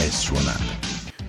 è 0.00 0.08
suonata. 0.08 0.78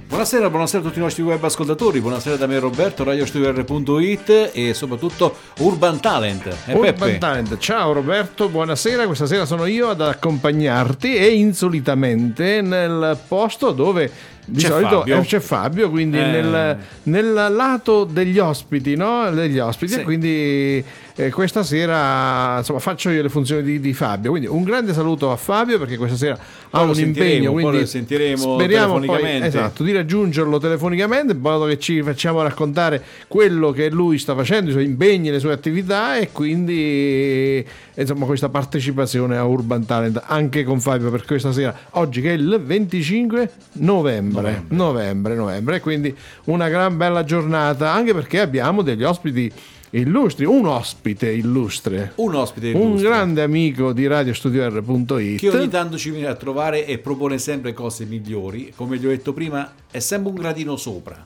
Buonasera, 0.08 0.50
buonasera 0.50 0.82
a 0.82 0.86
tutti 0.86 1.00
i 1.00 1.02
nostri 1.02 1.24
web 1.24 1.44
ascoltatori, 1.44 2.00
buonasera 2.00 2.38
da 2.38 2.48
me 2.48 2.58
Roberto, 2.60 3.04
radiostudio.it 3.04 4.52
e 4.54 4.74
soprattutto 4.74 5.36
Urban 5.60 6.00
Talent. 6.00 6.48
E 6.66 6.74
Urban 6.74 6.94
Peppe. 6.94 7.18
Talent. 7.18 7.58
Ciao 7.58 7.92
Roberto, 7.92 8.48
buonasera. 8.50 9.06
Questa 9.06 9.26
sera 9.26 9.46
sono 9.46 9.66
io 9.66 9.90
ad 9.90 10.02
accompagnarti 10.02 11.16
e 11.16 11.34
insolitamente 11.34 12.62
nel 12.62 13.18
posto 13.28 13.72
dove 13.72 14.10
di 14.52 14.60
C'è 14.62 14.68
solito 14.68 15.00
Fabio. 15.00 15.18
eh, 15.18 15.22
c'è 15.22 15.40
Fabio, 15.40 15.90
quindi 15.90 16.18
Eh. 16.18 16.26
nel, 16.26 16.78
nel 17.04 17.34
lato 17.34 18.04
degli 18.04 18.38
ospiti, 18.38 18.96
no? 18.96 19.30
Degli 19.32 19.60
ospiti, 19.60 19.94
Sì. 19.94 20.00
e 20.00 20.04
quindi 20.04 20.84
eh, 21.16 21.30
questa 21.30 21.64
sera 21.64 22.58
insomma, 22.60 22.80
faccio 22.80 23.10
io 23.10 23.22
le 23.22 23.30
funzioni 23.30 23.64
di, 23.64 23.80
di 23.80 23.94
Fabio. 23.94 24.32
Quindi 24.32 24.48
un 24.50 24.64
grande 24.64 24.94
saluto 24.94 25.32
a 25.32 25.36
Fabio 25.38 25.78
perché 25.80 25.96
questa 25.98 26.18
sera 26.18 26.34
ha 26.34 26.40
Poi 26.70 26.86
lo 26.88 26.92
un 26.94 27.00
impegno. 27.00 27.52
Quindi 27.54 27.80
lo 27.80 27.86
sentiremo 27.86 28.56
speriamo 28.56 29.00
poi, 29.00 29.42
esatto, 29.42 29.84
di 29.84 29.92
raggiungerlo 29.94 30.58
telefonicamente 30.58 31.34
in 31.34 31.40
modo 31.40 31.66
che 31.66 31.80
ci 31.80 32.02
facciamo 32.02 32.42
raccontare 32.42 33.02
quello 33.28 33.72
che 33.72 33.90
lui 33.90 34.18
sta 34.18 34.36
facendo, 34.36 34.70
i 34.70 34.74
suoi 34.74 34.86
impegni, 34.86 35.30
le 35.32 35.40
sue 35.40 35.54
attività 35.54 36.18
e 36.18 36.30
quindi 36.32 37.66
insomma 37.94 38.26
questa 38.26 38.50
partecipazione 38.50 39.38
a 39.38 39.44
Urban 39.46 39.86
Talent 39.86 40.22
anche 40.26 40.64
con 40.64 40.80
Fabio 40.80 41.10
per 41.12 41.26
questa 41.26 41.52
sera, 41.52 41.76
oggi 41.92 42.22
che 42.22 42.30
è 42.32 42.34
il 42.34 42.60
25 42.64 43.52
novembre, 43.74 44.41
novembre, 44.70 45.36
novembre, 45.36 45.76
e 45.78 45.80
quindi 45.80 46.16
una 46.46 46.68
gran 46.70 46.98
bella 46.98 47.24
giornata 47.24 47.92
anche 47.92 48.14
perché 48.14 48.40
abbiamo 48.40 48.82
degli 48.82 49.04
ospiti 49.04 49.52
illustri, 49.94 50.46
un 50.46 50.66
ospite 50.68 51.30
illustre. 51.32 52.14
Un 52.16 52.36
ospite 52.36 52.72
Un 52.72 52.82
illustre, 52.82 53.10
grande 53.10 53.42
amico 53.42 53.92
di 53.92 54.08
radiostudio.it 54.08 55.40
che 55.40 55.50
ogni 55.50 55.68
tanto 55.70 55.98
ci 55.98 56.12
viene 56.12 56.28
a 56.28 56.36
trovare 56.36 56.86
e 56.86 56.98
propone 56.98 57.38
sempre 57.38 57.74
cose 57.74 58.06
migliori. 58.06 58.72
Come 58.76 58.98
gli 58.98 59.06
ho 59.06 59.10
detto 59.10 59.34
prima, 59.34 59.74
è 59.92 60.00
sempre 60.00 60.30
un 60.32 60.36
gradino 60.38 60.76
sopra. 60.78 61.26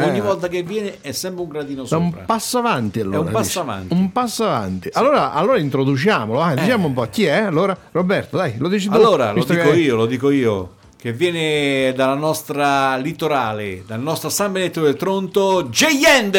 Ogni 0.00 0.18
Eh. 0.18 0.22
volta 0.22 0.46
che 0.46 0.62
viene 0.62 0.98
è 1.00 1.10
sempre 1.10 1.42
un 1.42 1.48
gradino 1.48 1.82
Da 1.82 1.96
un 1.96 2.10
sopra. 2.10 2.24
passo 2.24 2.58
avanti 2.58 3.00
allora. 3.00 3.18
un 3.18 3.30
passo 3.32 3.60
avanti. 3.60 3.94
Un 3.94 4.12
passo 4.12 4.44
avanti. 4.44 4.88
Allora, 4.92 5.32
allora 5.32 5.58
introduciamolo, 5.58 6.50
eh, 6.50 6.54
diciamo 6.54 6.86
un 6.86 6.94
po' 6.94 7.06
chi 7.10 7.24
è. 7.24 7.40
Allora, 7.40 7.76
Roberto, 7.90 8.36
dai, 8.36 8.54
lo 8.58 8.68
dici 8.68 8.88
tu. 8.88 8.94
Allora, 8.94 9.32
lo 9.32 9.42
dico 9.44 9.60
che- 9.70 9.76
io, 9.80 9.96
lo 9.96 10.06
dico 10.06 10.30
io, 10.30 10.76
che 11.00 11.12
viene 11.12 11.92
dalla 11.94 12.14
nostra 12.14 12.96
litorale, 12.96 13.84
dal 13.86 14.00
nostro 14.00 14.28
San 14.30 14.50
Benedetto 14.50 14.82
del 14.82 14.96
Tronto, 14.96 15.68
J-End! 15.70 16.36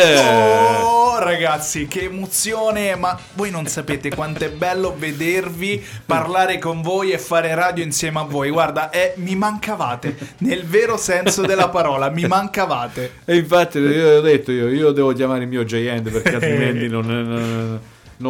Oh 0.81 1.17
ragazzi, 1.19 1.87
che 1.87 2.03
emozione! 2.03 2.95
Ma 2.97 3.17
voi 3.35 3.51
non 3.51 3.67
sapete 3.67 4.09
quanto 4.09 4.43
è 4.43 4.49
bello 4.49 4.93
vedervi, 4.97 5.81
parlare 6.05 6.59
con 6.59 6.81
voi 6.81 7.11
e 7.11 7.17
fare 7.17 7.55
radio 7.55 7.85
insieme 7.85 8.19
a 8.19 8.23
voi. 8.23 8.49
Guarda, 8.49 8.89
è- 8.89 9.13
mi 9.15 9.35
mancavate, 9.35 10.17
nel 10.39 10.65
vero 10.65 10.97
senso 10.97 11.43
della 11.45 11.69
parola, 11.69 12.09
mi 12.09 12.27
mancavate. 12.27 13.13
E 13.23 13.37
infatti 13.37 13.77
io 13.77 14.17
ho 14.17 14.21
detto 14.21 14.51
io, 14.51 14.67
io 14.67 14.91
devo 14.91 15.13
chiamare 15.13 15.43
il 15.43 15.47
mio 15.49 15.63
J-End 15.63 16.09
perché 16.11 16.33
altrimenti 16.35 16.89
non, 16.89 17.05
non- 17.05 17.27
non 17.27 17.79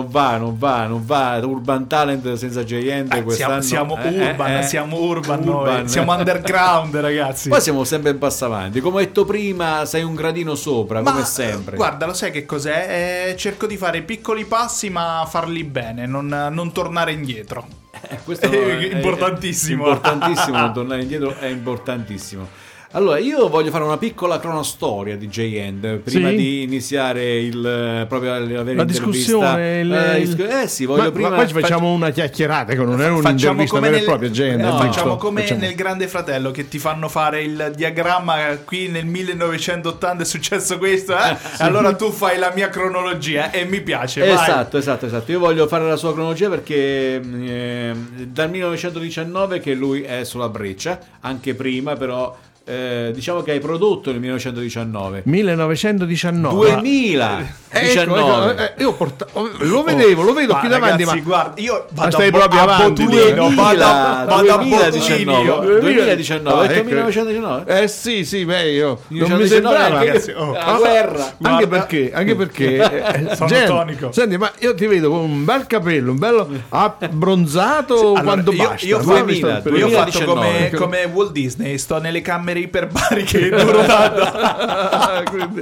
va, 0.07 0.38
non 0.38 0.57
va, 0.57 0.85
non 0.85 1.03
va. 1.05 1.38
Urban 1.44 1.88
Talent 1.88 2.33
senza 2.33 2.63
J-End 2.63 3.11
Eh, 3.11 3.23
quest'anno. 3.23 3.61
siamo, 3.61 3.95
siamo 3.95 4.09
eh, 4.16 4.29
urban, 4.29 4.51
eh, 4.51 4.59
eh. 4.59 4.63
siamo 4.63 4.97
urban, 5.01 5.39
noi, 5.41 5.55
Urban. 5.67 5.88
siamo 5.88 6.13
underground 6.16 6.95
ragazzi. 6.95 7.50
Poi 7.50 7.59
siamo 7.61 7.83
sempre 7.83 8.11
in 8.11 8.17
passo 8.19 8.45
avanti. 8.45 8.79
Come 8.81 8.97
ho 8.97 9.00
detto 9.00 9.25
prima, 9.25 9.85
sei 9.85 10.03
un 10.03 10.13
gradino 10.13 10.53
sopra, 10.55 11.01
Ma, 11.01 11.11
come 11.11 11.25
sempre. 11.25 11.73
eh, 11.73 11.77
Guarda, 11.77 12.05
lo 12.05 12.13
sai 12.13 12.31
che 12.31 12.45
cos'è? 12.45 13.29
Eh, 13.31 13.35
cerco 13.38 13.66
di 13.66 13.77
fare 13.77 14.01
piccoli 14.03 14.45
passi, 14.45 14.89
ma 14.89 15.25
farli 15.27 15.63
bene, 15.63 16.06
non, 16.06 16.27
non 16.51 16.71
tornare 16.71 17.11
indietro. 17.11 17.66
Eh, 18.01 18.19
questo 18.23 18.45
È 18.51 18.89
importantissimo. 18.94 19.88
importantissimo, 19.88 20.57
non 20.57 20.73
tornare 20.73 21.01
indietro 21.01 21.35
è 21.38 21.47
importantissimo. 21.47 22.47
Allora, 22.94 23.19
io 23.19 23.50
voglio 23.50 23.69
fare 23.69 23.83
una 23.83 23.97
piccola 24.00 24.39
cronostoria 24.39 25.16
di 25.16 25.27
J-End 25.27 25.97
prima 26.00 26.29
Sì? 26.29 26.35
di 26.35 26.63
iniziare 26.63 27.38
il, 27.39 27.63
eh, 27.63 28.05
proprio 28.07 28.31
la 28.31 28.39
vera 28.39 28.53
La 28.63 28.81
intervista. 28.81 29.05
discussione, 29.05 29.79
il- 29.81 29.94
Eh, 29.94 30.19
is- 30.22 30.35
eh 30.39 30.67
sì, 30.67 30.85
voglio 30.85 31.03
Ma- 31.03 31.11
prima 31.11 31.29
ma 31.29 31.35
poi 31.35 31.47
ci 31.50 31.53
facciamo 31.53 31.91
una 31.94 32.09
chiacchierata, 32.09 32.73
che 32.73 32.83
non 32.83 33.00
è 33.00 33.07
un'intervista 33.09 33.79
vera 33.79 33.95
e 33.95 34.01
propria, 34.01 34.31
gente. 34.31 34.63
eh, 34.63 34.66
no, 34.66 34.77
facciamo 34.79 35.17
come 35.17 35.41
Facciamo- 35.41 35.59
nel 35.61 35.75
Grande 35.75 36.07
Fratello 36.07 36.50
che 36.50 36.67
ti 36.67 36.79
fanno 36.79 37.09
fare 37.09 37.44
il 37.44 37.73
diagramma 37.75 38.57
qui 38.66 38.88
nel 38.88 39.06
1980 39.06 40.23
è 40.23 40.25
successo 40.25 40.79
questo, 40.79 41.16
eh? 41.16 41.38
allora 41.59 41.94
tu 41.94 42.09
fai 42.09 42.39
la 42.39 42.51
mia 42.56 42.69
cronologia 42.69 43.51
e 43.51 43.66
mi 43.66 43.81
piace. 43.81 44.21
vai. 44.21 44.31
Esatto, 44.31 44.77
esatto, 44.79 45.06
esatto. 45.06 45.31
Io 45.31 45.38
voglio 45.38 45.67
fare 45.67 45.85
la 45.88 45.95
sua 45.95 46.11
cronologia 46.11 46.50
perché 46.50 47.21
eh, 47.21 47.94
dal 48.25 48.50
1919 48.50 49.59
che 49.59 49.75
lui 49.75 50.01
è 50.01 50.23
sulla 50.23 50.50
breccia, 50.50 50.97
anche 51.19 51.53
prima 51.53 51.95
però 51.95 52.35
eh, 52.69 53.12
diciamo 53.13 53.41
che 53.41 53.52
hai 53.52 53.59
prodotto 53.59 54.12
nel 54.12 54.19
1919. 54.19 55.24
1919. 55.25 56.66
2019. 56.72 57.57
Ecco, 57.72 58.16
ecco, 58.16 58.57
eh, 58.57 58.74
io 58.80 58.94
porta- 58.94 59.28
lo 59.59 59.84
vedevo, 59.84 60.24
lo 60.24 60.34
vedo 60.34 60.53
Ma 60.53 60.59
qui 60.59 60.69
davanti, 60.69 61.03
ragazzi, 61.03 61.18
ma 61.18 61.24
guarda, 61.24 61.62
io 61.62 61.85
vado 61.91 62.12
stai 62.12 62.31
proprio 62.31 62.59
a 62.59 62.63
avanti, 62.63 63.03
botulino, 63.03 63.47
Dio. 63.47 63.56
vado, 63.62 63.84
a- 63.84 64.25
vado 64.28 64.52
a 64.53 64.57
2019. 64.57 65.46
botulino. 65.50 65.80
2019, 65.80 66.50
ho 66.57 66.59
Ah, 66.62 66.74
ecco. 66.74 66.84
1919. 66.85 67.81
Eh 67.84 67.88
sì, 67.88 68.25
sì, 68.25 68.46
beh, 68.46 68.72
io 68.72 68.88
non 68.88 68.97
mi 69.09 69.18
1919, 69.19 69.47
sembrava 69.47 69.84
anche- 69.86 70.06
ragazzi, 70.07 70.31
oh. 70.31 70.51
la 70.53 70.75
guerra. 70.80 71.24
Anche 71.24 71.36
Guarda. 71.38 71.68
perché, 71.68 72.12
anche 72.12 72.36
perché 72.36 72.75
eh, 73.30 73.36
Sono 73.36 73.50
Gen, 73.50 73.66
tonico. 73.68 74.12
Senti, 74.12 74.38
ma 74.38 74.51
io 74.59 74.74
ti 74.74 74.88
vedo 74.88 75.09
con 75.12 75.19
un 75.19 75.46
bel 75.46 75.68
capello, 75.68 76.12
un 76.12 76.18
bello 76.18 76.47
abbronzato 76.69 78.00
Allora, 78.00 78.22
quanto 78.24 78.51
io, 78.51 78.57
basta. 78.68 78.86
io 78.86 78.97
Io 78.97 79.03
periodo. 79.06 79.78
io 79.78 79.86
ho 79.86 79.90
fatto 79.90 80.09
2019. 80.19 80.25
come, 80.25 80.69
come 80.72 81.03
Walt 81.13 81.31
Disney, 81.31 81.78
sto 81.78 82.00
nelle 82.00 82.22
camere 82.22 82.58
iperbariche 82.61 83.49
duro 83.49 83.83
tanto. 83.85 85.29
Quindi, 85.31 85.61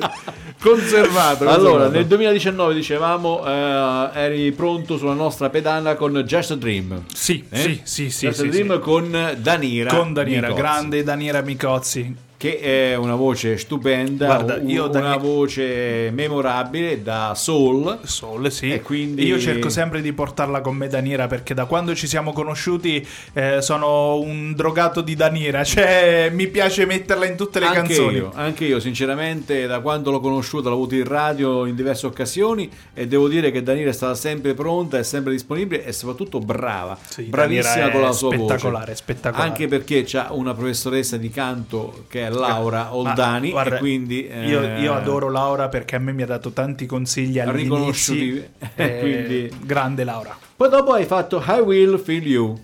conservato. 0.59 1.47
Allora, 1.47 1.59
conservato. 1.85 1.91
nel 1.91 2.05
2019 2.07 2.73
dicevamo 2.73 3.45
eh, 3.45 4.09
eri 4.13 4.51
pronto 4.51 4.97
sulla 4.97 5.13
nostra 5.13 5.49
pedana 5.49 5.95
con 5.95 6.13
Just 6.25 6.51
a 6.51 6.55
Dream. 6.55 7.03
Sì, 7.13 7.43
Eh? 7.49 7.57
sì, 7.57 7.81
sì, 7.83 8.09
sì, 8.09 8.25
Just 8.27 8.39
a 8.39 8.43
sì, 8.43 8.49
Dream 8.49 8.73
sì. 8.73 8.79
con 8.79 9.35
Danira. 9.37 9.93
Con 9.95 10.13
Daniela, 10.13 10.47
Micozzi, 10.47 10.61
grande 10.61 11.03
Daniela 11.03 11.41
Micozzi. 11.41 12.15
Che 12.37 12.59
è 12.59 12.95
una 12.95 13.15
voce 13.15 13.57
stupenda, 13.57 14.25
Guarda, 14.27 14.57
io 14.61 14.83
una 14.89 14.99
Dani- 14.99 15.17
voce 15.19 16.11
memorabile 16.13 17.01
da 17.01 17.33
soul. 17.35 17.97
Soul, 18.03 18.51
sì. 18.51 18.71
E 18.71 18.81
quindi- 18.83 19.25
Io 19.25 19.39
cerco 19.39 19.69
sempre 19.69 20.01
di 20.01 20.13
portarla 20.13 20.61
con 20.61 20.75
me 20.75 20.87
Daniela 20.87 21.25
perché 21.25 21.55
da 21.55 21.65
quando 21.65 21.95
ci 21.95 22.05
siamo 22.05 22.33
conosciuti 22.33 23.03
eh, 23.33 23.59
sono 23.63 24.19
un 24.19 24.53
drogato 24.53 25.01
di 25.01 25.15
Daniela, 25.15 25.63
cioè 25.65 26.29
mi 26.31 26.45
piace 26.47 26.85
metterla 26.85 27.25
in 27.25 27.35
tutte 27.35 27.59
le 27.59 27.65
anche 27.65 27.79
canzoni. 27.79 28.17
io, 28.17 28.31
anche 28.35 28.65
io, 28.65 28.79
sinceramente, 28.79 29.65
da 29.65 29.79
quando 29.79 30.11
l'ho 30.11 30.19
conosciuta, 30.19 30.69
l'ho 30.69 30.75
avuto 30.75 30.93
in 30.93 31.05
radio 31.05 31.65
in 31.65 31.73
diverse 31.75 32.05
occasioni 32.05 32.69
e 32.93 33.07
devo 33.07 33.27
dire 33.27 33.49
che 33.49 33.63
Danira 33.63 33.89
è 33.89 33.93
stata 33.93 34.13
sempre 34.13 34.53
pronta, 34.53 34.99
è 34.99 35.03
sempre 35.03 35.31
disponibile 35.31 35.83
e 35.83 35.91
soprattutto 35.91 36.37
brava. 36.37 36.95
Sì, 37.09 37.23
Bravissima 37.23 37.73
Danira 37.77 37.91
con 37.93 38.01
la 38.01 38.11
sua 38.11 38.31
spettacolare, 38.35 38.85
voce. 38.91 38.95
spettacolare. 38.95 39.49
Anche 39.49 39.67
perché 39.67 40.03
c'ha 40.05 40.27
una 40.33 40.53
professoressa 40.53 41.17
di 41.17 41.31
canto 41.31 42.05
che 42.07 42.25
è 42.27 42.29
Laura 42.29 42.83
Ma, 42.83 42.95
Oldani 42.95 43.49
guarda, 43.51 43.75
e 43.75 43.79
quindi 43.79 44.27
io, 44.27 44.61
eh, 44.61 44.79
io 44.81 44.93
adoro 44.93 45.29
Laura 45.29 45.67
perché 45.67 45.95
a 45.95 45.99
me 45.99 46.11
mi 46.13 46.21
ha 46.23 46.25
dato 46.25 46.51
tanti 46.51 46.85
consigli 46.85 47.39
all'inizio. 47.39 48.13
Riconosciuti. 48.13 48.49
Quindi- 48.75 49.51
Grande 49.61 50.03
Laura. 50.03 50.37
Poi 50.55 50.69
dopo 50.69 50.93
hai 50.93 51.05
fatto 51.05 51.43
I 51.45 51.59
Will 51.59 51.99
Feel 51.99 52.25
You. 52.25 52.61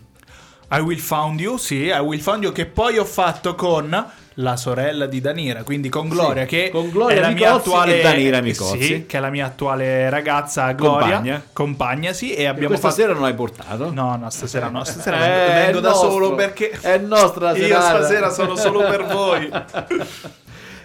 I 0.72 0.80
Will 0.80 0.98
Found 1.00 1.40
You, 1.40 1.58
sì, 1.58 1.84
I 1.86 2.00
Will 2.00 2.20
Found 2.20 2.44
You 2.44 2.52
che 2.52 2.66
poi 2.66 2.98
ho 2.98 3.06
fatto 3.06 3.54
con 3.54 4.06
la 4.36 4.56
sorella 4.58 5.06
di 5.06 5.22
Danira, 5.22 5.64
quindi 5.64 5.90
con 5.90 6.08
Gloria 6.10 6.46
che 6.46 6.70
con 6.72 6.90
Gloria 6.90 7.18
è 7.18 7.20
la 7.22 7.30
mia 7.30 7.54
attuale 7.54 8.00
e 8.00 8.02
Danira 8.02 8.42
Micozzi. 8.42 8.82
Sì, 8.82 9.06
che 9.06 9.18
è 9.18 9.20
la 9.20 9.30
mia 9.30 9.46
attuale 9.46 10.10
ragazza 10.10 10.72
Gloria, 10.72 11.16
Compagna. 11.16 11.44
compagna, 11.54 12.14
sì, 12.14 12.34
e 12.34 12.42
E 12.44 12.46
abbiamo 12.48 12.68
questa 12.70 12.90
fatto 12.90 13.02
sera 13.02 13.14
non 13.14 13.24
hai 13.26 13.34
portato? 13.36 13.92
No, 13.92 14.16
no, 14.16 14.30
stasera 14.30 14.70
no, 14.70 14.84
stasera 14.84 15.18
Eh, 15.26 15.54
vengo, 15.66 15.80
da 15.80 15.90
nostro. 15.90 16.10
solo 16.10 16.34
perché 16.36 16.72
È 16.72 16.98
nostra 16.98 17.52
Io 17.58 17.66
serata. 17.68 17.98
stasera 18.00 18.30
sono 18.32 18.56
solo 18.56 18.80
per 18.80 19.06
voi. 19.12 19.52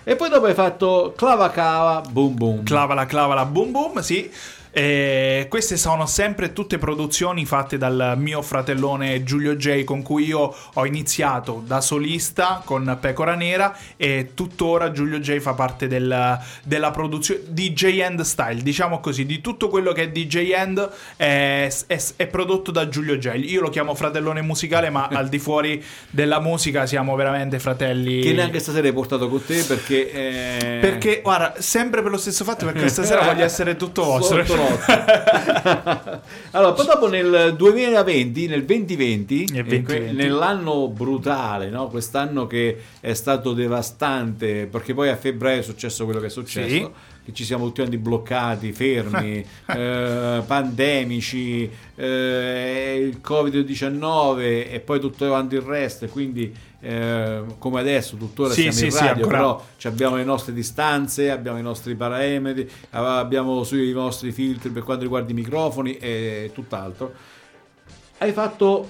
E 0.04 0.16
poi 0.16 0.28
dopo 0.30 0.46
hai 0.46 0.54
fatto 0.54 1.12
Clava 1.16 1.50
Cava 1.50 2.00
Boom 2.08 2.34
Boom. 2.34 2.62
Clavala, 2.64 3.04
clavala, 3.06 3.44
boom 3.44 3.70
boom, 3.70 3.98
sì. 4.00 4.30
E 4.70 5.46
queste 5.48 5.76
sono 5.76 6.06
sempre 6.06 6.52
tutte 6.52 6.78
produzioni 6.78 7.44
fatte 7.46 7.78
dal 7.78 8.14
mio 8.18 8.42
fratellone 8.42 9.22
Giulio 9.24 9.56
J 9.56 9.84
con 9.84 10.02
cui 10.02 10.26
io 10.26 10.54
ho 10.74 10.86
iniziato 10.86 11.62
da 11.66 11.80
solista 11.80 12.62
con 12.64 12.96
Pecora 13.00 13.34
Nera 13.34 13.76
e 13.96 14.30
tuttora 14.34 14.90
Giulio 14.92 15.18
J 15.18 15.38
fa 15.38 15.54
parte 15.54 15.86
del- 15.88 16.38
della 16.64 16.90
produzione 16.90 17.40
DJ 17.48 18.00
End 18.00 18.20
Style, 18.22 18.62
diciamo 18.62 19.00
così, 19.00 19.24
di 19.26 19.40
tutto 19.40 19.68
quello 19.68 19.92
che 19.92 20.02
è 20.04 20.08
DJ 20.10 20.52
End 20.52 20.88
è, 21.16 21.72
è- 21.86 22.02
è 22.16 22.26
prodotto 22.26 22.70
da 22.70 22.88
Giulio 22.88 23.16
J. 23.16 23.32
Io 23.44 23.60
lo 23.60 23.70
chiamo 23.70 23.94
fratellone 23.94 24.42
musicale, 24.42 24.90
ma 24.90 25.08
al 25.10 25.28
di 25.28 25.38
fuori 25.38 25.82
della 26.10 26.40
musica 26.40 26.86
siamo 26.86 27.14
veramente 27.16 27.58
fratelli. 27.58 28.20
Che 28.20 28.32
neanche 28.32 28.58
stasera 28.58 28.86
hai 28.86 28.92
portato 28.92 29.28
con 29.28 29.44
te 29.44 29.62
perché... 29.62 30.12
eh, 30.12 30.78
Perché, 30.80 31.20
guarda, 31.22 31.54
sempre 31.58 32.02
per 32.02 32.10
lo 32.10 32.16
stesso 32.18 32.44
fatto, 32.44 32.64
perché 32.66 32.88
stasera 32.88 33.22
voglio 33.22 33.44
essere 33.44 33.76
tutto 33.76 34.04
vostro. 34.04 34.44
Nozze. 34.58 36.20
allora, 36.52 36.72
poi 36.72 36.87
dopo 36.87 37.08
nel 37.08 37.55
2020, 37.56 38.46
nel 38.46 38.64
2020, 38.64 39.46
Nel 39.52 39.60
eh, 39.60 39.64
que- 39.82 39.82
2020. 39.82 40.16
nell'anno 40.16 40.88
brutale, 40.88 41.69
no? 41.70 41.88
quest'anno 41.88 42.46
che 42.46 42.76
è 43.00 43.12
stato 43.14 43.52
devastante, 43.52 44.66
perché 44.70 44.94
poi 44.94 45.08
a 45.08 45.16
febbraio 45.16 45.60
è 45.60 45.62
successo 45.62 46.05
quello 46.05 46.20
che 46.20 46.26
è 46.26 46.31
successo, 46.31 46.69
Sì. 46.69 46.88
che 47.25 47.32
ci 47.32 47.44
siamo 47.44 47.64
tutti 47.66 47.81
quanti 47.81 47.99
bloccati, 47.99 48.72
fermi, 48.72 49.44
eh, 49.66 50.43
pandemici, 50.46 51.70
eh, 51.94 52.99
il 53.08 53.20
Covid-19 53.26 54.38
e 54.70 54.82
poi 54.84 55.00
tutto 55.00 55.26
quanto 55.26 55.54
il 55.54 55.62
resto, 55.62 56.06
quindi... 56.06 56.66
eh, 56.80 57.42
come 57.58 57.80
adesso 57.80 58.16
tuttora 58.16 58.52
Sì, 58.52 58.62
siamo 58.62 58.76
sì, 58.76 58.84
in 58.86 58.90
sì, 58.92 58.98
radio 58.98 59.25
ancora. 59.25 59.36
però 59.36 59.64
abbiamo 59.84 60.16
le 60.16 60.25
nostre 60.25 60.52
distanze, 60.52 61.30
abbiamo 61.30 61.58
i 61.58 61.62
nostri 61.62 61.94
parametri, 61.94 62.70
abbiamo 62.90 63.64
sui 63.64 63.92
nostri 63.92 64.32
filtri 64.32 64.70
per 64.70 64.82
quanto 64.84 65.02
riguarda 65.02 65.30
i 65.30 65.34
microfoni 65.34 65.96
e 65.96 66.50
tutt'altro. 66.54 67.12
Hai 68.19 68.32
fatto 68.32 68.88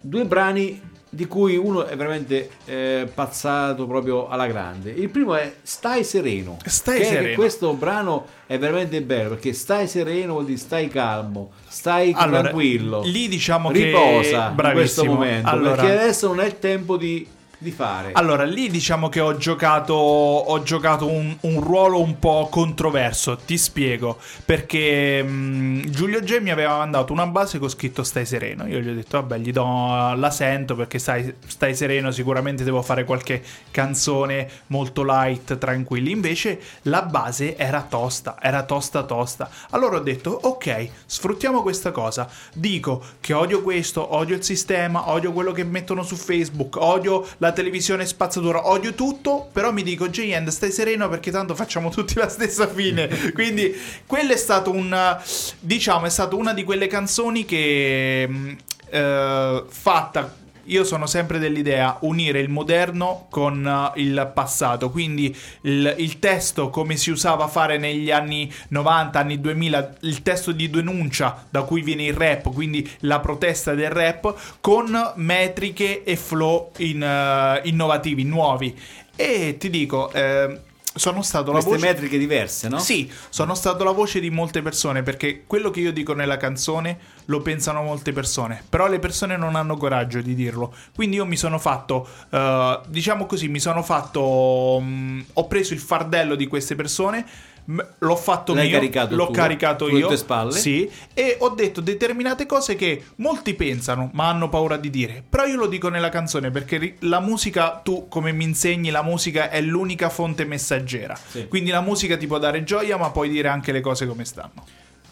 due 0.00 0.24
brani 0.26 0.80
di 1.14 1.26
cui 1.26 1.56
uno 1.56 1.84
è 1.86 1.96
veramente 1.96 2.50
eh, 2.64 3.08
pazzato 3.12 3.86
proprio 3.86 4.28
alla 4.28 4.46
grande. 4.46 4.90
Il 4.90 5.08
primo 5.08 5.34
è 5.34 5.54
Stai 5.62 6.04
sereno. 6.04 6.56
Stai 6.64 6.98
che 6.98 7.04
sereno. 7.04 7.34
questo 7.36 7.72
brano 7.74 8.26
è 8.46 8.58
veramente 8.58 9.00
bello 9.02 9.30
perché 9.30 9.52
stai 9.52 9.86
sereno 9.88 10.34
vuol 10.34 10.44
dire 10.46 10.58
stai 10.58 10.88
calmo, 10.88 11.50
stai 11.66 12.12
Allora, 12.14 12.40
tranquillo. 12.42 13.02
lì 13.04 13.28
diciamo 13.28 13.70
che- 13.70 13.84
riposa 13.84 14.54
in 14.56 14.70
questo 14.72 15.04
momento 15.04 15.48
Allora- 15.48 15.74
perché 15.76 15.92
adesso 15.92 16.26
non 16.28 16.40
è 16.40 16.46
il 16.46 16.58
tempo 16.58 16.96
di, 16.96 17.26
di 17.58 17.70
fare. 17.70 18.12
Allora, 18.12 18.44
lì 18.44 18.68
diciamo 18.68 19.08
che 19.08 19.20
ho 19.20 19.36
giocato, 19.36 19.94
ho 19.94 20.62
giocato 20.62 21.06
un, 21.08 21.36
un 21.40 21.60
ruolo 21.60 22.00
un 22.00 22.18
po' 22.18 22.48
controverso, 22.50 23.36
ti 23.36 23.56
spiego, 23.56 24.18
perché 24.44 25.22
mh, 25.22 25.90
Giulio 25.90 26.20
G 26.20 26.38
mi 26.40 26.50
aveva 26.50 26.78
mandato 26.78 27.12
una 27.12 27.26
base 27.26 27.58
con 27.58 27.68
scritto 27.68 28.02
stai 28.02 28.26
sereno, 28.26 28.66
io 28.66 28.80
gli 28.80 28.88
ho 28.88 28.94
detto 28.94 29.20
vabbè 29.20 29.38
gli 29.38 29.52
do, 29.52 30.14
la 30.14 30.30
sento 30.30 30.74
perché 30.74 30.98
stai, 30.98 31.34
stai 31.46 31.74
sereno, 31.74 32.10
sicuramente 32.10 32.64
devo 32.64 32.82
fare 32.82 33.04
qualche 33.04 33.42
canzone 33.70 34.48
molto 34.68 35.02
light, 35.04 35.58
tranquilli, 35.58 36.10
invece 36.10 36.60
la 36.82 37.02
base 37.02 37.56
era 37.56 37.82
tosta, 37.82 38.36
era 38.40 38.62
tosta 38.64 39.02
tosta, 39.04 39.48
allora 39.70 39.96
ho 39.96 40.00
detto 40.00 40.38
ok, 40.42 40.88
sfruttiamo 41.06 41.62
questa 41.62 41.90
cosa, 41.90 42.28
dico 42.54 43.02
che 43.20 43.32
odio 43.32 43.62
questo, 43.62 44.14
odio 44.14 44.36
il 44.36 44.42
sistema, 44.42 45.10
odio 45.10 45.32
quello 45.32 45.52
che 45.52 45.64
mettono 45.64 46.02
su 46.02 46.16
Facebook, 46.16 46.76
odio 46.76 47.26
la 47.44 47.52
televisione 47.52 48.06
spazzatura, 48.06 48.68
odio 48.68 48.94
tutto, 48.94 49.48
però 49.52 49.70
mi 49.70 49.82
dico 49.82 50.08
J-End 50.08 50.48
stai 50.48 50.72
sereno 50.72 51.08
perché 51.10 51.30
tanto 51.30 51.54
facciamo 51.54 51.90
tutti 51.90 52.14
la 52.14 52.28
stessa 52.28 52.66
fine. 52.66 53.08
Quindi 53.34 53.74
quello 54.06 54.32
è 54.32 54.36
stato 54.36 54.70
un 54.70 55.18
diciamo 55.60 56.06
è 56.06 56.10
stata 56.10 56.34
una 56.36 56.54
di 56.54 56.64
quelle 56.64 56.86
canzoni 56.86 57.44
che 57.44 58.26
mh, 58.26 58.56
eh, 58.90 59.64
fatta 59.68 60.42
io 60.66 60.84
sono 60.84 61.06
sempre 61.06 61.38
dell'idea 61.38 61.98
unire 62.00 62.40
il 62.40 62.48
moderno 62.48 63.26
con 63.30 63.66
eh, 63.66 64.00
il 64.00 64.30
passato, 64.34 64.90
quindi 64.90 65.34
il, 65.62 65.94
il 65.98 66.18
testo 66.18 66.70
come 66.70 66.96
si 66.96 67.10
usava 67.10 67.44
a 67.44 67.48
fare 67.48 67.78
negli 67.78 68.10
anni 68.10 68.52
90, 68.68 69.18
anni 69.18 69.40
2000, 69.40 69.96
il 70.00 70.22
testo 70.22 70.52
di 70.52 70.70
denuncia 70.70 71.46
da 71.50 71.62
cui 71.62 71.82
viene 71.82 72.04
il 72.04 72.14
rap, 72.14 72.52
quindi 72.52 72.88
la 73.00 73.20
protesta 73.20 73.74
del 73.74 73.90
rap, 73.90 74.34
con 74.60 75.12
metriche 75.16 76.04
e 76.04 76.16
flow 76.16 76.70
in, 76.78 77.02
eh, 77.02 77.60
innovativi, 77.64 78.24
nuovi. 78.24 78.76
E 79.16 79.56
ti 79.58 79.70
dico, 79.70 80.10
eh, 80.12 80.58
sono 80.94 81.22
stato 81.22 81.50
la 81.52 81.58
voce... 81.58 81.84
metriche 81.84 82.18
diverse, 82.18 82.68
no? 82.68 82.78
Sì, 82.78 83.10
sono 83.28 83.54
stato 83.54 83.82
la 83.82 83.90
voce 83.90 84.20
di 84.20 84.30
molte 84.30 84.62
persone 84.62 85.02
perché 85.02 85.42
quello 85.46 85.70
che 85.70 85.80
io 85.80 85.92
dico 85.92 86.14
nella 86.14 86.36
canzone 86.36 86.98
lo 87.26 87.40
pensano 87.40 87.82
molte 87.82 88.12
persone, 88.12 88.62
però 88.68 88.86
le 88.86 89.00
persone 89.00 89.36
non 89.36 89.56
hanno 89.56 89.76
coraggio 89.76 90.20
di 90.20 90.34
dirlo. 90.34 90.72
Quindi 90.94 91.16
io 91.16 91.26
mi 91.26 91.36
sono 91.36 91.58
fatto, 91.58 92.06
eh, 92.30 92.80
diciamo 92.86 93.26
così, 93.26 93.48
mi 93.48 93.60
sono 93.60 93.82
fatto, 93.82 94.78
mm, 94.80 95.20
ho 95.34 95.46
preso 95.46 95.74
il 95.74 95.80
fardello 95.80 96.36
di 96.36 96.46
queste 96.46 96.76
persone, 96.76 97.26
l'ho 97.66 98.16
fatto 98.16 98.52
L'hai 98.52 98.68
mio, 98.68 98.74
caricato 98.78 99.16
l'ho 99.16 99.26
tu, 99.26 99.32
caricato 99.32 99.88
io, 99.88 100.06
tue 100.08 100.16
spalle? 100.16 100.52
sì, 100.52 100.88
e 101.14 101.36
ho 101.40 101.48
detto 101.50 101.80
determinate 101.80 102.44
cose 102.46 102.74
che 102.76 103.02
molti 103.16 103.54
pensano 103.54 104.10
ma 104.12 104.28
hanno 104.28 104.48
paura 104.50 104.76
di 104.76 104.90
dire, 104.90 105.22
però 105.28 105.44
io 105.46 105.56
lo 105.56 105.66
dico 105.66 105.88
nella 105.88 106.10
canzone 106.10 106.50
perché 106.50 106.96
la 107.00 107.20
musica, 107.20 107.80
tu 107.82 108.06
come 108.08 108.32
mi 108.32 108.44
insegni, 108.44 108.90
la 108.90 109.02
musica 109.02 109.48
è 109.48 109.60
l'unica 109.62 110.10
fonte 110.10 110.44
messaggera, 110.44 111.16
Sì. 111.28 111.48
quindi 111.48 111.70
la 111.70 111.80
musica 111.80 112.16
ti 112.16 112.26
può 112.26 112.38
dare 112.38 112.64
gioia 112.64 112.96
ma 112.98 113.10
puoi 113.10 113.28
dire 113.30 113.48
anche 113.48 113.72
le 113.72 113.80
cose 113.80 114.06
come 114.06 114.24
stanno. 114.24 114.64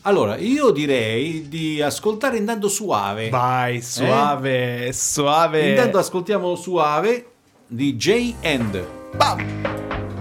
Allora, 0.03 0.37
io 0.37 0.71
direi 0.73 1.49
di 1.49 1.81
ascoltare 1.81 2.37
intanto 2.37 2.69
Suave. 2.69 3.29
Vai, 3.29 3.81
suave, 3.81 4.93
suave. 4.93 5.71
Intanto 5.71 5.99
ascoltiamo 5.99 6.57
Suave 6.57 7.27
di 7.69 7.95
J 7.97 8.35
End. 8.41 8.85
Bam! 9.15 10.12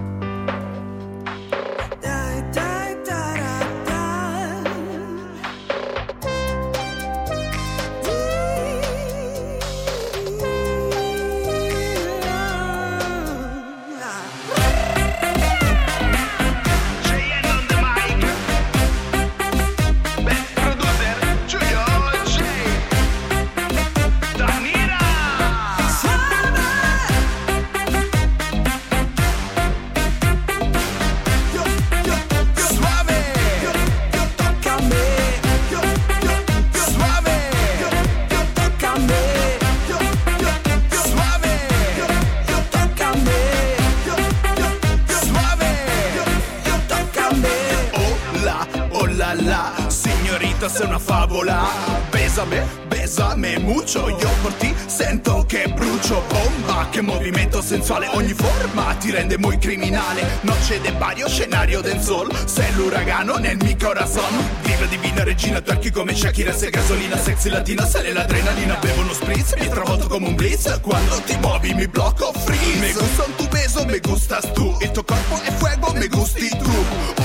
Sei 50.72 50.88
una 50.88 51.00
favola. 51.00 51.68
Besame, 52.10 52.66
besame 52.88 53.58
mucho 53.60 54.08
Io 54.08 54.30
por 54.42 54.54
ti 54.54 54.74
sento 54.86 55.44
che 55.48 55.68
brucio. 55.68 56.24
Bomba, 56.28 56.88
che 56.90 57.02
movimento 57.02 57.62
sensuale 57.62 58.08
Ogni 58.14 58.34
forma 58.34 58.94
ti 58.96 59.12
rende 59.12 59.38
muy 59.38 59.58
criminale. 59.58 60.24
Noce 60.42 60.80
de 60.82 60.92
vario 60.92 61.28
scenario 61.28 61.82
del 61.82 62.02
sol 62.02 62.30
Sei 62.46 62.74
l'uragano 62.76 63.38
nel 63.38 63.58
mio 63.58 63.76
corazon 63.78 64.60
Viva 64.64 64.86
divina 64.86 65.24
regina, 65.24 65.62
tu 65.62 65.72
archi 65.72 65.92
come 65.92 66.14
Shakira 66.14 66.54
Sei 66.54 66.70
gasolina, 66.70 67.18
sexy 67.18 67.50
latina, 67.50 67.86
sale 67.86 68.14
l'adrenalina. 68.14 68.76
Bevo 68.76 69.02
uno 69.02 69.14
spritz, 69.14 69.54
mi 69.58 69.68
travolto 69.68 70.08
come 70.08 70.28
un 70.28 70.36
blitz. 70.36 70.80
Quando 70.82 71.22
ti 71.26 71.36
muovi 71.42 71.74
mi 71.74 71.88
blocco 71.88 72.32
freeze. 72.34 72.80
Me 72.80 72.94
gusta 72.94 73.26
tu 73.36 73.48
beso, 73.50 73.86
me 73.86 74.00
gustas 74.00 74.52
tu. 74.54 74.78
Il 74.82 74.92
tuo 74.92 75.04
corpo 75.04 75.40
è 75.42 75.52
fuego, 75.52 75.92
me 75.94 76.08
gusti 76.08 76.50
tu. 76.50 76.70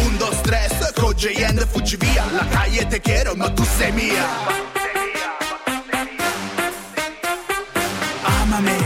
Un, 0.05 0.17
dos, 0.17 0.41
tres, 0.43 0.76
con 1.01 1.15
J-End 1.15 1.67
fuggi 1.69 1.97
via. 1.97 2.25
La 2.33 2.47
calle 2.49 2.87
te 2.87 3.01
quiero, 3.01 3.35
ma 3.35 3.51
tu 3.51 3.65
sei 3.65 3.93
mia. 3.93 4.27
Amame, 8.41 8.77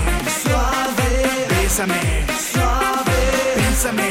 Suave, 0.42 1.46
bésame, 1.48 2.24
suave, 2.50 3.18
piénsame, 3.54 4.08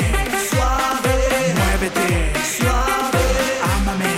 suave, 0.50 1.14
muévete 1.58 2.32
suave, 2.56 3.24
Amame, 3.74 4.14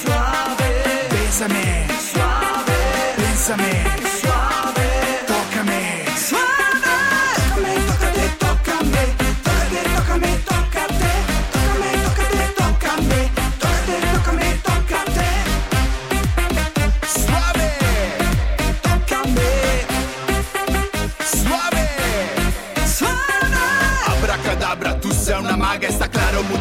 suave, 0.00 0.68
bésame, 1.10 1.86
suave, 2.10 2.72
piénsame, 3.16 4.05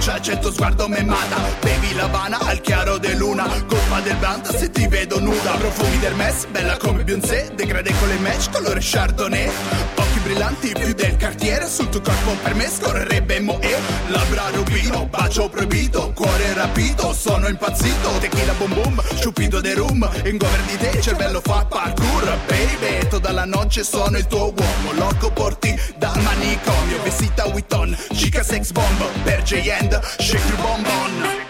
muchacha 0.06 0.34
il 0.34 0.40
tuo 0.40 0.52
sguardo 0.52 0.88
me 0.88 1.02
mata. 1.02 1.38
Bevi 1.62 1.96
l'Havana 1.96 2.38
al 2.38 2.62
chiaro 2.62 3.00
de 3.00 3.16
luna. 3.16 3.48
Colpa 3.66 4.02
del 4.02 4.16
band 4.18 4.56
se 4.56 4.70
ti 4.70 4.86
vedo 4.88 5.20
nuda. 5.20 5.54
Profumi 5.58 5.98
del 5.98 6.14
mess, 6.14 6.46
bella 6.46 6.78
come 6.78 7.04
Beyoncé. 7.04 7.52
Degrade 7.56 7.92
con 7.98 8.10
le 8.10 8.20
match, 8.20 8.52
colore 8.52 8.80
chardonnay 8.82 10.05
brillanti 10.26 10.74
più 10.74 10.92
del 10.94 11.16
cartiere 11.18 11.68
Sul 11.68 11.88
tuo 11.90 12.02
corpo. 12.02 12.36
Per 12.42 12.56
me 12.56 12.68
scorrerebbe 12.68 13.40
Moe 13.40 13.78
Labbra 14.08 14.50
rubino, 14.50 15.06
bacio 15.06 15.48
proibito 15.50 16.12
Cuore 16.14 16.54
rapito, 16.54 17.14
sono 17.14 17.48
impazzito. 17.48 18.10
Tequila 18.20 18.54
boom 18.54 18.74
boom, 18.74 19.02
sciupido 19.18 19.62
de 19.62 19.74
rum. 19.76 20.10
In 20.26 20.38
gover 20.38 20.62
di 20.62 20.78
te, 20.78 21.02
cervello 21.02 21.42
fa 21.42 21.66
parkour. 21.66 22.38
Baby, 22.48 23.08
tutta 23.08 23.32
la 23.32 23.46
noche 23.46 23.84
sono 23.84 24.18
il 24.18 24.26
tuo 24.26 24.54
uomo. 24.56 24.94
Loco 24.94 25.32
por 25.32 25.56
ti 25.56 25.80
dal 25.98 26.20
manicomio. 26.22 27.02
Vestita 27.04 27.46
Witton, 27.46 27.96
chica 28.14 28.44
sex 28.44 28.72
bomb. 28.72 29.04
Per 29.24 29.44
J-End, 29.44 30.00
shake 30.20 30.48
your 30.48 30.58
bonbon 30.62 31.44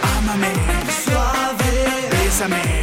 Amame, 0.00 0.52
suave, 1.04 2.08
bésame, 2.10 2.75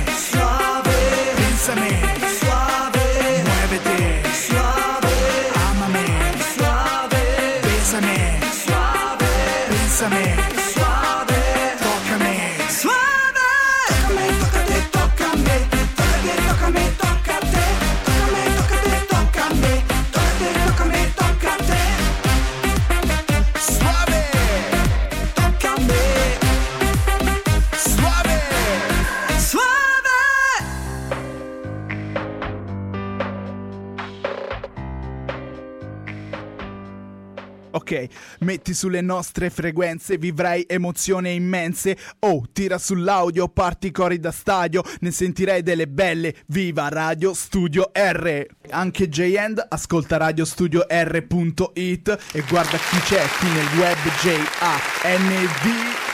Okay. 37.94 38.10
Metti 38.44 38.74
sulle 38.74 39.02
nostre 39.02 39.50
frequenze, 39.50 40.18
vivrai 40.18 40.66
emozioni 40.68 41.34
immense. 41.34 41.98
Oh, 42.20 42.44
tira 42.52 42.78
sull'audio, 42.78 43.48
parti 43.48 43.92
cori 43.92 44.20
da 44.20 44.32
stadio, 44.32 44.84
ne 45.00 45.12
sentirei 45.12 45.64
delle 45.64 45.88
belle. 45.88 46.36
Viva 46.48 46.90
Radio 46.90 47.34
Studio 47.34 47.92
R! 47.94 48.46
Anche 48.70 49.10
J-End 49.10 49.66
ascolta 49.70 50.18
radiostudio.r.it 50.18 52.18
e 52.34 52.44
guarda 52.48 52.78
chi 52.78 53.00
c'è 53.00 53.26
qui 53.40 53.50
nel 53.50 53.68
web 53.78 53.98
J-A-N-D. 54.22 56.13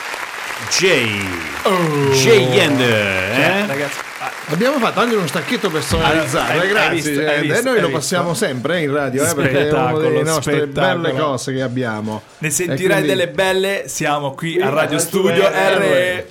J. 0.68 1.24
J-End. 2.12 2.80
Eh? 2.82 3.66
Ragazzi, 3.66 4.00
ah, 4.20 4.32
Abbiamo 4.52 4.78
fatto 4.80 5.00
anche 5.00 5.16
uno 5.16 5.28
stacchetto 5.28 5.70
personalizzato, 5.70 6.52
Allora, 6.52 6.62
hai- 6.62 6.68
eh, 6.70 6.72
grazie. 6.72 7.12
visto, 7.12 7.32
eh, 7.32 7.42
visto, 7.42 7.58
e 7.58 7.62
noi 7.62 7.76
lo 7.76 7.82
visto. 7.88 7.92
passiamo 7.92 8.34
sempre 8.34 8.78
eh, 8.78 8.82
in 8.84 8.94
radio, 8.94 9.30
eh, 9.30 9.34
perché 9.34 9.68
è 9.68 9.72
una 9.72 9.98
delle 9.98 10.24
nostre 10.24 10.68
belle 10.68 11.14
cose 11.14 11.54
che 11.54 11.62
abbiamo. 11.62 12.22
ne 12.40 12.50
sentirai 12.50 12.98
quindi- 13.04 13.08
delle 13.08 13.28
belle, 13.30 13.84
siamo 13.88 14.34
qui 14.34 14.60
a 14.62 14.70
Radio 14.70 15.00
Studio 15.00 15.48
R. 15.48 16.26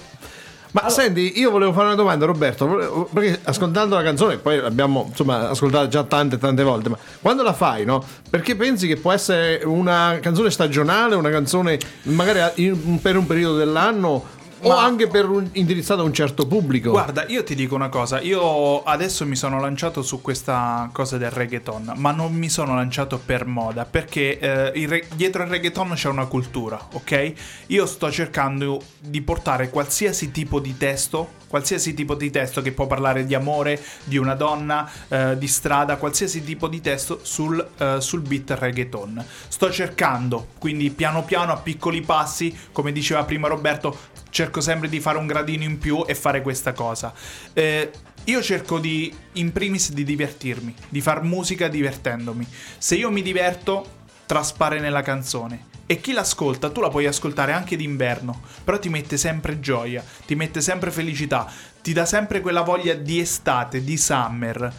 Ma 0.72 0.90
senti, 0.90 1.38
io 1.38 1.50
volevo 1.50 1.72
fare 1.72 1.86
una 1.86 1.94
domanda, 1.94 2.26
Roberto, 2.26 3.08
perché 3.12 3.40
ascoltando 3.44 3.94
la 3.94 4.02
canzone, 4.02 4.36
poi 4.36 4.60
l'abbiamo 4.60 5.06
insomma 5.08 5.48
ascoltata 5.48 5.88
già 5.88 6.04
tante 6.04 6.36
tante 6.36 6.62
volte, 6.62 6.90
ma 6.90 6.98
quando 7.22 7.42
la 7.42 7.54
fai, 7.54 7.84
no? 7.86 8.04
Perché 8.28 8.54
pensi 8.54 8.86
che 8.86 8.96
può 8.96 9.12
essere 9.12 9.62
una 9.64 10.18
canzone 10.20 10.50
stagionale, 10.50 11.14
una 11.14 11.30
canzone 11.30 11.78
magari 12.02 12.98
per 13.00 13.16
un 13.16 13.26
periodo 13.26 13.56
dell'anno 13.56 14.36
o 14.60 14.68
Ma- 14.68 14.82
anche 14.82 15.06
per 15.06 15.28
un, 15.28 15.48
indirizzata 15.52 16.02
a 16.02 16.04
un 16.04 16.12
certo 16.12 16.46
pubblico? 16.46 16.90
Guarda, 16.90 17.26
io 17.26 17.44
ti 17.44 17.54
dico 17.54 17.74
una 17.74 17.88
cosa, 17.88 18.20
io 18.20 18.82
adesso 18.82 19.24
mi 19.26 19.36
sono 19.36 19.60
lanciato 19.60 20.02
su 20.02 20.20
questa 20.20 20.88
cosa 20.92 21.16
del 21.16 21.30
reggaeton, 21.30 21.92
ma 21.96 22.12
non 22.12 22.34
mi 22.34 22.48
sono 22.48 22.74
lanciato 22.74 23.18
per 23.18 23.46
moda, 23.46 23.84
perché 23.84 24.38
eh, 24.38 24.72
il 24.74 24.88
re- 24.88 25.06
dietro 25.14 25.42
il 25.42 25.48
reggaeton 25.48 25.92
c'è 25.94 26.08
una 26.08 26.26
cultura, 26.26 26.88
ok? 26.92 27.32
Io 27.68 27.86
sto 27.86 28.10
cercando 28.10 28.80
di 28.98 29.20
portare 29.22 29.70
qualsiasi 29.70 30.30
tipo 30.30 30.60
di 30.60 30.76
testo, 30.76 31.36
qualsiasi 31.48 31.94
tipo 31.94 32.14
di 32.14 32.30
testo 32.30 32.60
che 32.60 32.72
può 32.72 32.86
parlare 32.86 33.24
di 33.24 33.34
amore, 33.34 33.80
di 34.04 34.18
una 34.18 34.34
donna, 34.34 34.90
eh, 35.08 35.38
di 35.38 35.46
strada, 35.46 35.96
qualsiasi 35.96 36.44
tipo 36.44 36.68
di 36.68 36.80
testo 36.80 37.20
sul, 37.22 37.66
eh, 37.78 37.96
sul 38.00 38.20
beat 38.20 38.50
reggaeton. 38.50 39.24
Sto 39.48 39.70
cercando, 39.70 40.48
quindi 40.58 40.90
piano 40.90 41.24
piano, 41.24 41.52
a 41.52 41.56
piccoli 41.56 42.02
passi, 42.02 42.56
come 42.72 42.92
diceva 42.92 43.24
prima 43.24 43.48
Roberto, 43.48 43.96
cerco 44.30 44.60
sempre 44.60 44.88
di 44.88 45.00
fare 45.00 45.18
un 45.18 45.26
gradino 45.26 45.64
in 45.64 45.78
più 45.78 46.04
e 46.06 46.14
fare 46.14 46.42
questa 46.42 46.72
cosa. 46.72 47.12
Eh, 47.52 47.90
io 48.24 48.42
cerco 48.42 48.78
di, 48.78 49.12
in 49.34 49.52
primis, 49.52 49.92
di 49.92 50.04
divertirmi, 50.04 50.74
di 50.88 51.00
far 51.00 51.22
musica 51.22 51.68
divertendomi. 51.68 52.46
Se 52.76 52.94
io 52.94 53.10
mi 53.10 53.22
diverto, 53.22 53.96
traspare 54.26 54.80
nella 54.80 55.02
canzone. 55.02 55.76
E 55.86 56.02
chi 56.02 56.12
l'ascolta, 56.12 56.68
tu 56.68 56.82
la 56.82 56.90
puoi 56.90 57.06
ascoltare 57.06 57.52
anche 57.52 57.74
d'inverno, 57.74 58.42
però 58.62 58.78
ti 58.78 58.90
mette 58.90 59.16
sempre 59.16 59.58
gioia, 59.58 60.04
ti 60.26 60.34
mette 60.34 60.60
sempre 60.60 60.90
felicità, 60.90 61.50
ti 61.80 61.94
dà 61.94 62.04
sempre 62.04 62.42
quella 62.42 62.60
voglia 62.60 62.92
di 62.92 63.20
estate, 63.20 63.82
di 63.82 63.96
summer. 63.96 64.70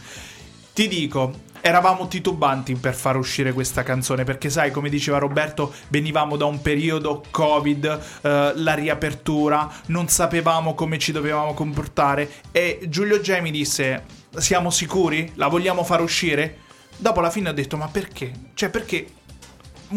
Ti 0.71 0.87
dico, 0.87 1.33
eravamo 1.61 2.07
titubanti 2.07 2.75
per 2.75 2.93
far 2.93 3.17
uscire 3.17 3.53
questa 3.53 3.83
canzone 3.83 4.23
perché 4.23 4.49
sai, 4.49 4.71
come 4.71 4.89
diceva 4.89 5.17
Roberto, 5.17 5.73
venivamo 5.89 6.35
da 6.35 6.45
un 6.45 6.61
periodo 6.61 7.23
Covid, 7.29 7.99
eh, 8.21 8.51
la 8.55 8.73
riapertura, 8.73 9.69
non 9.87 10.07
sapevamo 10.07 10.73
come 10.73 10.97
ci 10.97 11.11
dovevamo 11.11 11.53
comportare 11.53 12.29
e 12.51 12.79
Giulio 12.87 13.19
G 13.19 13.39
mi 13.41 13.51
disse 13.51 14.03
"Siamo 14.37 14.69
sicuri? 14.69 15.31
La 15.35 15.47
vogliamo 15.47 15.83
far 15.83 16.01
uscire?" 16.01 16.67
Dopo 16.97 17.19
alla 17.19 17.29
fine 17.29 17.49
ho 17.49 17.53
detto 17.53 17.77
"Ma 17.77 17.87
perché?" 17.87 18.31
Cioè, 18.53 18.69
perché 18.69 19.07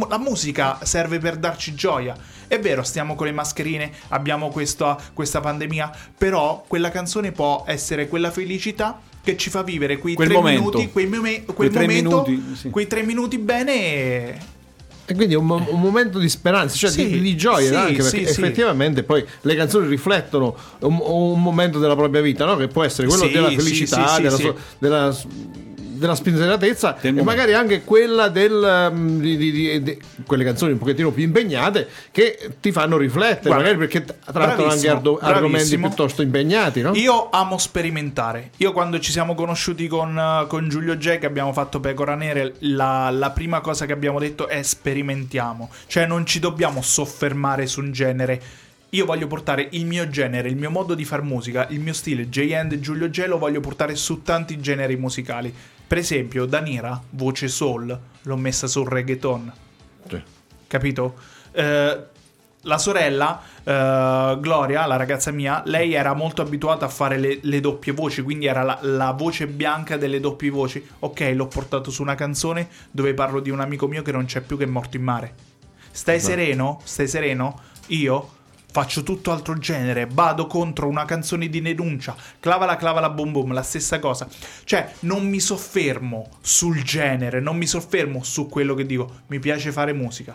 la 0.09 0.19
musica 0.19 0.79
serve 0.85 1.19
per 1.19 1.37
darci 1.37 1.75
gioia. 1.75 2.17
È 2.47 2.59
vero, 2.59 2.83
stiamo 2.83 3.15
con 3.15 3.27
le 3.27 3.33
mascherine, 3.33 3.93
abbiamo 4.09 4.49
questa, 4.49 4.97
questa 5.13 5.41
pandemia, 5.41 5.91
però 6.17 6.65
quella 6.67 6.91
canzone 6.91 7.33
può 7.33 7.65
essere 7.67 8.09
quella 8.09 8.31
felicità 8.31 9.01
che 9.23 9.37
ci 9.37 9.51
fa 9.51 9.63
vivere 9.63 9.99
quei 9.99 10.15
Quel 10.15 10.29
tre 10.29 10.37
momento. 10.37 10.61
minuti, 10.61 10.91
quei, 10.93 11.07
mome- 11.07 11.45
quel 11.45 11.55
Quei 11.55 11.71
tre 11.71 11.81
momento, 11.83 12.25
minuti, 12.27 12.57
sì. 12.57 12.71
quei 12.71 12.87
tre 12.87 13.03
minuti 13.03 13.39
bene 13.39 13.73
e... 13.75 14.39
E 15.05 15.15
quindi 15.15 15.35
è 15.35 15.37
un, 15.37 15.51
un 15.51 15.81
momento 15.81 16.19
di 16.19 16.29
speranza, 16.29 16.77
cioè 16.77 16.91
Sì, 16.91 17.09
di, 17.09 17.21
di 17.21 17.37
gioia 17.37 17.69
sì, 17.69 17.75
anche 17.75 18.03
perché 18.03 18.19
sì, 18.19 18.25
sì. 18.25 18.31
effettivamente 18.31 19.03
poi 19.03 19.25
le 19.43 19.55
canzoni 19.57 19.89
riflettono 19.89 20.57
un, 20.81 20.99
un 21.03 21.43
momento 21.43 21.79
della 21.81 21.97
propria 21.97 22.21
vita, 22.23 22.45
no? 22.45 22.57
che 22.57 22.69
può 22.69 22.85
essere 22.85 23.09
quello 23.09 23.25
Sì, 23.27 23.33
della 23.33 23.49
sì, 23.51 23.57
felicità, 23.57 24.07
sì, 24.09 24.15
sì, 24.15 24.23
della, 24.23 24.37
sì. 24.37 24.43
so- 24.43 24.57
della, 24.79 25.17
della 26.03 26.15
spensieratezza 26.17 26.97
e 27.01 27.09
momento. 27.11 27.23
magari 27.25 27.55
anche 27.55 27.83
quella 27.85 28.29
del, 28.29 28.89
um, 28.93 29.19
di, 29.21 29.37
di- 29.37 29.83
di- 29.83 29.99
quelle 30.27 30.45
canzoni 30.45 30.73
un 30.73 30.79
pochettino 30.79 31.11
più 31.13 31.23
impegnate 31.23 31.89
che 32.11 32.57
ti 32.61 32.73
fanno 32.73 32.97
riflettere, 32.97 33.49
Guarda, 33.49 33.63
magari 33.73 33.79
perché 33.79 34.05
trattano 34.05 34.69
anche 34.69 34.89
argomenti 34.89 35.21
bravissimo. 35.21 35.87
piuttosto 35.87 36.23
impegnati. 36.23 36.81
No? 36.83 36.93
Io 36.95 37.31
amo 37.31 37.57
sperimentare. 37.59 38.51
Io 38.59 38.73
quando 38.73 38.99
ci 38.99 39.13
siamo 39.13 39.35
conosciuti 39.35 39.87
con, 39.87 40.19
eh, 40.19 40.47
con 40.49 40.69
Giulio 40.69 40.97
J, 40.97 41.19
che 41.19 41.27
abbiamo 41.27 41.53
fatto 41.53 41.81
Pecora 41.81 42.15
Nere, 42.17 42.55
la, 42.61 43.11
la 43.11 43.31
prima 43.31 43.61
cosa 43.61 43.87
che 43.87 43.93
abbiamo 43.93 44.19
detto 44.19 44.49
è 44.49 44.63
sperimentiamo. 44.63 45.71
Cioè 45.87 46.07
non 46.07 46.27
ci 46.27 46.39
dobbiamo 46.41 46.83
soffermare 46.83 47.67
su 47.67 47.81
un 47.81 47.93
genere. 47.93 48.41
Io 48.91 49.07
voglio 49.07 49.27
portare 49.27 49.69
il 49.71 49.87
mio 49.87 50.07
genere, 50.11 50.51
il 50.51 50.57
mio 50.57 50.69
modo 50.71 50.93
di 50.95 51.07
far 51.07 51.23
musica, 51.23 51.67
il 51.71 51.81
mio 51.81 51.95
stile 51.95 52.29
J-End 52.29 52.79
Giulio 52.79 53.09
J 53.09 53.25
lo 53.25 53.39
voglio 53.39 53.61
portare 53.61 53.95
su 53.97 54.23
tanti 54.23 54.61
generi 54.61 54.97
musicali. 54.97 55.55
Per 55.93 56.01
esempio, 56.01 56.47
Danira, 56.47 56.99
voce 57.11 57.49
soul, 57.49 58.01
l'ho 58.23 58.37
messa 58.39 58.67
sul 58.67 58.89
reggaeton 58.89 59.53
Sì. 60.09 60.23
capito? 60.67 61.17
Eh, 61.53 62.05
la 62.63 62.79
sorella, 62.79 63.43
eh, 63.63 64.39
Gloria, 64.41 64.87
la 64.87 64.97
ragazza 64.97 65.31
mia, 65.33 65.61
lei 65.67 65.93
era 65.93 66.15
molto 66.15 66.41
abituata 66.41 66.87
a 66.87 66.89
fare 66.89 67.19
le, 67.19 67.41
le 67.43 67.61
doppie 67.61 67.93
voci, 67.93 68.23
quindi 68.23 68.47
era 68.47 68.63
la, 68.63 68.79
la 68.81 69.11
voce 69.11 69.47
bianca 69.47 69.99
delle 69.99 70.19
doppie 70.19 70.49
voci. 70.49 70.83
Ok, 71.01 71.31
l'ho 71.35 71.47
portato 71.47 71.91
su 71.91 72.01
una 72.01 72.15
canzone 72.15 72.69
dove 72.91 73.13
parlo 73.13 73.41
di 73.41 73.51
un 73.51 73.61
amico 73.61 73.87
mio 73.87 74.01
che 74.01 74.13
non 74.13 74.25
c'è 74.25 74.41
più 74.41 74.57
che 74.57 74.65
è 74.65 74.69
morto 74.69 74.97
in 74.97 75.03
mare. 75.03 75.35
Stai 75.91 76.21
sereno? 76.21 76.81
Stai 76.85 77.07
sereno? 77.07 77.61
Io 77.89 78.31
faccio 78.73 79.03
tutto 79.03 79.31
altro 79.33 79.59
genere, 79.59 80.09
vado 80.11 80.47
contro 80.47 80.89
una 80.89 81.05
canzone 81.05 81.51
di 81.51 81.61
denuncia, 81.61 82.17
clavala 82.41 82.77
clavala 82.77 83.11
boom 83.11 83.31
boom, 83.31 83.53
la 83.53 83.63
stessa 83.63 83.99
cosa. 83.99 84.27
Cioè, 84.65 84.95
non 85.01 85.29
mi 85.29 85.41
soffermo 85.41 86.29
sul 86.41 86.83
genere, 86.83 87.39
non 87.39 87.59
mi 87.59 87.67
soffermo 87.67 88.23
su 88.23 88.49
quello 88.49 88.75
che 88.75 88.87
dico, 88.87 89.21
mi 89.27 89.39
piace 89.39 89.73
fare 89.73 89.93
musica. 89.93 90.35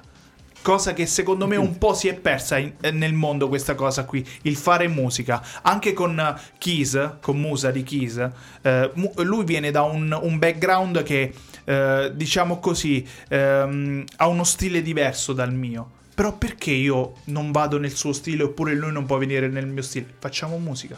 Cosa 0.62 0.94
che 0.94 1.06
secondo 1.08 1.48
me 1.48 1.56
un 1.56 1.78
po' 1.78 1.94
si 1.94 2.10
è 2.10 2.14
persa 2.14 2.58
in- 2.58 2.74
eh, 2.82 2.92
nel 2.92 3.14
mondo 3.14 3.48
questa 3.48 3.74
cosa 3.74 4.06
qui, 4.06 4.24
il 4.44 4.56
fare 4.56 4.88
musica. 4.88 5.42
Anche 5.64 5.94
con 5.94 6.20
eh, 6.20 6.36
Keys, 6.60 7.14
con 7.22 7.40
Musa 7.40 7.72
di 7.72 7.84
Keys, 7.84 8.30
eh, 8.62 8.92
lui 9.16 9.46
viene 9.46 9.72
da 9.72 9.82
un, 9.82 10.16
un 10.22 10.38
background 10.38 11.02
che 11.04 11.34
eh, 11.64 12.12
diciamo 12.14 12.60
così, 12.60 13.08
ehm, 13.30 14.04
ha 14.18 14.28
uno 14.28 14.44
stile 14.44 14.82
diverso 14.84 15.34
dal 15.34 15.54
mio. 15.54 15.96
Però 16.18 16.36
perché 16.36 16.72
io 16.72 17.14
non 17.26 17.52
vado 17.52 17.78
nel 17.78 17.96
suo 17.96 18.12
stile 18.12 18.42
oppure 18.42 18.74
lui 18.74 18.92
non 18.92 19.06
può 19.06 19.18
venire 19.20 19.48
nel 19.50 19.68
mio 19.68 19.84
stile? 19.84 20.08
Facciamo 20.18 20.58
musica. 20.58 20.98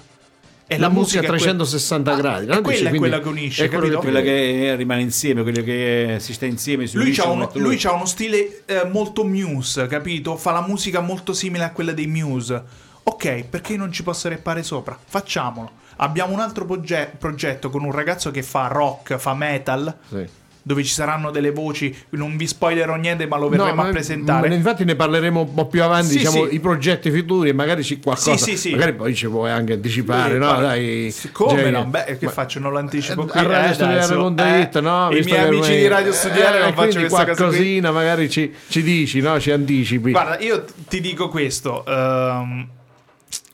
E 0.65 0.77
La 0.77 0.87
musica 0.87 1.19
a 1.19 1.23
è 1.23 1.25
que- 1.25 1.37
360 1.39 2.13
Ah, 2.13 2.15
gradi, 2.15 2.45
e 2.45 2.47
no? 2.47 2.61
Dici, 2.61 2.63
quella 2.63 2.77
è 2.77 2.81
quindi 2.83 2.97
quella 2.99 3.19
che 3.19 3.27
unisce, 3.27 3.65
è 3.65 3.67
quello 3.67 3.81
capito? 3.83 3.99
che- 3.99 4.05
Quella 4.05 4.21
che 4.21 4.75
rimane 4.77 5.01
insieme, 5.01 5.41
quella 5.41 5.61
che 5.61 6.17
si 6.21 6.31
sta 6.33 6.45
insieme. 6.45 6.87
Si 6.87 6.95
Lui 6.95 7.13
ha, 7.17 7.27
uno, 7.27 7.49
lui 7.55 7.75
c'ha 7.75 7.91
uno 7.91 8.05
stile 8.05 8.61
eh, 8.65 8.85
molto 8.89 9.25
Muse, 9.25 9.87
capito? 9.87 10.37
Fa 10.37 10.51
la 10.53 10.65
musica 10.65 11.01
molto 11.01 11.33
simile 11.33 11.65
a 11.65 11.71
quella 11.71 11.91
dei 11.91 12.07
Muse. 12.07 12.63
Ok, 13.03 13.43
perché 13.49 13.75
non 13.75 13.91
ci 13.91 14.03
posso 14.03 14.29
reppare 14.29 14.63
sopra? 14.63 14.97
Facciamolo. 15.03 15.69
Abbiamo 15.97 16.31
un 16.33 16.39
altro 16.39 16.63
proge- 16.65 17.11
progetto 17.17 17.69
con 17.69 17.83
un 17.83 17.91
ragazzo 17.91 18.31
che 18.31 18.41
fa 18.41 18.67
rock, 18.67 19.17
fa 19.17 19.33
metal, 19.33 19.93
Sì. 20.07 20.25
Dove 20.69 20.83
ci 20.83 20.93
saranno 20.93 21.31
delle 21.31 21.49
voci. 21.49 21.95
Non 22.11 22.37
vi 22.37 22.45
spoilerò 22.45 22.93
niente, 22.95 23.25
ma 23.25 23.37
lo 23.37 23.49
verremo 23.49 23.73
No, 23.73 23.81
a 23.81 23.85
ma- 23.85 23.89
presentare. 23.89 24.47
ma 24.49 24.53
infatti 24.53 24.83
ne 24.85 24.95
parleremo 24.95 25.41
un 25.41 25.53
po' 25.55 25.65
più 25.65 25.81
avanti, 25.81 26.09
Sì, 26.11 26.17
diciamo, 26.19 26.47
sì. 26.47 26.53
i 26.53 26.59
progetti 26.59 27.09
futuri 27.09 27.49
e 27.49 27.53
magari 27.53 27.83
ci 27.83 27.99
qualcosa. 27.99 28.37
Sì, 28.37 28.51
sì, 28.51 28.57
sì. 28.57 28.71
Magari 28.73 28.93
poi 28.93 29.15
ci 29.15 29.25
vuoi 29.25 29.49
anche 29.49 29.73
anticipare, 29.73 30.33
Sì, 30.33 30.37
no? 30.37 30.45
guarda, 30.45 30.67
Dai, 30.67 31.15
come 31.31 31.61
Jay. 31.63 31.71
no? 31.71 31.85
Beh, 31.85 32.17
che 32.19 32.25
Ma- 32.25 32.31
faccio? 32.31 32.59
Non 32.59 32.71
lo 32.71 32.77
anticipo 32.77 33.23
Eh, 33.23 33.27
qui. 33.31 33.39
a 33.39 33.43
Radio 33.47 33.69
eh, 33.69 33.73
Studiare 33.73 34.15
con 34.15 34.31
eh, 34.31 34.35
David, 34.35 34.75
no? 34.75 35.09
I 35.11 35.21
miei 35.23 35.39
amici 35.39 35.75
di 35.75 35.87
Radio 35.87 36.11
Studiare 36.11 36.57
eh, 36.59 36.61
non 36.61 36.73
faccio 36.73 36.99
questa 36.99 37.23
qualcosina 37.25 37.91
magari 37.91 38.29
ci, 38.29 38.53
ci 38.67 38.83
dici, 38.83 39.21
no? 39.21 39.39
Ci 39.39 39.49
anticipi. 39.49 40.11
Guarda, 40.11 40.37
io 40.37 40.65
ti 40.87 41.01
dico 41.01 41.29
questo. 41.29 41.83
ehm, 41.83 42.67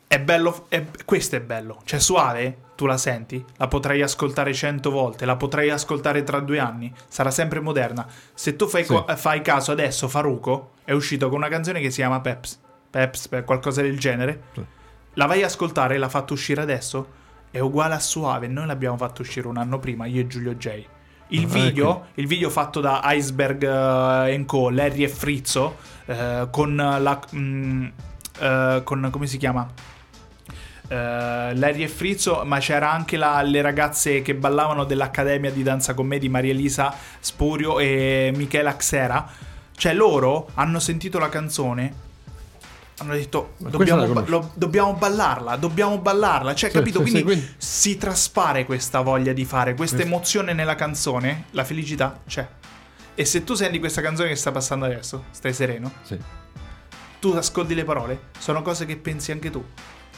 è 0.08 0.20
bello. 0.20 0.66
è- 0.68 0.84
questo 1.06 1.38
è 1.38 1.40
bello. 1.40 1.80
Cioè, 1.86 1.98
suave. 2.02 2.58
Tu 2.76 2.86
la 2.86 2.98
senti? 2.98 3.44
La 3.56 3.68
potrai 3.68 4.02
ascoltare 4.02 4.54
cento 4.54 4.92
volte. 4.92 5.26
La 5.26 5.38
potrai 5.38 5.70
ascoltare 5.70 6.24
tra 6.24 6.40
due 6.42 6.60
anni. 6.60 6.94
Sarà 7.08 7.32
sempre 7.32 7.62
moderna. 7.62 8.06
Se 8.34 8.56
tu 8.58 8.68
fai, 8.68 8.86
co- 8.86 9.06
fai 9.16 9.42
caso 9.42 9.72
adesso, 9.72 10.10
Faruco 10.10 10.72
è 10.84 10.92
uscito 10.92 11.30
con 11.30 11.38
una 11.38 11.48
canzone 11.48 11.80
che 11.80 11.90
si 11.90 11.98
chiama 11.98 12.20
Peps. 12.20 12.60
Peps, 12.90 13.30
per 13.30 13.46
qualcosa 13.46 13.82
del 13.82 13.98
genere. 13.98 14.44
La 15.14 15.26
vai 15.26 15.44
a 15.44 15.46
ascoltare, 15.46 15.98
l'ha 15.98 16.10
fatto 16.10 16.34
uscire 16.34 16.62
adesso. 16.62 17.24
È 17.50 17.60
uguale 17.60 17.94
a 17.94 18.00
Suave. 18.00 18.48
Noi 18.48 18.66
l'abbiamo 18.66 18.98
fatto 18.98 19.22
uscire 19.22 19.48
un 19.48 19.56
anno 19.56 19.80
prima, 19.80 20.06
io 20.06 20.20
e 20.22 20.28
Giulio 20.28 20.56
J. 20.56 20.86
Il 21.30 21.48
video, 21.48 22.08
il 22.16 22.28
video 22.28 22.50
fatto 22.50 22.82
da 22.82 23.02
Iceberg 23.06 23.64
eh, 23.64 24.44
Co, 24.46 24.70
Larry 24.70 25.04
e 25.04 25.08
Frizzo, 25.10 25.78
eh, 26.06 26.48
con 26.52 26.76
la. 26.76 27.20
mm, 27.34 27.86
eh, 28.40 28.82
con 28.84 29.08
come 29.12 29.26
si 29.28 29.38
chiama? 29.38 29.68
Eh, 30.88 30.96
Larry 31.56 31.84
e 31.84 31.88
Frizzo, 31.88 32.44
ma 32.46 32.60
c'era 32.60 32.92
anche 32.92 33.18
la- 33.18 33.42
le 33.42 33.62
ragazze 33.62 34.22
che 34.22 34.36
ballavano 34.36 34.84
dell'Accademia 34.84 35.52
di 35.52 35.64
Danza 35.64 35.94
con 35.96 36.06
me 36.06 36.20
di 36.20 36.30
Maria 36.30 36.52
Elisa 36.52 36.94
Spurio 37.20 37.80
e 37.80 38.32
Michela 38.36 38.76
Xera. 38.76 39.28
Cioè, 39.76 39.94
loro 39.94 40.50
hanno 40.54 40.80
sentito 40.80 41.18
la 41.20 41.30
canzone. 41.30 42.04
Hanno 43.00 43.14
detto: 43.14 43.54
dobbiamo, 43.58 44.06
ba- 44.08 44.24
lo- 44.28 44.52
dobbiamo 44.54 44.94
ballarla, 44.94 45.56
dobbiamo 45.58 45.98
ballarla. 45.98 46.54
Cioè, 46.56 46.70
Sì, 46.70 46.76
capito? 46.78 47.04
sì, 47.04 47.12
quindi, 47.12 47.18
sì, 47.20 47.24
quindi- 47.26 47.54
si 47.58 47.98
traspare 47.98 48.64
questa 48.64 49.02
voglia 49.02 49.34
di 49.34 49.44
fare, 49.44 49.74
questa 49.74 50.02
emozione 50.02 50.54
nella 50.54 50.76
canzone. 50.76 51.46
La 51.52 51.64
felicità 51.66 52.22
c'è. 52.28 52.48
E 53.16 53.26
se 53.26 53.44
tu 53.44 53.54
senti 53.54 53.80
questa 53.80 54.02
canzone 54.02 54.30
che 54.30 54.36
sta 54.36 54.52
passando 54.52 54.86
adesso, 54.86 55.26
stai 55.32 55.52
sereno. 55.54 55.92
Sì. 56.04 56.18
Tu 57.20 57.32
ascolti 57.32 57.74
le 57.76 57.84
parole, 57.84 58.20
sono 58.38 58.62
cose 58.62 58.86
che 58.86 58.96
pensi 58.98 59.32
anche 59.32 59.50
tu. 59.50 59.64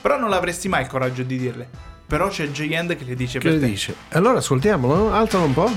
Però 0.02 0.18
non 0.20 0.34
avresti 0.34 0.68
mai 0.70 0.82
il 0.84 0.88
coraggio 0.88 1.24
di 1.24 1.38
dirle. 1.38 1.70
Però 2.08 2.30
c'è 2.30 2.48
J-End 2.48 2.96
che 2.96 3.04
le 3.04 3.16
dice 3.16 3.40
Che 3.40 3.46
per 3.50 3.58
le 3.58 3.60
te. 3.62 3.66
dice? 3.68 3.96
Allora 4.10 4.38
ascoltiamolo, 4.38 5.12
alzalo 5.14 5.44
un 5.46 5.54
po'. 5.54 5.70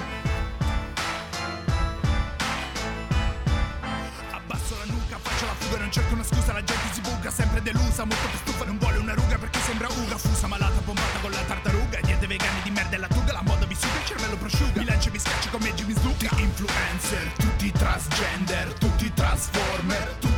Abbasso 4.30 4.76
la 4.78 4.84
nuca, 4.92 5.18
faccio 5.20 5.46
la 5.46 5.54
fuga, 5.58 5.78
non 5.80 5.90
cerco 5.90 6.14
una 6.14 6.22
scusa, 6.22 6.52
la 6.52 6.62
gente 6.62 6.82
si 6.92 7.00
buca, 7.00 7.30
sempre 7.30 7.62
delusa, 7.62 8.04
molto 8.04 8.28
più 8.28 8.38
stufa, 8.38 8.64
non 8.64 8.78
vuole 8.78 8.98
una 8.98 9.14
ruga 9.14 9.38
perché 9.38 9.58
sembra 9.60 9.88
uga, 9.88 10.16
fusa, 10.18 10.46
malata, 10.46 10.80
pompata 10.84 11.18
con 11.20 11.30
la 11.32 11.42
tartaruga, 11.46 11.98
diete 12.02 12.26
vegani 12.26 12.60
di 12.62 12.70
merda 12.70 12.94
e 12.96 12.98
la 12.98 13.08
tuga, 13.08 13.32
la 13.32 13.42
moda 13.42 13.66
vissuta, 13.66 13.98
il 13.98 14.04
cervello 14.06 14.36
prosciuga, 14.36 14.80
mi 14.80 14.84
lancio 14.84 15.10
mi 15.10 15.18
schiaccio 15.18 15.48
come 15.50 15.72
Snuka, 15.76 16.28
Tutti 16.28 16.42
influencer, 16.42 17.32
tutti 17.38 17.72
transgender, 17.72 18.72
tutti 18.74 19.12
transformer, 19.14 20.14
tutti 20.20 20.29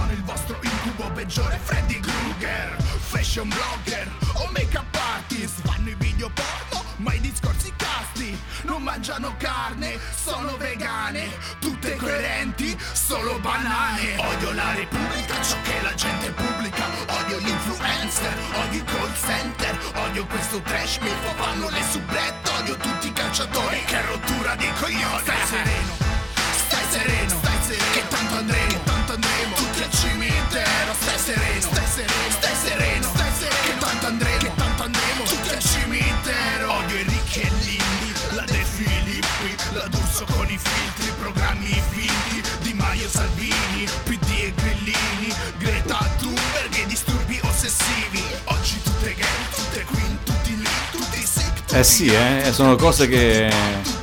sono 0.00 0.12
il 0.12 0.22
vostro 0.24 0.58
incubo 0.62 1.10
peggiore, 1.12 1.60
Freddy 1.62 2.00
Krueger, 2.00 2.76
fashion 2.80 3.48
blogger 3.48 4.10
o 4.34 4.48
make-up 4.52 4.94
artist, 4.94 5.60
fanno 5.62 5.90
i 5.90 5.94
video 5.98 6.30
porno, 6.30 6.84
ma 6.96 7.12
i 7.12 7.20
discorsi 7.20 7.70
casti, 7.76 8.38
non 8.62 8.82
mangiano 8.82 9.34
carne, 9.36 9.98
sono 10.14 10.56
vegane, 10.56 11.28
tutte 11.58 11.96
coerenti, 11.96 12.76
solo 12.92 13.38
banane. 13.40 14.16
Odio 14.16 14.52
la 14.52 14.72
Repubblica, 14.72 15.42
ciò 15.42 15.56
che 15.62 15.82
la 15.82 15.94
gente 15.94 16.30
pubblica, 16.30 16.84
odio 17.20 17.38
gli 17.40 17.48
influencer, 17.48 18.38
odio 18.54 18.80
i 18.80 18.84
call 18.84 19.14
center, 19.14 19.78
odio 20.06 20.26
questo 20.26 20.60
trash, 20.62 20.98
mi 20.98 21.10
fanno 21.36 21.68
le 21.68 21.82
subrette, 21.90 22.50
odio 22.58 22.76
tutti 22.76 23.06
i 23.08 23.12
calciatori, 23.12 23.84
che 23.84 24.00
rottura 24.06 24.54
di 24.54 24.68
coglioni. 24.80 25.20
Stai 25.20 25.46
sereno, 25.46 25.92
stai 26.66 26.84
sereno, 26.88 27.28
stai 27.28 27.62
sereno, 27.62 27.92
che 27.92 28.08
tanto 28.08 28.34
andremo, 28.36 28.99
cimitero, 30.00 30.94
stai 30.98 31.18
sereno, 31.18 31.60
stai 31.60 31.86
sereno, 31.86 32.30
stai 32.30 32.56
sereno, 32.56 33.08
stai 33.12 33.32
sereno, 33.38 33.62
che 33.64 33.78
tanto 33.78 34.06
andremo, 34.06 34.38
che 34.38 34.52
tanto 34.56 34.82
andremo, 34.84 35.22
tutti 35.24 35.48
al 35.50 35.58
cimitero. 35.58 36.72
Odio 36.72 36.96
Enrique 36.96 37.42
e 37.42 37.50
Lindi, 37.60 38.12
la 38.30 38.44
De 38.46 38.64
Filippi, 38.64 39.56
la 39.74 39.86
D'Urso 39.88 40.24
con 40.32 40.48
i 40.48 40.58
filtri, 40.58 41.12
programmi 41.20 41.82
finti, 41.90 42.42
Di 42.62 42.72
Maio 42.72 43.08
Salvini, 43.08 43.84
PD 44.04 44.28
e 44.40 44.52
Grillini, 44.56 45.34
Greta 45.58 45.98
Thunberg 46.18 46.74
e 46.82 46.86
disturbi 46.86 47.38
ossessivi. 47.42 48.24
Oggi 48.44 48.80
tutte 48.82 49.14
gay, 49.14 49.44
tutte 49.54 49.84
queen, 49.84 50.18
tutti 50.24 50.56
lì, 50.56 50.68
tutti 50.92 51.26
sick, 51.26 51.54
tutti 51.54 51.76
Eh 51.76 51.84
sì, 51.84 52.06
eh, 52.06 52.50
sono 52.52 52.74
cose 52.76 53.06
che... 53.06 53.99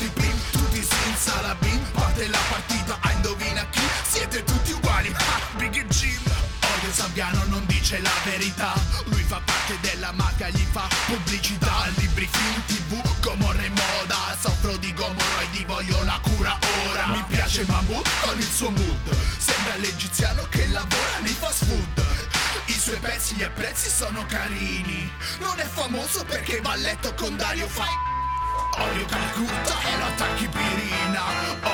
dice 7.88 8.02
la 8.02 8.12
verità. 8.26 8.74
Lui 9.06 9.24
fa 9.24 9.40
parte 9.46 9.78
della 9.80 10.12
mafia, 10.12 10.50
gli 10.50 10.66
fa 10.72 10.88
pubblicità. 11.06 11.88
Libri, 11.96 12.28
film, 12.30 12.64
tv, 12.66 13.20
Gomorra 13.22 13.64
e 13.64 13.70
moda. 13.70 14.36
Soffro 14.38 14.76
di 14.76 14.94
gomorroidi, 14.94 15.64
voglio 15.66 16.04
la 16.04 16.20
cura 16.22 16.58
ora. 16.90 17.08
Mi 17.08 17.24
piace 17.30 17.64
Mahmood 17.66 18.06
con 18.22 18.38
il 18.38 18.44
suo 18.44 18.70
mood. 18.72 19.16
Sembra 19.38 19.78
l'egiziano 19.78 20.46
che 20.50 20.68
lavora 20.68 21.20
nei 21.22 21.34
fast 21.34 21.66
food. 21.66 22.06
I 22.66 22.74
suoi 22.74 22.98
pezzi, 23.00 23.36
gli 23.36 23.44
apprezzi 23.44 23.90
sono 23.90 24.26
carini. 24.26 25.10
Non 25.40 25.58
è 25.58 25.66
famoso 25.66 26.26
perché 26.26 26.60
va 26.60 26.72
a 26.72 26.76
letto 26.76 27.14
con 27.14 27.38
Dario 27.38 27.68
Fai 27.68 28.17
Odio 28.80 29.06
Calcutta 29.06 29.74
e 29.82 29.98
la 29.98 30.12
tachipirina 30.16 31.22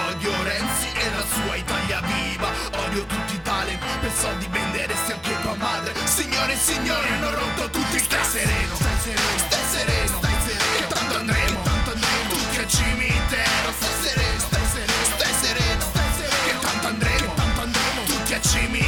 Odio 0.07 0.43
Renzi 0.43 0.87
e 0.93 1.09
la 1.09 1.23
sua 1.25 1.55
Italia 1.55 2.01
viva. 2.01 2.49
Odio 2.85 3.05
tutti 3.05 3.35
i 3.35 3.41
talent 3.41 3.79
Per 3.99 4.11
soldi 4.11 4.47
venderesti 4.49 5.11
anche 5.11 5.41
tua 5.41 5.55
madre. 5.55 5.93
Signore 6.05 6.53
e 6.53 6.57
signori 6.57 7.07
hanno 7.09 7.31
rotto 7.31 7.69
tutti 7.69 7.99
Stai 7.99 8.23
sereno. 8.23 8.75
Stai 8.75 8.97
sereno 8.99 9.37
Stai 9.37 9.65
sereno 9.71 10.17
Stai 10.17 10.37
sereno. 10.45 10.75
Che 10.77 10.87
tanto 10.93 11.15
andremo 11.17 11.61
Che 11.61 11.69
tanto 11.69 11.91
andremo. 11.91 12.29
Tutti 12.29 12.57
al 12.59 12.67
cimitero 12.67 13.71
Stai 13.79 13.95
sereno 14.01 14.39
Stai 14.39 14.65
sereno 14.73 15.03
Stai 15.15 15.33
sereno 15.43 15.81
Stai 15.81 16.09
sereno. 16.15 16.43
Che 16.45 16.59
tanto 16.65 16.87
andremo 16.87 17.19
Che 17.19 17.33
tanto 17.35 17.61
andremo. 17.61 18.03
Tutti 18.05 18.33
al 18.33 18.41
cimitero 18.41 18.82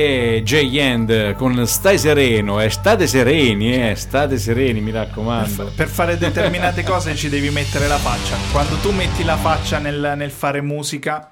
e 0.00 0.42
J-End 0.44 1.34
con 1.34 1.66
Stai 1.66 1.98
sereno 1.98 2.60
e 2.60 2.70
state 2.70 3.06
sereni, 3.06 3.90
eh, 3.90 3.94
state 3.96 4.38
sereni, 4.38 4.80
mi 4.80 4.90
raccomando. 4.92 5.72
Per 5.74 5.88
fare 5.88 6.16
determinate 6.16 6.82
cose 6.84 7.14
ci 7.16 7.28
devi 7.28 7.50
mettere 7.50 7.86
la 7.88 7.96
faccia. 7.98 8.36
Quando 8.52 8.76
tu 8.76 8.90
metti 8.92 9.24
la 9.24 9.36
faccia 9.36 9.78
nel, 9.78 10.14
nel 10.16 10.30
fare 10.30 10.60
musica 10.60 11.30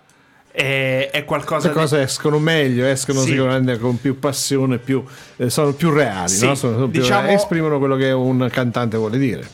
è, 0.51 1.11
è 1.13 1.25
qualcosa 1.25 1.71
Queste 1.71 1.97
cose 1.97 2.03
escono 2.03 2.39
meglio, 2.39 2.87
escono 2.87 3.21
Sì. 3.21 3.31
sicuramente 3.31 3.79
con 3.79 4.01
più 4.01 4.19
passione, 4.19 4.79
più, 4.79 5.05
eh, 5.37 5.49
sono 5.51 5.73
più 5.73 5.91
reali, 5.91 6.29
Sì, 6.29 6.47
no? 6.47 6.55
Sono- 6.55 6.73
sono 6.75 6.89
più 6.89 7.01
diciamo- 7.01 7.21
reali, 7.23 7.35
esprimono 7.37 7.79
quello 7.79 7.97
che 7.97 8.11
un 8.11 8.49
cantante 8.51 8.97
vuole 8.97 9.19
dire. 9.19 9.47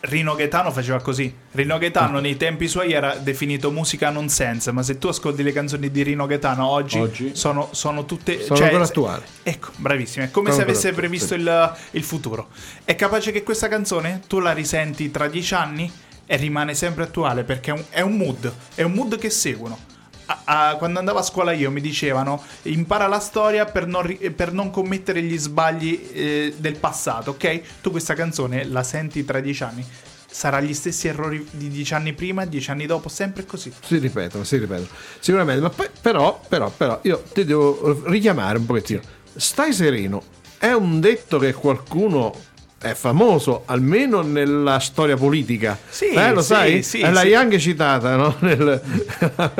Rino 0.00 0.34
Gaetano 0.34 0.70
faceva 0.70 1.00
così. 1.00 1.34
Rino 1.52 1.78
Gaetano 1.78 2.20
nei 2.20 2.36
tempi 2.36 2.68
suoi 2.68 2.92
era 2.92 3.14
definito 3.16 3.70
musica 3.70 4.10
non 4.10 4.28
sense, 4.28 4.70
ma 4.70 4.82
se 4.82 4.98
tu 4.98 5.08
ascolti 5.08 5.42
le 5.42 5.52
canzoni 5.52 5.90
di 5.90 6.02
Rino 6.02 6.26
Gaetano 6.26 6.66
oggi, 6.68 6.98
Oggi? 6.98 7.30
Sono, 7.34 7.68
sono 7.72 8.04
tutte... 8.04 8.42
Sono 8.42 8.58
cioè, 8.58 8.74
attuali. 8.74 9.22
Ecco, 9.42 9.70
bravissimo. 9.76 10.24
È 10.24 10.30
come 10.30 10.50
Sono 10.50 10.62
se 10.62 10.68
avesse 10.68 10.92
previsto 10.92 11.34
il, 11.34 11.76
il 11.92 12.02
futuro. 12.04 12.48
È 12.84 12.94
capace 12.94 13.32
che 13.32 13.42
questa 13.42 13.68
canzone 13.68 14.22
tu 14.26 14.38
la 14.38 14.52
risenti 14.52 15.10
tra 15.10 15.28
dieci 15.28 15.54
anni 15.54 15.90
e 16.26 16.36
rimane 16.36 16.74
sempre 16.74 17.04
attuale 17.04 17.42
perché 17.42 17.70
è 17.70 17.74
un, 17.74 17.84
è 17.88 18.00
un 18.00 18.16
mood, 18.16 18.52
è 18.74 18.82
un 18.82 18.92
mood 18.92 19.18
che 19.18 19.30
seguono. 19.30 19.96
A- 20.44 20.76
quando 20.76 20.98
andavo 20.98 21.18
a 21.18 21.22
scuola 21.22 21.52
io 21.52 21.70
mi 21.70 21.80
dicevano 21.80 22.42
impara 22.62 23.06
la 23.06 23.20
storia 23.20 23.64
per 23.64 23.86
non, 23.86 24.02
ri- 24.02 24.30
per 24.30 24.52
non 24.52 24.70
commettere 24.70 25.22
gli 25.22 25.38
sbagli 25.38 26.10
eh, 26.12 26.54
del 26.56 26.76
passato, 26.76 27.30
ok? 27.32 27.80
Tu 27.80 27.90
questa 27.90 28.14
canzone 28.14 28.64
la 28.64 28.82
senti 28.82 29.24
tra 29.24 29.40
dieci 29.40 29.62
anni, 29.62 29.84
sarà 30.30 30.60
gli 30.60 30.74
stessi 30.74 31.08
errori 31.08 31.46
di 31.50 31.68
dieci 31.68 31.94
anni 31.94 32.12
prima, 32.12 32.44
dieci 32.44 32.70
anni 32.70 32.86
dopo, 32.86 33.08
sempre 33.08 33.46
così. 33.46 33.72
Si 33.82 33.98
ripetono, 33.98 34.44
si 34.44 34.58
ripetono. 34.58 34.88
Sicuramente, 35.18 35.62
ma 35.62 35.70
poi, 35.70 35.88
però, 36.00 36.40
però, 36.46 36.70
però, 36.70 37.00
io 37.02 37.22
ti 37.32 37.44
devo 37.44 38.02
richiamare 38.04 38.58
un 38.58 38.66
pochettino. 38.66 39.00
Stai 39.34 39.72
sereno, 39.72 40.22
è 40.58 40.72
un 40.72 41.00
detto 41.00 41.38
che 41.38 41.52
qualcuno 41.54 42.34
è 42.80 42.94
famoso, 42.94 43.62
almeno 43.66 44.22
nella 44.22 44.78
storia 44.78 45.16
politica. 45.16 45.76
Sì, 45.88 46.10
Eh, 46.10 46.32
lo 46.32 46.40
sì, 46.42 46.46
sai? 46.46 46.82
sì, 46.82 47.00
Eh, 47.00 47.10
L'hai 47.10 47.28
sì. 47.28 47.34
anche 47.34 47.58
citata, 47.58 48.14
no? 48.16 48.36
Nel- 48.40 48.80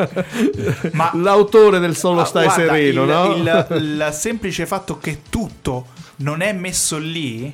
Ma- 0.92 1.10
L'autore 1.14 1.78
del 1.78 1.96
solo 1.96 2.20
Ah, 2.20 2.24
stai 2.24 2.44
guarda, 2.44 2.62
sereno, 2.72 3.02
il, 3.02 3.08
no? 3.08 3.34
il- 3.34 3.66
il 3.82 4.08
semplice 4.12 4.66
fatto 4.66 4.98
che 4.98 5.22
tutto 5.28 5.86
non 6.16 6.40
è 6.42 6.52
messo 6.52 6.98
lì. 6.98 7.52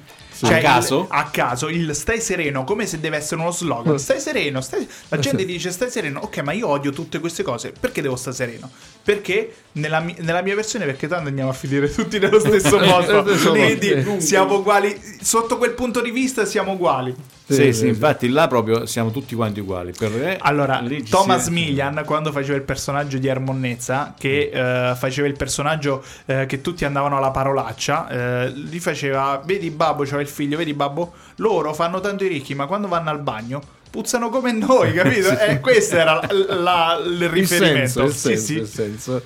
A 0.49 0.57
il- 0.57 0.63
caso? 0.63 1.07
a 1.09 1.25
caso, 1.31 1.69
il 1.69 1.95
stai 1.95 2.21
sereno, 2.21 2.65
come 2.65 2.87
se 2.87 3.01
deve 3.01 3.17
essere 3.19 3.41
uno 3.41 3.51
slogan. 3.51 3.99
Stai 3.99 4.21
sereno, 4.21 4.61
stai- 4.61 4.87
la 5.09 5.19
gente 5.19 5.45
dice 5.45 5.71
stai 5.71 5.91
sereno. 5.91 6.21
Ok, 6.21 6.39
ma 6.39 6.53
io 6.53 6.69
odio 6.69 6.91
tutte 6.93 7.19
queste 7.21 7.43
cose. 7.43 7.73
Perché 7.79 8.03
devo 8.03 8.17
stare 8.17 8.37
sereno? 8.37 8.71
Perché 9.03 9.55
nella, 9.73 10.01
mi- 10.01 10.17
nella 10.21 10.43
mia 10.43 10.55
versione, 10.55 10.85
perché 10.85 11.09
tanto 11.09 11.29
andiamo 11.29 11.51
a 11.51 11.55
finire 11.55 11.93
tutti 11.93 12.19
nello 12.19 12.39
stesso 12.39 12.77
posto. 12.79 13.23
Stesso 13.27 13.51
Quindi 13.51 14.21
siamo 14.21 14.57
uguali. 14.59 14.99
Sotto 15.21 15.59
quel 15.59 15.73
punto 15.73 16.01
di 16.01 16.11
vista 16.11 16.45
siamo 16.45 16.73
uguali. 16.73 17.15
Sì, 17.47 17.55
Sì, 17.57 17.63
sì, 17.65 17.73
sì, 17.75 17.87
infatti 17.89 18.29
là 18.31 18.47
proprio 18.49 18.87
siamo 18.87 19.11
tutti 19.11 19.35
quanti 19.35 19.61
uguali. 19.61 19.93
Me, 19.99 20.39
Allora, 20.41 20.83
Thomas 21.11 21.45
si- 21.45 21.51
Milian, 21.51 22.03
quando 22.07 22.33
faceva 22.33 22.57
il 22.57 22.63
personaggio 22.63 23.19
di 23.19 23.27
Ermonnezza, 23.27 24.15
che 24.19 24.51
eh, 24.51 24.95
faceva 24.95 25.27
il 25.27 25.37
personaggio 25.37 26.03
eh, 26.25 26.47
che 26.47 26.63
tutti 26.63 26.87
andavano 26.87 27.19
alla 27.19 27.31
parolaccia, 27.31 28.09
eh, 28.47 28.51
gli 28.51 28.79
faceva: 28.81 29.43
Vedi, 29.45 29.71
babbo, 29.71 30.05
c'aveva 30.05 30.23
il 30.23 30.29
figlio, 30.29 30.57
vedi, 30.57 30.73
babbo, 30.73 31.13
loro 31.37 31.75
fanno 31.75 32.01
tanto 32.01 32.25
i 32.25 32.29
ricchi, 32.29 32.55
ma 32.55 32.65
quando 32.65 32.89
vanno 32.89 33.11
al 33.11 33.21
bagno 33.21 33.61
puzzano 33.91 34.31
come 34.31 34.51
noi, 34.53 34.93
capito? 34.95 35.29
E 35.39 35.61
questo 35.61 35.97
era 35.97 36.15
la- 36.15 36.55
la- 36.55 37.03
il 37.05 37.13
il 37.23 37.29
riferimento. 37.29 37.89
senso, 37.89 38.05
il 38.05 38.13
Sì, 38.13 38.19
senso, 38.39 38.45
sì. 38.47 38.55
il 38.59 38.67
senso. 38.67 39.23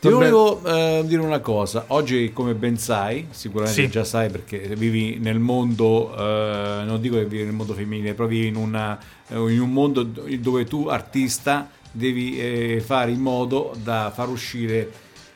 Ti 0.00 0.08
volevo 0.08 0.62
eh, 0.64 1.02
dire 1.06 1.20
una 1.20 1.40
cosa. 1.40 1.84
Oggi, 1.88 2.32
come 2.32 2.54
ben 2.54 2.78
sai, 2.78 3.26
sicuramente 3.30 3.82
Sì. 3.82 3.88
già 3.88 4.04
sai 4.04 4.30
perché 4.30 4.58
vivi 4.76 5.18
nel 5.18 5.40
mondo, 5.40 6.14
eh, 6.16 6.84
non 6.84 7.00
dico 7.00 7.16
che 7.16 7.24
vivi 7.24 7.42
nel 7.44 7.52
mondo 7.52 7.74
femminile, 7.74 8.14
però 8.14 8.28
vivi 8.28 8.46
in, 8.46 8.54
una- 8.56 8.96
eh, 9.28 9.34
in 9.52 9.60
un 9.60 9.72
mondo 9.72 10.04
dove 10.04 10.64
tu, 10.66 10.86
artista, 10.86 11.68
devi 11.90 12.38
eh, 12.38 12.80
fare 12.84 13.10
in 13.10 13.18
modo 13.20 13.74
da 13.82 14.12
far 14.14 14.28
uscire 14.28 14.88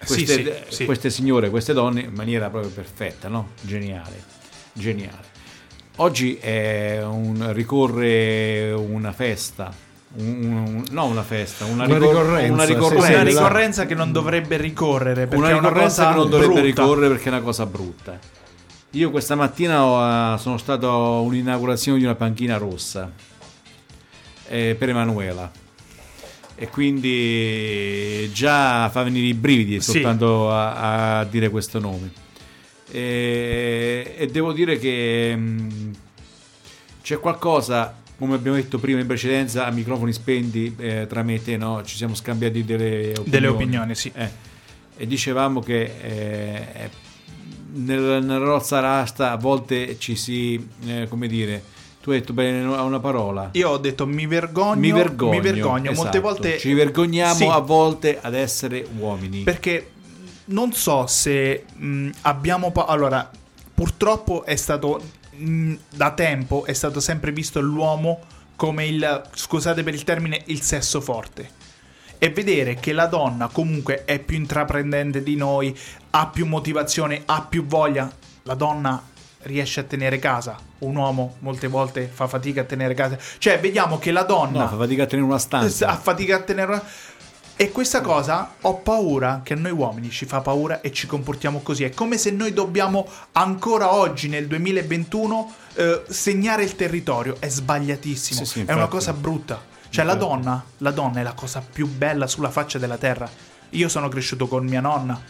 queste, 0.06 0.64
sì, 0.68 0.74
sì. 0.76 0.84
queste 0.84 1.10
signore, 1.10 1.50
queste 1.50 1.72
donne 1.72 2.02
in 2.02 2.12
maniera 2.14 2.48
proprio 2.48 2.70
perfetta, 2.70 3.26
no? 3.28 3.48
Geniale, 3.62 4.22
geniale. 4.72 5.30
Oggi 5.96 6.36
è 6.36 7.02
un, 7.04 7.52
ricorre 7.52 8.70
una 8.72 9.12
festa, 9.12 9.74
un- 10.14 10.52
un- 10.76 10.84
no 10.90 11.04
una 11.06 11.22
festa, 11.22 11.64
una, 11.64 11.84
Una 11.84 11.94
ricor- 11.98 12.10
ricorrenza, 12.22 12.52
una 12.52 12.64
ricorrenza. 12.64 13.06
sì, 13.06 13.12
Una 13.12 13.22
la- 13.22 13.28
ricorrenza 13.28 13.86
che 13.86 13.94
non 13.94 14.12
dovrebbe 14.12 14.56
ricorrere 14.56 15.20
perché 15.26 15.36
Una 15.36 15.48
è 15.48 15.52
una 15.52 15.68
ricorrenza 15.68 16.02
cosa 16.04 16.12
che 16.12 16.18
non 16.18 16.30
dovrebbe 16.30 16.52
brutta. 16.60 16.82
ricorrere 16.82 17.08
perché 17.08 17.24
è 17.24 17.28
una 17.32 17.40
cosa 17.40 17.66
brutta. 17.66 18.18
Io 18.94 19.10
questa 19.10 19.34
mattina 19.34 19.84
ho, 19.84 20.34
eh, 20.34 20.38
sono 20.38 20.58
stato 20.58 20.90
a 20.90 21.20
un'inaugurazione 21.20 21.98
di 21.98 22.04
una 22.04 22.14
panchina 22.14 22.58
rossa 22.58 23.10
eh, 24.48 24.76
per 24.78 24.90
Emanuela 24.90 25.50
e 26.54 26.68
quindi 26.68 28.30
già 28.34 28.90
fa 28.90 29.02
venire 29.02 29.26
i 29.28 29.34
brividi 29.34 29.80
Sì. 29.80 29.92
soltanto 29.92 30.50
a, 30.52 31.20
a 31.20 31.24
dire 31.24 31.48
questo 31.48 31.78
nome. 31.78 32.12
E, 32.90 34.14
e 34.18 34.26
devo 34.26 34.52
dire 34.52 34.78
che 34.78 35.34
mh, 35.34 35.90
c'è 37.02 37.18
qualcosa, 37.18 37.94
come 38.18 38.34
abbiamo 38.34 38.56
detto 38.56 38.78
prima 38.78 39.00
in 39.00 39.06
precedenza, 39.06 39.66
a 39.66 39.70
microfoni 39.70 40.12
spenti 40.12 40.74
eh, 40.78 41.06
tra 41.08 41.22
me 41.22 41.34
e 41.34 41.42
te, 41.42 41.56
no? 41.56 41.82
ci 41.84 41.96
siamo 41.96 42.14
scambiati 42.14 42.64
delle 42.64 43.10
opinioni. 43.10 43.30
Delle 43.30 43.46
opinioni, 43.48 43.94
sì. 43.94 44.12
Eh, 44.14 44.30
e 44.96 45.06
dicevamo 45.06 45.60
che 45.60 45.90
eh, 46.02 46.90
nel, 47.72 48.22
nella 48.22 48.38
rozza 48.38 48.80
rasta 48.80 49.32
a 49.32 49.36
volte 49.36 49.98
ci 49.98 50.14
si, 50.14 50.68
eh, 50.86 51.06
come 51.08 51.26
dire, 51.26 51.62
tu 52.02 52.10
hai 52.10 52.18
detto 52.18 52.32
bene 52.32 52.62
a 52.74 52.82
una 52.82 53.00
parola. 53.00 53.50
Io 53.52 53.70
ho 53.70 53.78
detto 53.78 54.06
mi 54.06 54.26
vergogno, 54.26 54.80
mi 54.80 54.92
vergogno, 54.92 55.30
mi 55.30 55.40
vergogno. 55.40 55.92
molte 55.92 56.18
esatto. 56.18 56.20
volte 56.20 56.58
ci 56.58 56.72
vergogniamo 56.74 57.34
Sì. 57.34 57.44
a 57.44 57.58
volte 57.58 58.18
ad 58.20 58.34
essere 58.34 58.86
uomini. 58.98 59.42
Perché 59.42 59.90
non 60.46 60.72
so 60.72 61.06
se 61.06 61.64
mh, 61.74 62.10
abbiamo... 62.22 62.72
pa- 62.72 62.86
allora, 62.86 63.28
purtroppo 63.74 64.44
è 64.44 64.56
stato... 64.56 65.00
mh, 65.36 65.74
da 65.90 66.12
tempo 66.12 66.64
è 66.64 66.72
stato 66.72 67.00
sempre 67.00 67.32
visto 67.32 67.60
l'uomo 67.60 68.20
come 68.56 68.86
il... 68.86 69.22
Scusate 69.34 69.82
per 69.82 69.94
il 69.94 70.04
termine, 70.04 70.42
il 70.46 70.62
sesso 70.62 71.00
forte. 71.00 71.60
E 72.18 72.30
vedere 72.30 72.76
che 72.76 72.92
la 72.92 73.06
donna 73.06 73.48
comunque 73.48 74.04
è 74.04 74.20
più 74.20 74.36
intraprendente 74.36 75.22
di 75.22 75.34
noi, 75.34 75.76
ha 76.10 76.28
più 76.28 76.46
motivazione, 76.46 77.22
ha 77.26 77.42
più 77.42 77.66
voglia. 77.66 78.10
La 78.44 78.54
donna 78.54 79.02
riesce 79.42 79.80
a 79.80 79.82
tenere 79.84 80.18
casa. 80.18 80.56
Un 80.78 80.96
uomo 80.96 81.36
molte 81.40 81.66
volte 81.66 82.08
fa 82.12 82.26
fatica 82.26 82.62
a 82.62 82.64
tenere 82.64 82.94
casa. 82.94 83.18
Cioè, 83.38 83.58
vediamo 83.60 83.98
che 83.98 84.12
la 84.12 84.22
donna 84.22 84.62
no, 84.62 84.68
fa 84.68 84.76
fatica 84.76 85.04
a 85.04 85.06
tenere 85.06 85.26
una 85.26 85.38
stanza. 85.38 85.94
fatica 85.98 86.36
a 86.36 86.40
tenere. 86.40 86.82
E 87.62 87.70
questa 87.70 88.00
cosa 88.00 88.54
ho 88.62 88.78
paura 88.78 89.42
che 89.44 89.52
a 89.52 89.56
noi 89.56 89.70
uomini 89.70 90.10
ci 90.10 90.26
fa 90.26 90.40
paura 90.40 90.80
e 90.80 90.90
ci 90.90 91.06
comportiamo 91.06 91.60
così. 91.60 91.84
È 91.84 91.94
come 91.94 92.18
se 92.18 92.32
noi 92.32 92.52
dobbiamo 92.52 93.06
ancora 93.34 93.94
oggi, 93.94 94.26
nel 94.26 94.48
2021, 94.48 95.54
eh, 95.74 96.02
segnare 96.08 96.64
il 96.64 96.74
territorio. 96.74 97.36
È 97.38 97.48
sbagliatissimo. 97.48 98.40
Sì, 98.44 98.62
sì, 98.62 98.64
è 98.66 98.72
una 98.72 98.88
cosa 98.88 99.12
brutta. 99.12 99.62
Cioè, 99.90 100.04
la 100.04 100.16
donna, 100.16 100.60
la 100.78 100.90
donna 100.90 101.20
è 101.20 101.22
la 101.22 101.34
cosa 101.34 101.62
più 101.64 101.86
bella 101.86 102.26
sulla 102.26 102.50
faccia 102.50 102.80
della 102.80 102.98
terra. 102.98 103.30
Io 103.70 103.88
sono 103.88 104.08
cresciuto 104.08 104.48
con 104.48 104.66
mia 104.66 104.80
nonna. 104.80 105.22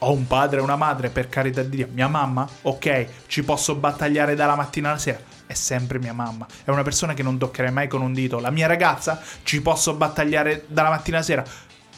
Ho 0.00 0.12
un 0.12 0.26
padre 0.26 0.58
e 0.58 0.62
una 0.62 0.76
madre, 0.76 1.08
per 1.08 1.30
carità 1.30 1.62
di 1.62 1.76
Dio. 1.76 1.88
Mia 1.90 2.08
mamma, 2.08 2.46
ok, 2.60 3.06
ci 3.26 3.42
posso 3.42 3.74
battagliare 3.74 4.34
dalla 4.34 4.54
mattina 4.54 4.90
alla 4.90 4.98
sera. 4.98 5.18
È 5.46 5.54
sempre 5.54 5.98
mia 5.98 6.12
mamma. 6.12 6.46
È 6.64 6.70
una 6.70 6.82
persona 6.82 7.14
che 7.14 7.22
non 7.22 7.38
toccherei 7.38 7.70
mai 7.70 7.86
con 7.88 8.00
un 8.02 8.12
dito. 8.12 8.38
La 8.40 8.50
mia 8.50 8.66
ragazza, 8.66 9.20
ci 9.42 9.60
posso 9.60 9.94
battagliare 9.94 10.64
dalla 10.68 10.88
mattina 10.90 11.18
alla 11.18 11.26
sera. 11.26 11.44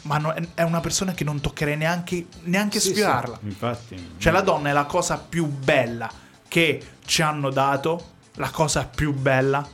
Ma 0.03 0.17
no- 0.17 0.33
è 0.53 0.61
una 0.63 0.79
persona 0.79 1.13
che 1.13 1.23
non 1.23 1.39
toccherei 1.41 1.75
neanche, 1.77 2.27
neanche 2.43 2.79
Sì, 2.79 2.87
sì, 2.89 2.93
sfiorarla. 2.95 3.39
infatti. 3.43 4.13
Cioè, 4.17 4.31
la 4.31 4.41
donna 4.41 4.69
è 4.69 4.73
la 4.73 4.85
cosa 4.85 5.17
più 5.17 5.45
bella 5.47 6.09
che 6.47 6.81
ci 7.05 7.21
hanno 7.21 7.49
dato, 7.49 8.13
la 8.35 8.49
cosa 8.51 8.85
più 8.85 9.13
bella, 9.13 9.67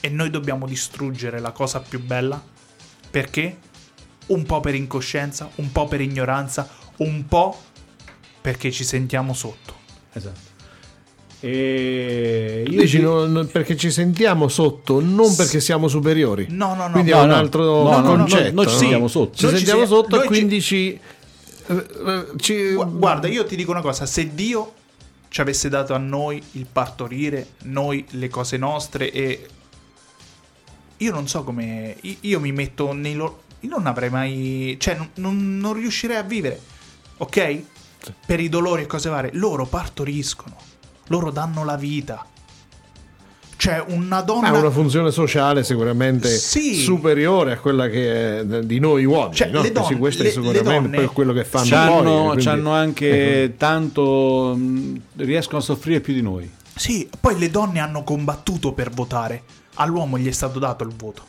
e 0.00 0.08
noi 0.10 0.30
dobbiamo 0.30 0.66
distruggere 0.66 1.40
la 1.40 1.50
cosa 1.50 1.80
più 1.80 2.00
bella. 2.02 2.40
Perché? 3.10 3.58
Un 4.26 4.44
po' 4.44 4.60
per 4.60 4.74
incoscienza, 4.74 5.48
un 5.56 5.72
po' 5.72 5.86
per 5.88 6.00
ignoranza, 6.02 6.68
un 6.98 7.26
po' 7.26 7.58
perché 8.40 8.70
ci 8.70 8.84
sentiamo 8.84 9.32
sotto. 9.34 9.74
Esatto. 10.12 10.47
E 11.40 12.64
io 12.68 12.80
Dici 12.80 12.96
ti- 12.96 13.02
non- 13.02 13.48
perché 13.52 13.76
ci 13.76 13.90
sentiamo 13.90 14.48
sotto, 14.48 15.00
non 15.00 15.34
perché 15.36 15.60
siamo 15.60 15.86
superiori. 15.88 16.46
No, 16.50 16.74
no, 16.74 16.86
no. 16.86 16.92
Quindi 16.92 17.10
no, 17.12 17.18
è 17.18 17.22
un 17.22 17.28
no. 17.28 17.34
altro 17.36 17.62
No, 17.84 17.90
no, 17.90 18.00
no, 18.00 18.16
concetto. 18.16 18.54
noi 18.54 18.66
ci 18.66 18.72
no? 18.72 18.78
sentiamo 18.78 19.08
sotto. 19.08 19.36
Ci 19.36 19.46
ci 19.48 19.54
sentiamo 19.56 19.80
si- 19.82 19.86
sotto 19.86 20.16
e 20.16 20.20
ci- 20.22 20.26
quindi 20.26 20.60
ci, 20.60 20.98
eh, 21.66 21.86
eh, 22.06 22.26
ci- 22.38 22.72
Gu- 22.74 22.98
Guarda, 22.98 23.28
io 23.28 23.44
ti 23.44 23.54
dico 23.54 23.70
una 23.70 23.82
cosa, 23.82 24.04
se 24.06 24.34
Dio 24.34 24.72
ci 25.28 25.40
avesse 25.40 25.68
dato 25.68 25.94
a 25.94 25.98
noi 25.98 26.42
il 26.52 26.66
partorire, 26.70 27.48
noi 27.64 28.04
le 28.10 28.28
cose 28.28 28.56
nostre 28.56 29.12
e 29.12 29.46
io 30.96 31.12
non 31.12 31.28
so 31.28 31.44
come 31.44 31.96
io, 32.00 32.16
io 32.22 32.40
mi 32.40 32.50
metto 32.50 32.92
nei 32.92 33.14
loro 33.14 33.42
io 33.60 33.68
non 33.70 33.86
avrei 33.86 34.08
mai 34.10 34.76
cioè 34.80 34.94
non, 34.96 35.10
non- 35.14 35.58
non 35.58 35.72
riuscirei 35.74 36.16
a 36.16 36.22
vivere. 36.22 36.60
ok? 37.18 37.62
Per 38.26 38.40
i 38.40 38.48
dolori 38.48 38.82
e 38.82 38.86
cose 38.86 39.08
varie, 39.08 39.30
loro 39.34 39.66
partoriscono, 39.66 40.56
loro 41.08 41.30
danno 41.30 41.64
la 41.64 41.76
vita. 41.76 42.24
Cioè, 43.56 43.82
una 43.88 44.20
donna. 44.20 44.48
Ha 44.48 44.56
una 44.56 44.70
funzione 44.70 45.10
sociale 45.10 45.64
sicuramente 45.64 46.28
Sì. 46.28 46.74
superiore 46.76 47.52
a 47.52 47.58
quella 47.58 47.88
che 47.88 48.38
è 48.38 48.44
di 48.62 48.78
noi 48.78 49.04
uomini. 49.04 49.34
Cioè, 49.34 49.48
no? 49.50 49.62
le 49.62 49.72
donne- 49.72 49.86
Sì, 49.88 49.94
questo 49.96 50.22
è 50.22 50.26
le- 50.26 50.30
sicuramente 50.30 50.62
le 50.70 50.74
donne 50.80 50.96
poi 50.96 51.06
quello 51.08 51.32
che 51.32 51.44
fanno 51.44 51.66
C'hanno, 51.68 52.02
poi. 52.02 52.24
quindi- 52.26 52.44
c'hanno 52.44 52.70
anche 52.72 53.54
tanto, 53.56 54.54
mh, 54.56 55.00
riescono 55.16 55.58
a 55.58 55.62
soffrire 55.62 55.98
più 56.00 56.14
di 56.14 56.22
noi. 56.22 56.48
Sì, 56.76 57.08
poi 57.20 57.36
le 57.36 57.50
donne 57.50 57.80
hanno 57.80 58.04
combattuto 58.04 58.72
per 58.72 58.90
votare. 58.90 59.42
All'uomo 59.74 60.18
gli 60.18 60.28
è 60.28 60.32
stato 60.32 60.60
dato 60.60 60.84
il 60.84 60.92
voto. 60.96 61.22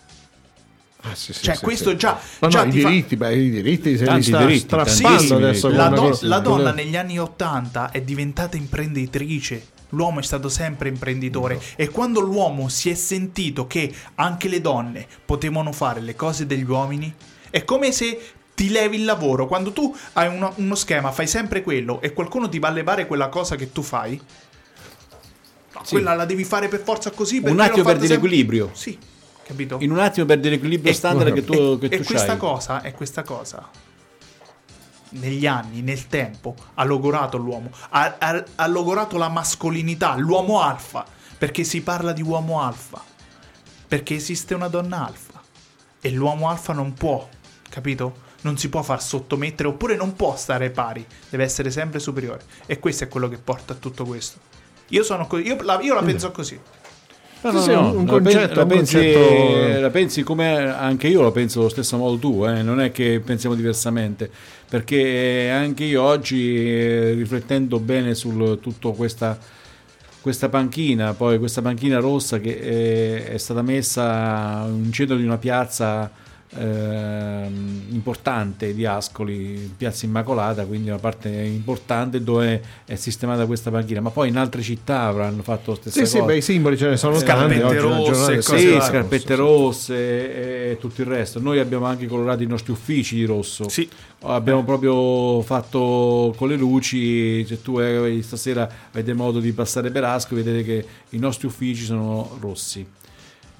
Ah, 1.01 1.15
sì, 1.15 1.31
sì, 1.31 1.43
Cioè, 1.43 1.55
sì, 1.55 1.63
questo 1.63 1.91
sì. 1.91 1.95
già. 1.97 2.19
No, 2.39 2.47
già 2.49 2.63
no, 2.63 2.69
i 2.69 2.71
ti 2.73 2.81
fa- 2.81 2.89
diritti, 2.89 3.15
beh, 3.15 3.35
i 3.35 3.49
diritti 3.49 3.97
se 3.97 4.12
li 4.12 4.21
sta 4.23 4.45
diritti, 4.45 4.73
adesso. 4.75 5.38
diritti. 5.38 5.69
La, 5.75 5.88
do- 5.88 6.01
cosa- 6.01 6.27
la 6.27 6.39
donna 6.39 6.71
negli 6.73 6.97
anni 6.97 7.17
80 7.19 7.91
è 7.91 8.01
diventata 8.01 8.57
imprenditrice. 8.57 9.67
L'uomo 9.93 10.19
è 10.19 10.23
stato 10.23 10.49
sempre 10.49 10.89
imprenditore 10.89 11.59
e 11.75 11.89
quando 11.89 12.19
l'uomo 12.19 12.67
si 12.69 12.91
è 12.91 12.93
sentito 12.93 13.65
che 13.65 13.91
anche 14.15 14.47
le 14.47 14.62
donne 14.62 15.07
potevano 15.25 15.71
fare 15.71 15.99
le 15.99 16.15
cose 16.15 16.45
degli 16.45 16.69
uomini, 16.69 17.12
è 17.49 17.63
come 17.63 17.91
se 17.91 18.19
ti 18.53 18.69
levi 18.69 18.97
il 18.97 19.05
lavoro. 19.05 19.47
Quando 19.47 19.71
tu 19.71 19.95
hai 20.13 20.27
uno, 20.27 20.51
uno 20.57 20.75
schema, 20.75 21.12
fai 21.12 21.25
sempre 21.25 21.63
quello 21.63 22.01
e 22.01 22.13
qualcuno 22.13 22.47
ti 22.49 22.59
va 22.59 22.67
a 22.67 22.71
levare 22.71 23.07
quella 23.07 23.29
cosa 23.29 23.55
che 23.55 23.71
tu 23.71 23.81
fai, 23.81 24.19
no, 25.73 25.81
quella 25.89 26.13
la 26.13 26.25
devi 26.25 26.43
fare 26.43 26.67
per 26.67 26.81
forza 26.81 27.09
così. 27.12 27.41
Un 27.43 27.59
attimo 27.59 27.83
perdi 27.85 28.05
sempre- 28.05 28.27
l'equilibrio. 28.27 28.69
Sì, 28.73 28.95
capito? 29.49 29.77
In 29.79 29.89
un 29.91 29.97
attimo 29.97 30.27
perdi 30.27 30.47
l'equilibrio 30.49 30.91
E- 30.91 30.95
standard 30.95 31.33
che 31.33 31.43
tu, 31.43 31.53
e, 31.81 31.89
che 31.89 31.95
e 31.95 31.97
tu 31.97 32.03
questa 32.03 32.38
cosa 32.38 32.81
è 32.81 32.93
questa 32.93 33.23
cosa 33.23 33.67
negli 35.12 35.47
anni, 35.47 35.81
nel 35.81 36.05
tempo, 36.05 36.53
ha 36.75 36.83
logorato 36.83 37.38
l'uomo, 37.38 37.71
ha, 37.89 38.15
ha- 38.19 38.43
ha 38.55 38.67
logorato 38.67 39.17
la 39.17 39.27
mascolinità, 39.27 40.15
l'uomo 40.15 40.62
alfa, 40.62 41.03
perché 41.35 41.63
si 41.63 41.81
parla 41.81 42.13
di 42.13 42.21
uomo 42.21 42.62
alfa, 42.62 43.03
perché 43.88 44.13
esiste 44.13 44.53
una 44.53 44.67
donna 44.67 45.07
alfa 45.07 45.41
e 45.99 46.12
l'uomo 46.12 46.47
alfa 46.47 46.73
non 46.73 46.93
può, 46.93 47.27
capito? 47.69 48.27
Non 48.41 48.59
si 48.59 48.69
può 48.69 48.83
far 48.83 49.01
sottomettere 49.01 49.67
oppure 49.67 49.95
non 49.95 50.13
può 50.15 50.38
stare 50.38 50.69
pari, 50.69 51.03
deve 51.27 51.43
essere 51.43 51.71
sempre 51.71 51.97
superiore 51.99 52.43
e 52.67 52.77
questo 52.77 53.05
è 53.05 53.07
quello 53.07 53.27
che 53.27 53.38
porta 53.38 53.73
a 53.73 53.77
tutto 53.77 54.05
questo. 54.05 54.38
Io 54.89 55.03
sono 55.03 55.25
così, 55.25 55.43
io 55.47 55.59
la, 55.63 55.81
io 55.81 55.95
la 55.95 56.03
penso 56.03 56.31
così. 56.31 56.59
No, 57.41 57.49
Sì, 57.52 57.56
no, 57.56 57.62
sì, 57.62 57.71
no, 57.71 57.80
un- 57.91 57.95
un 57.99 58.06
la 58.06 58.12
concetto- 58.12 58.56
la 58.56 58.62
un 58.63 58.67
pensi, 58.67 58.93
concetto- 58.95 59.80
la 59.80 59.89
pensi 59.89 60.23
come 60.23 60.69
anche 60.69 61.08
io 61.08 61.21
lo 61.21 61.32
penso 61.32 61.60
allo 61.62 61.69
stesso 61.69 61.95
modo 61.97 62.17
tu, 62.17 62.45
eh, 62.45 62.62
non 62.62 62.82
è 62.82 62.91
che 62.91 63.21
pensiamo 63.23 63.56
diversamente, 63.56 64.30
perché 64.69 65.49
anche 65.49 65.86
io 65.86 66.02
oggi 66.02 66.67
eh, 66.67 67.13
riflettendo 67.13 67.80
bene 67.80 68.13
su 68.13 68.58
tutta 68.62 68.89
questa, 68.89 69.38
questa 70.19 70.49
panchina, 70.49 71.13
poi 71.13 71.39
questa 71.39 71.62
panchina 71.62 71.99
rossa 71.99 72.39
che 72.39 72.49
eh, 72.60 73.32
è 73.32 73.38
stata 73.38 73.62
messa 73.62 74.65
in 74.67 74.91
centro 74.91 75.15
di 75.15 75.23
una 75.23 75.38
piazza 75.38 76.12
ehm, 76.55 77.88
importante 77.89 78.73
di 78.73 78.85
Ascoli, 78.85 79.73
Piazza 79.75 80.05
Immacolata, 80.05 80.65
quindi 80.65 80.89
una 80.89 80.99
parte 80.99 81.29
importante 81.29 82.23
dove 82.23 82.62
è 82.85 82.95
sistemata 82.95 83.45
questa 83.45 83.69
panchina, 83.71 84.01
ma 84.01 84.09
poi 84.09 84.29
in 84.29 84.38
altre 84.38 84.62
città 84.62 85.03
avranno 85.03 85.43
fatto 85.43 85.71
lo 85.71 85.77
stesso 85.77 85.99
Sì, 85.99 86.05
sì, 86.05 86.21
beh, 86.21 86.38
i 86.38 86.41
simboli 86.41 86.77
ce 86.77 86.89
ne 86.89 86.97
sono 86.97 87.19
tanti. 87.21 87.57
Scarpette 87.57 87.63
oggi 87.63 87.77
rosse, 87.77 88.41
sì, 88.41 88.77
scarpette 88.81 89.35
rosse 89.35 90.71
e 90.71 90.77
tutto 90.79 91.01
il 91.01 91.07
resto. 91.07 91.39
Noi 91.39 91.59
abbiamo 91.59 91.85
anche 91.85 92.07
colorato 92.07 92.43
i 92.43 92.47
nostri 92.47 92.71
uffici 92.71 93.15
di 93.15 93.25
rosso. 93.25 93.69
Sì. 93.69 93.88
Abbiamo 94.21 94.63
proprio 94.63 95.41
fatto 95.41 96.33
con 96.35 96.49
le 96.49 96.55
luci. 96.55 97.45
Se 97.45 97.62
tu 97.62 97.79
eh, 97.79 98.19
stasera 98.21 98.69
avete 98.91 99.13
modo 99.13 99.39
di 99.39 99.51
passare 99.53 99.91
per 99.91 100.03
Asco, 100.03 100.35
vedete 100.35 100.63
che 100.63 100.85
i 101.09 101.19
nostri 101.19 101.47
uffici 101.47 101.83
sono 101.83 102.38
rossi. 102.39 102.85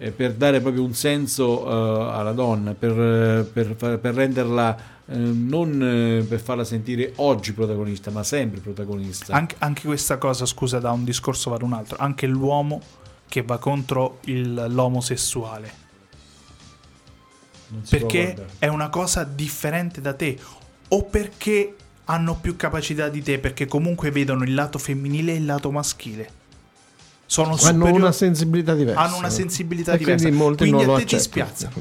Eh, 0.02 0.12
per 0.12 0.34
dare 0.34 0.62
proprio 0.62 0.84
un 0.84 0.94
senso 0.94 1.66
eh, 1.68 2.12
alla 2.14 2.32
donna, 2.32 2.74
per, 2.74 2.92
eh, 2.92 3.44
per 3.44 3.76
per 3.76 4.14
renderla 4.14 4.78
eh, 5.06 5.16
non 5.18 5.82
eh, 5.82 6.24
per 6.24 6.40
farla 6.40 6.64
sentire 6.64 7.14
oggi 7.18 7.54
protagonista, 7.54 8.10
ma 8.12 8.24
sempre 8.24 8.62
protagonista. 8.62 9.34
Anche, 9.34 9.56
anche 9.60 9.82
questa 9.86 10.18
cosa, 10.18 10.46
scusa, 10.46 10.80
da 10.80 10.92
un 10.92 11.04
discorso 11.04 11.50
vado 11.50 11.66
un 11.66 11.74
altro. 11.74 11.98
Anche 12.00 12.28
l'uomo 12.28 12.82
che 13.28 13.42
va 13.42 13.58
contro 13.58 14.20
il- 14.26 14.68
l'omosessuale. 14.70 15.88
Perché 17.90 18.36
è 18.58 18.68
una 18.68 18.90
cosa 18.90 19.24
differente 19.24 20.02
da 20.02 20.14
te. 20.14 20.38
O 20.90 21.04
perché 21.04 21.76
hanno 22.06 22.36
più 22.40 22.56
capacità 22.56 23.10
di 23.10 23.22
te, 23.22 23.38
perché 23.38 23.68
comunque 23.68 24.10
vedono 24.10 24.44
il 24.44 24.54
lato 24.54 24.80
femminile 24.80 25.34
e 25.34 25.36
il 25.36 25.46
lato 25.46 25.70
maschile. 25.72 26.38
Sono 27.32 27.50
Hanno 27.50 27.58
superiori- 27.58 27.92
una 27.94 28.12
sensibilità 28.12 28.74
diversa. 28.74 29.02
hanno 29.02 29.18
una 29.18 29.30
sensibilità 29.30 29.94
E 29.94 29.98
diversa. 30.00 30.24
Quindi 30.26 30.42
molti 30.44 30.64
Quindi 30.68 30.82
non 30.84 30.90
a 30.90 30.92
lo 30.94 30.98
te 31.00 31.06
ti 31.06 31.16
accettano. 31.16 31.46
spiazza. 31.54 31.72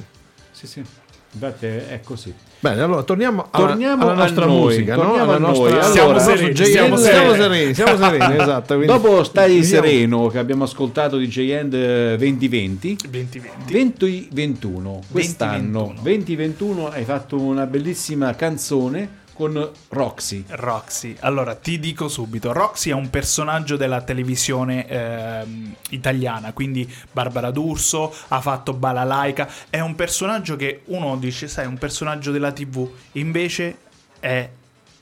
Sì, 0.52 0.66
sì. 0.66 0.82
Infatti 1.30 1.66
è 1.66 2.00
così. 2.04 2.34
Bene, 2.60 2.80
allora 2.82 3.02
torniamo, 3.02 3.46
alla- 3.50 3.66
Torniamo 3.68 4.02
alla 4.02 4.12
nostra 4.14 4.44
noi, 4.46 4.58
musica, 4.60 4.94
no? 4.96 5.02
torniamo 5.02 5.22
alla 5.32 5.34
a 5.36 5.38
noi. 5.38 5.58
nostra... 5.58 5.68
Allora, 5.86 5.90
Siamo 5.92 6.18
sereni, 6.18 6.56
siamo 6.56 6.96
siamo 6.96 6.96
sereni. 6.98 7.36
sereni, 7.36 7.74
siamo 7.74 7.96
sereni, 7.96 8.34
esatto. 8.42 8.74
quindi- 8.76 8.86
Dopo 8.86 9.24
Stai 9.24 9.60
Vediamo. 9.60 9.84
Sereno 9.86 10.26
che 10.28 10.38
abbiamo 10.38 10.64
ascoltato 10.64 11.16
di 11.16 11.28
J-End 11.28 12.16
2020, 12.16 12.96
2020. 13.08 13.72
2021, 13.72 15.00
quest'anno 15.10 15.92
2021. 16.00 16.02
2021 16.02 16.88
hai 16.88 17.04
fatto 17.04 17.40
una 17.40 17.66
bellissima 17.66 18.34
canzone 18.34 19.08
con 19.38 19.70
Roxy. 19.90 20.44
Roxy. 20.48 21.14
Allora, 21.20 21.54
ti 21.54 21.78
dico 21.78 22.08
subito, 22.08 22.52
Roxy 22.52 22.90
è 22.90 22.92
un 22.92 23.08
personaggio 23.08 23.76
della 23.76 24.02
televisione 24.02 24.84
ehm, 24.88 25.74
italiana, 25.90 26.52
quindi 26.52 26.92
Barbara 27.12 27.52
D'Urso, 27.52 28.12
ha 28.26 28.40
fatto 28.40 28.72
Balalaika, 28.72 29.48
è 29.70 29.78
un 29.78 29.94
personaggio 29.94 30.56
che 30.56 30.80
uno 30.86 31.16
dice, 31.18 31.46
sai, 31.46 31.66
è 31.66 31.68
un 31.68 31.78
personaggio 31.78 32.32
della 32.32 32.50
TV, 32.50 32.90
invece 33.12 33.78
è 34.18 34.48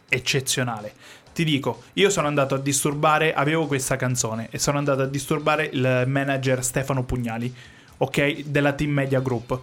eccezionale. 0.06 0.92
Ti 1.32 1.42
dico, 1.42 1.84
io 1.94 2.10
sono 2.10 2.26
andato 2.26 2.56
a 2.56 2.58
disturbare, 2.58 3.32
avevo 3.32 3.66
questa 3.66 3.96
canzone 3.96 4.48
e 4.50 4.58
sono 4.58 4.76
andato 4.76 5.00
a 5.00 5.06
disturbare 5.06 5.70
il 5.72 6.04
manager 6.06 6.62
Stefano 6.62 7.04
Pugnali, 7.04 7.54
ok, 7.96 8.42
della 8.44 8.74
Team 8.74 8.90
Media 8.90 9.20
Group. 9.20 9.58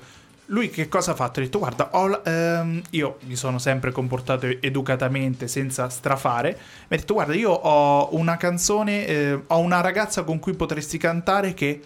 Lui 0.48 0.70
che 0.70 0.90
cosa 0.90 1.12
ha 1.12 1.16
fatto? 1.16 1.40
Ha 1.40 1.44
detto: 1.44 1.60
Guarda, 1.60 1.90
ho 1.94 2.22
ehm, 2.24 2.82
io 2.92 3.18
mi 3.28 3.36
sono 3.36 3.60
sempre 3.60 3.92
comportato 3.92 4.46
educatamente, 4.46 5.48
senza 5.48 5.88
strafare. 5.90 6.50
Mi 6.90 6.96
ha 6.96 7.00
detto: 7.00 7.14
Guarda, 7.14 7.34
io 7.34 7.52
ho 7.52 8.16
una 8.16 8.36
canzone, 8.38 9.06
eh, 9.08 9.42
ho 9.48 9.60
una 9.60 9.82
ragazza 9.82 10.24
con 10.24 10.40
cui 10.40 10.54
potresti 10.54 10.98
cantare 10.98 11.54
che 11.54 11.82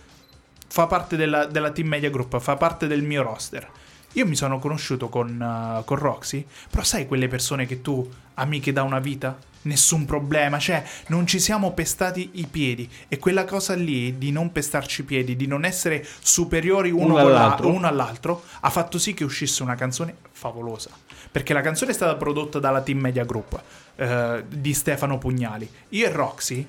fa 0.67 0.88
parte 0.88 1.15
della, 1.15 1.46
della 1.46 1.72
Team 1.72 1.88
Media 1.88 2.10
Group, 2.10 2.39
fa 2.39 2.56
parte 2.56 2.88
del 2.88 3.04
mio 3.04 3.22
roster. 3.22 3.70
Io 4.13 4.26
mi 4.26 4.36
sono 4.36 4.58
conosciuto 4.58 5.10
con, 5.10 5.39
eh, 5.39 5.84
con 5.86 5.98
Roxy, 5.98 6.46
però 6.70 6.84
sai 6.84 7.06
quelle 7.06 7.28
persone 7.28 7.65
che 7.67 7.82
tu 7.82 8.10
amiche 8.39 8.71
da 8.73 8.84
una 8.84 9.00
vita? 9.00 9.38
Nessun 9.63 10.06
problema, 10.06 10.60
cioè 10.60 10.82
non 11.08 11.28
ci 11.28 11.39
siamo 11.39 11.73
pestati 11.73 12.30
i 12.36 12.47
piedi 12.50 12.89
e 13.10 13.17
quella 13.17 13.43
cosa 13.43 13.73
lì 13.73 14.17
di 14.17 14.32
non 14.32 14.52
pestarci 14.54 15.02
i 15.02 15.04
piedi, 15.04 15.36
di 15.36 15.45
non 15.47 15.65
essere 15.65 16.06
superiori 16.21 16.89
uno, 16.89 17.15
Uno 17.15 17.15
la- 17.15 17.21
all'altro. 17.21 17.67
uno 17.69 17.88
all'altro, 17.88 18.43
ha 18.62 18.69
fatto 18.69 18.97
sì 18.97 19.13
che 19.13 19.26
uscisse 19.26 19.63
una 19.63 19.76
canzone 19.76 20.15
favolosa. 20.32 20.89
Perché 21.30 21.52
la 21.54 21.62
canzone 21.62 21.91
è 21.91 21.93
stata 21.93 22.15
prodotta 22.15 22.60
dalla 22.60 22.82
Team 22.82 23.00
Media 23.00 23.26
Group 23.26 23.62
eh, 23.95 24.45
di 24.47 24.73
Stefano 24.73 25.17
Pugnali. 25.17 25.69
Io 25.89 26.06
e 26.06 26.12
Roxy 26.12 26.65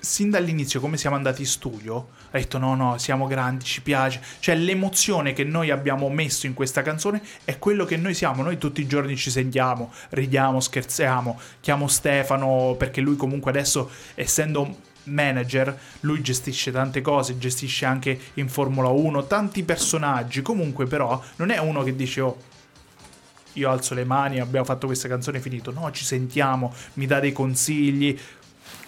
sin 0.00 0.30
dall'inizio, 0.30 0.80
come 0.80 0.96
siamo 0.96 1.14
andati 1.14 1.42
in 1.42 1.46
studio, 1.46 2.08
ha 2.32 2.38
detto 2.38 2.58
no, 2.58 2.74
no, 2.74 2.98
siamo 2.98 3.26
grandi, 3.26 3.64
ci 3.64 3.82
piace. 3.82 4.20
Cioè, 4.38 4.54
l'emozione 4.56 5.32
che 5.32 5.44
noi 5.44 5.70
abbiamo 5.70 6.08
messo 6.08 6.46
in 6.46 6.54
questa 6.54 6.82
canzone 6.82 7.22
è 7.44 7.58
quello 7.58 7.84
che 7.84 7.96
noi 7.96 8.14
siamo. 8.14 8.42
Noi 8.42 8.58
tutti 8.58 8.80
i 8.80 8.86
giorni 8.86 9.16
ci 9.16 9.30
sentiamo, 9.30 9.92
ridiamo, 10.10 10.58
scherziamo. 10.58 11.38
Chiamo 11.60 11.88
Stefano 11.88 12.74
perché 12.78 13.00
lui 13.00 13.16
comunque 13.16 13.50
adesso, 13.50 13.90
essendo 14.14 14.90
manager, 15.04 15.78
lui 16.00 16.22
gestisce 16.22 16.72
tante 16.72 17.00
cose, 17.02 17.36
gestisce 17.36 17.84
anche 17.84 18.18
in 18.34 18.48
Formula 18.48 18.88
1 18.88 19.26
tanti 19.26 19.62
personaggi. 19.62 20.40
Comunque 20.42 20.86
però 20.86 21.22
non 21.36 21.50
è 21.50 21.58
uno 21.58 21.82
che 21.82 21.94
dice 21.94 22.20
oh 22.20 22.50
io 23.54 23.68
alzo 23.68 23.92
le 23.92 24.04
mani, 24.04 24.40
abbiamo 24.40 24.64
fatto 24.64 24.86
questa 24.86 25.08
canzone, 25.08 25.40
finito. 25.40 25.72
No, 25.72 25.90
ci 25.90 26.04
sentiamo, 26.04 26.72
mi 26.94 27.06
dà 27.06 27.20
dei 27.20 27.32
consigli. 27.32 28.18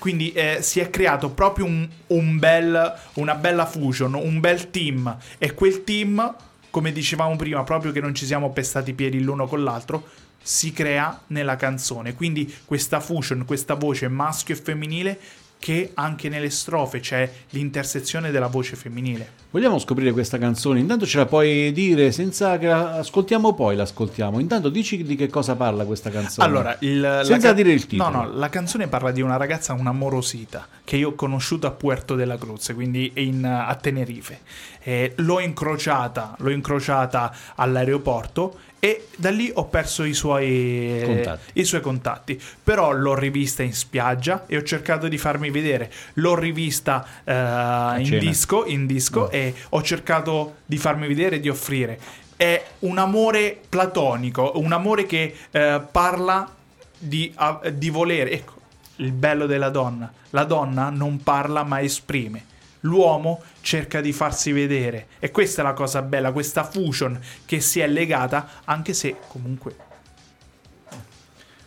Quindi 0.04 0.32
eh, 0.32 0.58
si 0.60 0.80
è 0.80 0.90
creato 0.90 1.30
proprio 1.30 1.64
un, 1.64 1.88
un 2.08 2.38
bel, 2.38 2.94
una 3.14 3.34
bella 3.36 3.64
fusion, 3.64 4.12
un 4.12 4.38
bel 4.38 4.68
team. 4.68 5.16
E 5.38 5.54
quel 5.54 5.82
team, 5.82 6.36
come 6.68 6.92
dicevamo 6.92 7.34
prima, 7.36 7.64
proprio 7.64 7.90
che 7.90 8.02
non 8.02 8.14
ci 8.14 8.26
siamo 8.26 8.50
pestati 8.50 8.90
i 8.90 8.92
piedi 8.92 9.22
l'uno 9.22 9.46
con 9.46 9.64
l'altro, 9.64 10.06
si 10.42 10.74
crea 10.74 11.22
nella 11.28 11.56
canzone. 11.56 12.12
Quindi 12.12 12.54
questa 12.66 13.00
fusion, 13.00 13.46
questa 13.46 13.72
voce 13.72 14.08
maschio 14.08 14.54
e 14.54 14.58
femminile 14.58 15.18
che 15.64 15.92
anche 15.94 16.28
nelle 16.28 16.50
strofe 16.50 17.00
c'è 17.00 17.26
l'intersezione 17.48 18.30
della 18.30 18.48
voce 18.48 18.76
femminile. 18.76 19.30
Vogliamo 19.50 19.78
scoprire 19.78 20.12
questa 20.12 20.36
canzone? 20.36 20.78
Intanto 20.78 21.06
ce 21.06 21.16
la 21.16 21.24
puoi 21.24 21.72
dire 21.72 22.12
senza 22.12 22.58
che 22.58 22.66
la 22.66 22.96
ascoltiamo 22.96 23.54
poi 23.54 23.74
l'ascoltiamo. 23.74 24.40
Intanto 24.40 24.68
dici 24.68 25.02
di 25.02 25.16
che 25.16 25.30
cosa 25.30 25.56
parla 25.56 25.86
questa 25.86 26.10
canzone. 26.10 26.46
Allora, 26.46 26.76
il, 26.80 27.00
la 27.00 27.24
senza 27.24 27.48
ca- 27.48 27.54
dire 27.54 27.72
il 27.72 27.86
titolo. 27.86 28.10
No, 28.10 28.22
no, 28.24 28.36
la 28.36 28.50
canzone 28.50 28.88
parla 28.88 29.10
di 29.10 29.22
una 29.22 29.38
ragazza, 29.38 29.72
una 29.72 29.92
morosita, 29.92 30.68
che 30.84 30.98
io 30.98 31.10
ho 31.10 31.14
conosciuto 31.14 31.66
a 31.66 31.70
Puerto 31.70 32.14
de 32.14 32.26
la 32.26 32.36
Cruz, 32.36 32.70
quindi 32.74 33.12
in- 33.14 33.46
a 33.46 33.74
Tenerife. 33.76 34.40
Eh, 34.82 35.14
l'ho 35.16 35.40
incrociata, 35.40 36.34
l'ho 36.40 36.50
incrociata 36.50 37.34
all'aeroporto 37.54 38.58
e 38.84 39.06
da 39.16 39.30
lì 39.30 39.50
ho 39.54 39.64
perso 39.64 40.04
i 40.04 40.12
suoi 40.12 41.00
Contatti. 41.02 41.50
i 41.54 41.64
suoi 41.64 41.80
contatti. 41.80 42.38
Però 42.62 42.92
l'ho 42.92 43.14
rivista 43.14 43.62
in 43.62 43.72
spiaggia 43.72 44.44
e 44.46 44.58
ho 44.58 44.62
cercato 44.62 45.08
di 45.08 45.16
farmi 45.16 45.48
vedere. 45.48 45.90
L'ho 46.14 46.34
rivista 46.34 47.02
eh, 47.24 47.32
in 48.00 48.04
cena. 48.04 48.18
disco, 48.18 48.66
in 48.66 48.84
disco 48.84 49.30
e 49.30 49.54
ho 49.70 49.82
cercato 49.82 50.56
di 50.66 50.76
farmi 50.76 51.06
vedere 51.06 51.36
e 51.36 51.40
di 51.40 51.48
offrire. 51.48 51.98
È 52.36 52.62
un 52.80 52.98
amore 52.98 53.58
platonico, 53.66 54.52
un 54.56 54.72
amore 54.72 55.06
che 55.06 55.34
eh, 55.50 55.80
parla 55.90 56.46
di, 56.98 57.32
a- 57.36 57.60
di 57.72 57.88
volere. 57.88 58.32
Ecco, 58.32 58.52
il 58.96 59.12
bello 59.12 59.46
della 59.46 59.70
donna. 59.70 60.12
La 60.28 60.44
donna 60.44 60.90
non 60.90 61.22
parla 61.22 61.62
ma 61.62 61.80
esprime. 61.80 62.44
L'uomo 62.84 63.42
cerca 63.60 64.00
di 64.00 64.12
farsi 64.12 64.52
vedere. 64.52 65.08
E 65.18 65.30
questa 65.30 65.62
è 65.62 65.64
la 65.64 65.72
cosa 65.72 66.02
bella, 66.02 66.32
questa 66.32 66.64
fusion 66.64 67.18
che 67.44 67.60
si 67.60 67.80
è 67.80 67.86
legata, 67.86 68.48
anche 68.64 68.92
se 68.94 69.16
comunque... 69.28 69.76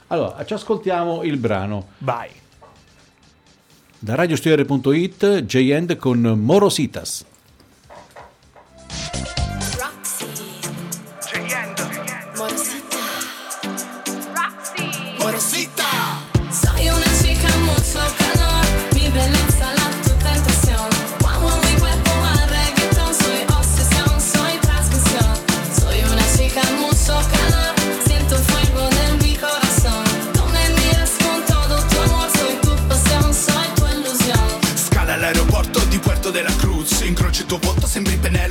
Allora, 0.07 0.45
ci 0.45 0.53
ascoltiamo 0.53 1.23
il 1.23 1.37
brano. 1.37 1.89
Vai. 1.99 2.29
Da 3.99 4.15
radiostudiare.it, 4.15 5.41
J-End 5.41 5.97
con 5.97 6.19
Morositas. 6.19 7.25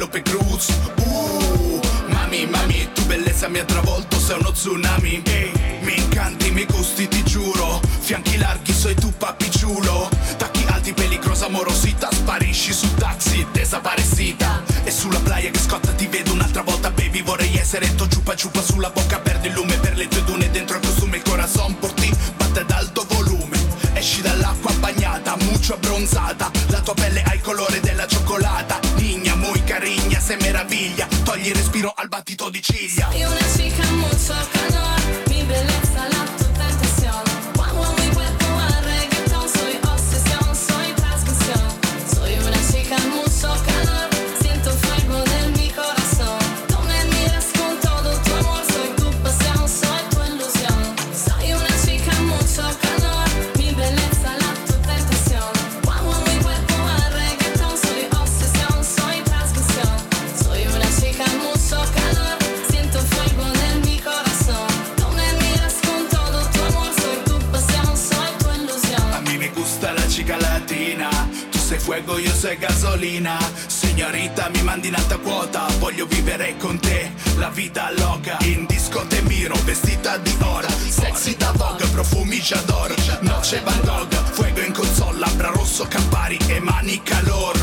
Penelope 0.07 0.23
Cruz 0.23 0.69
Uh, 0.99 1.81
mami, 2.09 2.47
mami, 2.47 2.89
tu 2.93 3.05
bellezza 3.07 3.49
mi 3.49 3.59
ha 3.59 3.65
travolto, 3.65 4.19
sei 4.19 4.39
uno 4.39 4.53
tsunami. 4.53 5.23
Ehi, 5.25 5.53
Mi 5.83 5.97
incanti, 5.97 6.51
mi 6.51 6.65
gusti, 6.65 7.09
ti 7.09 7.23
giuro. 7.25 7.81
Fianchi 8.01 8.37
larghi, 8.39 8.73
sei 8.73 8.95
tu 8.95 9.13
papicciulo 9.17 10.09
Tacchi 10.37 10.65
alti, 10.69 10.93
peligrosa, 10.93 11.49
morosita 11.49 12.09
Sparisci 12.13 12.73
su 12.73 12.95
taxi, 12.95 13.45
desaparecita 13.51 14.63
E 14.85 14.93
sulla 14.93 15.19
playa 15.19 15.51
che 15.51 15.59
scotta 15.59 15.91
ti 15.91 16.07
vedo 16.07 16.33
un'altra 16.33 16.63
volta 16.63 16.93
Baby, 16.93 17.23
vorrei 17.25 17.57
essere 17.57 17.93
tuo 17.97 18.07
ciupa 18.07 18.37
ciupa 18.37 18.63
sulla 18.63 18.91
bocca 18.91 19.19
Perdi 19.19 19.49
il 19.49 19.55
lume 19.55 19.77
per 19.79 19.97
le 19.97 20.07
tue 20.07 20.23
dune 20.23 20.49
Dentro 20.53 20.77
il 20.77 20.87
costume 20.87 21.17
il 21.17 21.23
corazon 21.25 21.77
por 21.81 21.93
ti 21.95 22.15
batte 22.37 22.61
ad 22.61 22.71
alto 22.71 23.05
volume. 23.09 23.59
Esci 23.95 24.21
dall'acqua 24.23 24.73
bagnata, 24.75 25.37
mucho 25.41 25.75
abbronzata 25.75 26.49
La 26.69 26.81
tua 26.83 26.95
pelle 26.95 27.23
il 31.49 31.55
respiro 31.55 31.93
al 31.95 32.09
battito 32.09 32.51
di 32.51 32.61
ciglia. 32.61 33.09
Soy 33.11 33.23
una 33.23 33.37
chica 33.55 33.89
mucho 33.93 34.35
calor, 34.51 34.96
gasolina 72.97 73.39
Signorita, 73.67 74.49
mi 74.49 74.63
mandi 74.63 74.89
in 74.89 74.95
alta 74.95 75.19
quota. 75.19 75.67
Voglio 75.79 76.07
vivere 76.07 76.57
con 76.59 76.79
te. 76.79 77.13
La 77.37 77.49
vita 77.49 77.91
loca 77.97 78.39
In 78.43 78.67
disco 78.67 79.05
te 79.07 79.21
miro, 79.23 79.55
vestita 79.65 80.17
di 80.19 80.35
oro. 80.41 80.69
Sexy 80.89 81.37
da 81.37 81.53
Vogue, 81.53 81.87
profumi 81.89 82.39
j'adoro 82.39 82.95
Noce 83.21 83.61
Van 83.61 83.81
Gogh, 83.85 84.15
fuego 84.33 84.61
in 84.61 84.73
console 84.73 85.19
Labbra 85.19 85.49
rosso, 85.49 85.87
Campari 85.89 86.39
e 86.47 86.61
mani 86.61 87.03
calor 87.03 87.56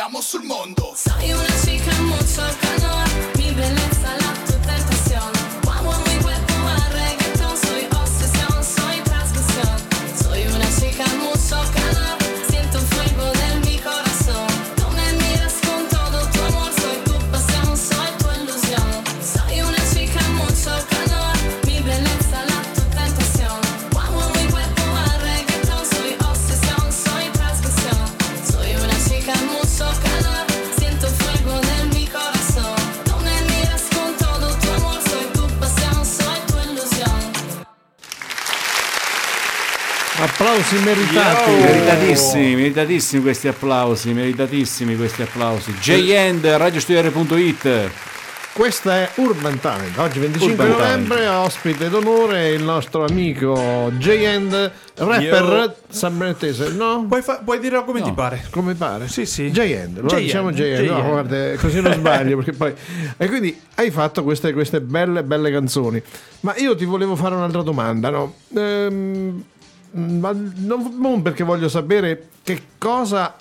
balliamo 0.00 0.22
sul 0.22 0.44
mondo. 0.44 0.94
Soy 0.96 1.32
una 1.32 1.49
Applausi 40.40 40.78
meritati. 40.78 41.50
Meritatissimi, 41.50 42.54
meritatissimi 42.54 43.20
questi 43.20 43.48
applausi, 43.48 44.14
meritatissimi 44.14 44.96
questi 44.96 45.20
applausi. 45.20 45.70
J-End, 45.74 46.46
radiostudiare.it. 46.46 47.90
Questa 48.54 49.02
è 49.02 49.10
Urban 49.16 49.60
Talent. 49.60 49.98
Oggi 49.98 50.18
25 50.18 50.64
Urban 50.64 50.70
novembre, 50.70 51.26
ospite 51.26 51.90
d'onore 51.90 52.52
il 52.52 52.62
nostro 52.62 53.04
amico 53.04 53.92
J-End, 53.98 54.72
rapper 54.94 55.42
Yo. 55.42 55.74
sanbenetese, 55.90 56.70
no? 56.70 57.04
Puoi, 57.06 57.20
fa- 57.20 57.42
puoi 57.44 57.58
dirlo 57.58 57.84
come 57.84 58.00
ti 58.00 58.12
pare. 58.12 58.42
Come 58.48 58.72
pare? 58.72 59.08
Sì, 59.08 59.26
sì. 59.26 59.50
J-End, 59.50 60.00
lo 60.00 60.06
J-End, 60.06 60.22
diciamo 60.22 60.52
J-End. 60.52 60.88
No, 60.88 60.94
J-End. 60.94 61.10
guarda, 61.10 61.56
così 61.56 61.80
non 61.82 61.92
sbaglio. 61.92 62.36
perché 62.36 62.52
poi... 62.52 62.72
E 63.18 63.28
quindi 63.28 63.60
hai 63.74 63.90
fatto 63.90 64.22
queste, 64.22 64.54
queste 64.54 64.80
belle, 64.80 65.22
belle 65.22 65.50
canzoni. 65.52 66.02
Ma 66.40 66.56
io 66.56 66.74
ti 66.74 66.86
volevo 66.86 67.14
fare 67.14 67.34
un'altra 67.34 67.60
domanda, 67.60 68.08
no? 68.08 68.36
Ehm, 68.56 69.44
ma 69.92 70.32
non, 70.32 70.96
non 70.98 71.22
perché 71.22 71.44
voglio 71.44 71.68
sapere 71.68 72.28
che 72.42 72.62
cosa 72.78 73.34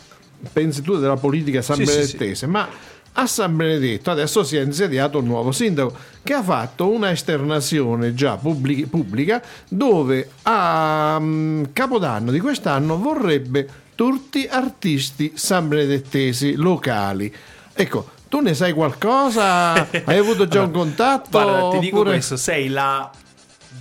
pensi 0.52 0.82
tu 0.82 0.98
della 0.98 1.18
politica 1.18 1.62
sì, 1.62 1.74
sanbenedettese, 1.74 2.48
ma 2.48 2.68
a 3.14 3.28
San 3.28 3.56
Benedetto 3.56 4.12
adesso 4.12 4.44
si 4.44 4.56
è 4.56 4.62
insediato 4.62 5.20
un 5.20 5.26
nuovo 5.26 5.52
sindaco 5.52 5.94
che 6.24 6.34
ha 6.34 6.44
fatto 6.44 6.90
una 6.90 7.12
esternazione 7.12 8.14
già 8.14 8.38
pubblic- 8.38 8.88
pubblica 8.88 9.42
dove 9.68 10.30
a 10.44 11.18
mm, 11.20 11.64
Capodanno 11.74 12.32
di 12.32 12.40
quest'anno 12.40 12.98
vorrebbe 12.98 13.68
tutti 13.96 14.48
artisti 14.50 15.34
sanbenedettesi 15.36 16.56
locali. 16.56 17.34
Ecco, 17.74 18.10
tu 18.30 18.40
ne 18.40 18.54
sai 18.54 18.72
qualcosa? 18.72 19.74
Hai 20.06 20.18
avuto 20.18 20.48
già 20.48 20.62
un 20.62 20.72
contatto? 20.72 21.30
Guarda, 21.32 21.70
ti 21.72 21.80
dico 21.80 21.98
Oppure- 21.98 22.12
questo, 22.14 22.38
sei 22.38 22.70
la 22.70 23.12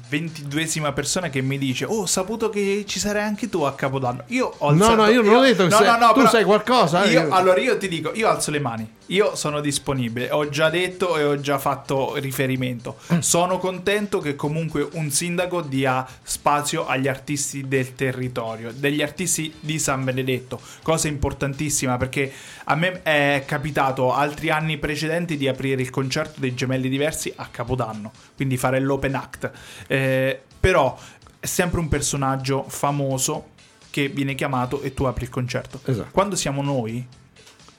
ventiduesima 0.08 0.92
persona 0.92 1.28
che 1.30 1.40
mi 1.40 1.58
dice: 1.58 1.84
Oh, 1.84 2.02
ho 2.02 2.06
saputo 2.06 2.48
che 2.50 2.84
ci 2.86 2.98
sarai 2.98 3.22
anche 3.22 3.48
tu 3.48 3.62
a 3.62 3.74
Capodanno. 3.74 4.22
Io 4.28 4.52
ho 4.58 4.72
No, 4.72 4.84
alzato- 4.84 4.94
no, 5.02 5.08
io 5.10 5.22
non 5.22 5.34
ho 5.36 5.40
detto 5.40 5.64
che 5.64 5.68
no, 5.70 5.76
sei- 5.76 5.86
no, 5.86 5.96
no, 6.06 6.12
tu 6.12 6.26
sai 6.26 6.44
qualcosa? 6.44 7.04
Io- 7.04 7.28
allora 7.30 7.60
io 7.60 7.76
ti 7.78 7.88
dico: 7.88 8.12
io 8.14 8.28
alzo 8.28 8.50
le 8.50 8.60
mani. 8.60 8.96
Io 9.10 9.34
sono 9.36 9.60
disponibile. 9.60 10.30
Ho 10.30 10.50
già 10.50 10.68
detto 10.68 11.16
e 11.16 11.24
ho 11.24 11.40
già 11.40 11.58
fatto 11.58 12.16
riferimento. 12.16 12.96
Mm. 13.14 13.20
Sono 13.20 13.56
contento 13.56 14.18
che 14.18 14.36
comunque 14.36 14.86
un 14.92 15.10
sindaco 15.10 15.62
dia 15.62 16.06
spazio 16.22 16.86
agli 16.86 17.08
artisti 17.08 17.66
del 17.66 17.94
territorio, 17.94 18.70
degli 18.74 19.00
artisti 19.00 19.50
di 19.60 19.78
San 19.78 20.04
Benedetto. 20.04 20.60
Cosa 20.82 21.08
importantissima 21.08 21.96
perché 21.96 22.30
a 22.70 22.74
me 22.74 23.02
è 23.02 23.44
capitato 23.46 24.12
altri 24.12 24.50
anni 24.50 24.76
precedenti 24.76 25.38
di 25.38 25.48
aprire 25.48 25.80
il 25.80 25.88
concerto 25.88 26.38
dei 26.40 26.54
gemelli 26.54 26.90
diversi 26.90 27.32
a 27.34 27.46
Capodanno, 27.46 28.12
quindi 28.36 28.58
fare 28.58 28.78
l'open 28.78 29.14
act. 29.14 29.50
Eh, 29.86 30.38
però 30.60 30.96
è 31.40 31.46
sempre 31.46 31.80
un 31.80 31.88
personaggio 31.88 32.64
famoso 32.68 33.56
che 33.90 34.08
viene 34.08 34.34
chiamato 34.34 34.82
e 34.82 34.92
tu 34.92 35.04
apri 35.04 35.24
il 35.24 35.30
concerto. 35.30 35.80
Esatto. 35.84 36.10
Quando 36.12 36.36
siamo 36.36 36.62
noi, 36.62 37.06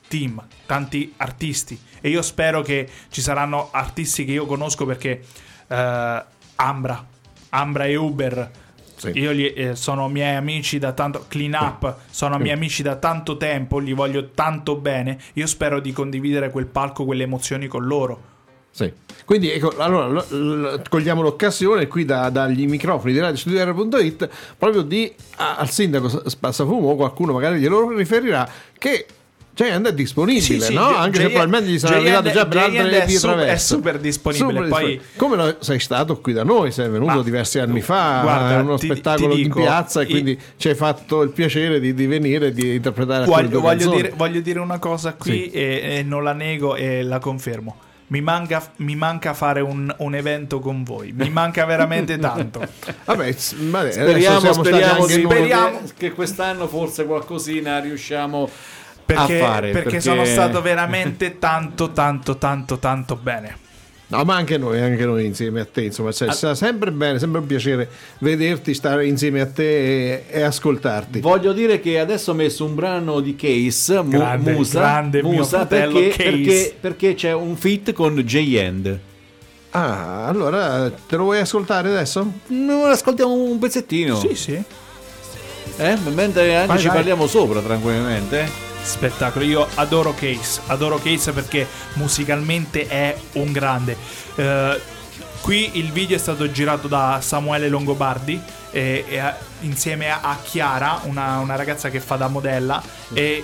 team, 0.08 0.44
tanti 0.66 1.14
artisti, 1.18 1.80
e 2.02 2.10
io 2.10 2.24
spero 2.24 2.64
che 2.64 2.90
ci 3.10 3.22
saranno 3.22 3.70
artisti 3.72 4.26
che 4.26 4.32
io 4.32 4.48
conosco 4.48 4.86
perché 4.88 5.24
eh, 5.68 6.24
Ambra, 6.56 7.08
Ambra 7.50 7.86
e 7.86 7.96
Uber. 7.96 8.52
Sì. 9.00 9.12
Io 9.16 9.32
li- 9.32 9.54
eh, 9.54 9.76
sono 9.76 10.10
miei 10.10 10.36
amici 10.36 10.78
da 10.78 10.91
tanto 10.91 11.24
clean 11.30 11.54
up, 11.54 11.95
sono 12.12 12.38
miei 12.38 12.54
amici 12.54 12.84
da 12.84 12.97
tanto 12.97 13.38
tempo, 13.38 13.80
li 13.80 13.93
voglio 13.93 14.32
tanto 14.32 14.76
bene. 14.76 15.18
Io 15.36 15.47
spero 15.47 15.80
di 15.80 15.93
condividere 15.93 16.50
quel 16.52 16.66
palco, 16.66 17.06
quelle 17.06 17.24
emozioni 17.24 17.68
con 17.68 17.86
loro. 17.86 18.22
Sì. 18.72 18.91
Quindi 19.24 19.52
ecco, 19.52 19.74
allora 19.78 20.08
lo- 20.08 20.26
lo- 20.30 20.82
cogliamo 20.89 21.22
l'occasione 21.22 21.88
qui 21.88 22.04
da- 22.04 22.30
dagli 22.30 22.68
microfoni 22.68 23.14
di 23.14 23.20
radiostudiare.it 23.20 24.30
proprio 24.58 24.82
di 24.82 25.12
a- 25.38 25.56
al 25.56 25.70
sindaco 25.70 26.28
Spazzafumo 26.30 26.89
o 26.89 26.95
qualcuno 26.95 27.34
magari 27.34 27.60
glielo 27.60 27.95
riferirà 27.95 28.47
che 28.78 29.06
Giant 29.66 29.88
è 29.88 29.93
disponibile, 29.93 30.41
Sì, 30.41 30.62
sì, 30.62 30.74
no? 30.74 30.88
Gi- 30.88 30.93
Anche 30.95 31.16
se 31.18 31.22
Giant- 31.24 31.34
probabilmente 31.34 31.70
gli 31.72 31.80
sarà 31.80 31.95
arrivato 31.97 32.32
già 32.32 32.45
per 32.45 32.57
altre 32.60 33.01
è 33.01 33.05
vie 33.05 33.20
traverse. 33.20 33.51
è 33.53 33.57
super 33.57 33.99
disponibile, 33.99 34.68
poi- 34.68 35.01
Come 35.18 35.36
lo- 35.36 35.55
sei 35.60 35.80
stato 35.80 36.22
qui 36.22 36.32
da 36.34 36.43
noi, 36.43 36.72
sei 36.72 36.88
venuto 36.89 37.16
Ma- 37.16 37.24
diversi 37.24 37.60
anni 37.60 37.82
fa 37.82 38.20
guarda, 38.22 38.57
a 38.57 38.62
uno 38.62 38.78
ti- 38.78 38.86
spettacolo 38.86 39.34
ti 39.34 39.41
in 39.41 39.47
dico, 39.47 39.60
piazza 39.60 39.99
e 39.99 40.03
i- 40.03 40.07
quindi 40.07 40.39
ci 40.55 40.70
hai 40.70 40.76
fatto 40.76 41.22
il 41.24 41.32
piacere 41.32 41.80
di, 41.82 41.93
di 41.93 42.05
venire 42.07 42.47
e 42.47 42.51
di 42.53 42.76
interpretare 42.76 43.26
Voglio, 43.26 43.60
voglio 43.60 43.89
dire, 43.89 44.14
voglio 44.16 44.39
dire 44.39 44.60
una 44.60 44.80
cosa 44.80 45.14
qui 45.14 45.32
Sì. 45.32 45.49
e, 45.51 45.82
e 45.97 46.03
non 46.03 46.24
la 46.24 46.34
nego 46.34 46.76
e 46.76 47.03
la 47.03 47.20
confermo. 47.20 47.76
Mi 48.12 48.22
manca, 48.22 48.68
mi 48.78 48.95
manca 48.95 49.36
fare 49.36 49.62
un, 49.62 49.93
un 49.99 50.16
evento 50.16 50.60
con 50.60 50.82
voi. 50.84 51.12
Mi 51.16 51.30
manca 51.30 51.64
veramente 51.66 52.18
tanto. 52.18 52.60
Vabbè, 53.05 53.36
vabbè, 53.70 53.91
Speriamo, 53.91 54.51
speriamo, 54.51 55.07
Speriamo. 55.07 55.82
che, 55.86 56.07
che 56.07 56.12
quest'anno 56.14 56.68
forse 56.68 57.05
qualcosina 57.05 57.80
riusciamo 57.80 58.49
Perché, 59.16 59.41
a 59.41 59.45
fare. 59.45 59.72
perché 59.72 59.99
sono 60.01 60.24
stato 60.24 60.62
veramente 60.62 61.39
tanto, 61.39 61.91
tanto, 61.91 62.38
tanto, 62.38 62.78
tanto 62.78 63.16
bene. 63.16 63.68
No, 64.12 64.24
ma 64.24 64.36
anche 64.36 64.57
noi, 64.57 64.80
anche 64.82 65.05
noi 65.05 65.26
insieme 65.26 65.62
a 65.62 65.66
te, 65.72 65.84
insomma, 65.84 66.12
cioè, 66.12 66.32
sta 66.32 66.55
sempre 66.55 66.91
bene, 66.91 67.20
sempre 67.20 67.39
un 67.41 67.45
piacere 67.45 67.88
vederti, 68.20 68.74
stare 68.74 69.05
insieme 69.05 69.39
a 69.41 69.45
te 69.45 70.14
e, 70.14 70.24
e 70.30 70.41
ascoltarti. 70.41 71.20
Voglio 71.20 71.53
dire 71.53 71.80
che 71.80 71.99
adesso 71.99 72.32
ho 72.32 72.34
messo 72.34 72.66
un 72.66 72.74
brano 72.74 73.20
di 73.20 73.36
Case, 73.36 74.01
Grande, 74.05 74.51
Musa, 74.51 74.80
grande 74.80 75.22
Musa 75.22 75.66
perché, 75.68 76.10
Case. 76.10 76.24
perché, 76.24 76.76
perché 76.80 77.14
c'è 77.14 77.34
un 77.34 77.55
feat 77.55 77.91
con 77.93 78.16
J-End. 78.16 78.99
Ah, 79.72 80.26
allora 80.26 80.89
te 80.89 81.16
lo 81.16 81.24
vuoi 81.26 81.39
ascoltare 81.39 81.89
adesso? 81.89 82.32
No, 82.47 82.86
ascoltiamo 82.86 83.32
un 83.32 83.60
pezzettino. 83.60 84.16
Sì, 84.20 84.34
sì. 84.34 84.64
Eh? 85.78 85.97
Mentre 86.14 86.55
anche 86.55 86.68
Vai, 86.68 86.80
ci 86.80 86.88
vai. 86.88 86.95
parliamo 86.95 87.28
sopra 87.28 87.60
tranquillamente. 87.60 88.68
Spettacolo, 88.90 89.46
io 89.46 89.68
adoro 89.76 90.14
Case, 90.14 90.62
adoro 90.66 90.98
Case 90.98 91.32
perché 91.32 91.68
musicalmente 91.94 92.88
è 92.88 93.16
un 93.34 93.52
grande. 93.52 93.96
Eh, 94.36 94.82
qui 95.42 95.78
il 95.78 95.92
video 95.92 96.18
è 96.18 96.20
stato 96.20 96.50
girato 96.52 96.88
da 96.88 97.20
Samuele 97.22 97.70
Longobardi 97.70 98.42
e- 98.72 99.06
e 99.08 99.34
insieme 99.62 100.10
a, 100.10 100.22
a 100.22 100.38
Chiara, 100.44 101.02
una, 101.04 101.38
una 101.38 101.56
ragazza 101.56 101.90
che 101.90 102.00
fa 102.00 102.16
da 102.16 102.28
modella 102.28 102.82
e 103.14 103.44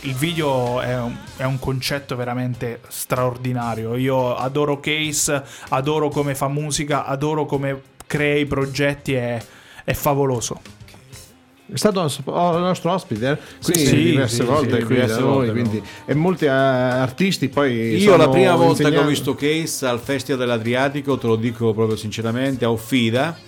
il 0.00 0.14
video 0.14 0.80
è 0.80 0.98
un, 0.98 1.16
è 1.36 1.44
un 1.44 1.60
concetto 1.60 2.16
veramente 2.16 2.80
straordinario. 2.88 3.94
Io 3.94 4.34
adoro 4.34 4.80
Case, 4.80 5.44
adoro 5.68 6.08
come 6.08 6.34
fa 6.34 6.48
musica, 6.48 7.06
adoro 7.06 7.46
come 7.46 7.80
crea 8.06 8.36
i 8.36 8.46
progetti, 8.46 9.14
è, 9.14 9.40
è 9.84 9.92
favoloso. 9.92 10.60
È 11.72 11.76
stato 11.76 12.00
os- 12.00 12.20
oh, 12.24 12.56
il 12.56 12.60
nostro 12.62 12.92
ospite 12.92 13.30
eh? 13.30 13.38
qui 13.62 13.76
Sì, 13.78 14.02
diverse 14.02 14.36
sì, 14.36 14.42
volte 14.42 14.78
sì, 14.80 14.84
qui 14.84 14.94
diverse 14.94 15.14
da 15.14 15.20
noi, 15.20 15.34
volte, 15.34 15.52
quindi, 15.52 15.82
e 16.04 16.14
molti 16.14 16.44
eh, 16.44 16.48
artisti 16.48 17.48
poi 17.48 17.96
Io 17.96 18.16
la 18.16 18.28
prima 18.28 18.54
volta 18.54 18.82
che 18.82 18.84
ho 18.84 18.88
insegnanti- 18.88 19.08
visto 19.08 19.34
Case 19.34 19.86
al 19.86 19.98
Festival 19.98 20.40
dell'Adriatico, 20.40 21.16
te 21.16 21.26
lo 21.26 21.36
dico 21.36 21.72
proprio 21.72 21.96
sinceramente, 21.96 22.66
a 22.66 22.68
Uffida, 22.68 23.38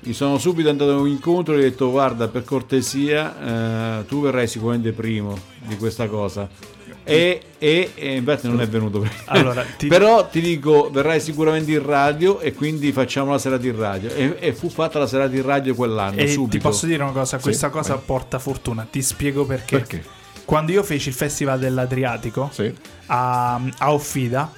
gli 0.00 0.14
sono 0.14 0.38
subito 0.38 0.70
andato 0.70 0.92
a 0.92 0.96
un 0.98 1.08
incontro 1.08 1.54
e 1.54 1.58
ho 1.58 1.60
detto 1.60 1.90
guarda 1.90 2.28
per 2.28 2.44
cortesia 2.44 3.98
eh, 4.00 4.06
tu 4.06 4.22
verrai 4.22 4.46
sicuramente 4.46 4.92
primo 4.92 5.36
di 5.66 5.76
questa 5.76 6.06
cosa. 6.06 6.48
E, 7.12 7.40
e, 7.58 7.90
e 7.94 8.14
infatti 8.16 8.46
non 8.48 8.60
è 8.60 8.68
venuto. 8.68 9.06
Allora, 9.26 9.64
ti- 9.76 9.86
però 9.88 10.26
ti 10.28 10.40
dico 10.40 10.90
verrai 10.90 11.20
sicuramente 11.20 11.72
in 11.72 11.84
radio 11.84 12.40
e 12.40 12.52
quindi 12.54 12.92
facciamo 12.92 13.30
la 13.30 13.38
serata 13.38 13.66
in 13.66 13.76
radio 13.78 14.10
e, 14.14 14.36
e 14.38 14.52
fu 14.52 14.68
fatta 14.68 14.98
la 14.98 15.06
serata 15.06 15.34
in 15.34 15.42
radio 15.42 15.74
quell'anno 15.74 16.18
E 16.18 16.28
subito 16.28 16.50
ti 16.50 16.58
posso 16.58 16.86
dire 16.86 17.02
una 17.02 17.12
cosa, 17.12 17.38
questa 17.38 17.70
cosa 17.70 17.96
porta 17.96 18.38
fortuna, 18.38 18.86
ti 18.90 19.02
spiego 19.02 19.44
perché. 19.44 19.78
Perché? 19.78 20.04
Quando 20.44 20.72
io 20.72 20.82
feci 20.82 21.08
il 21.08 21.14
Festival 21.14 21.58
dell'Adriatico 21.58 22.48
Sì. 22.52 22.72
a, 23.06 23.54
a 23.78 23.92
Offida, 23.92 24.50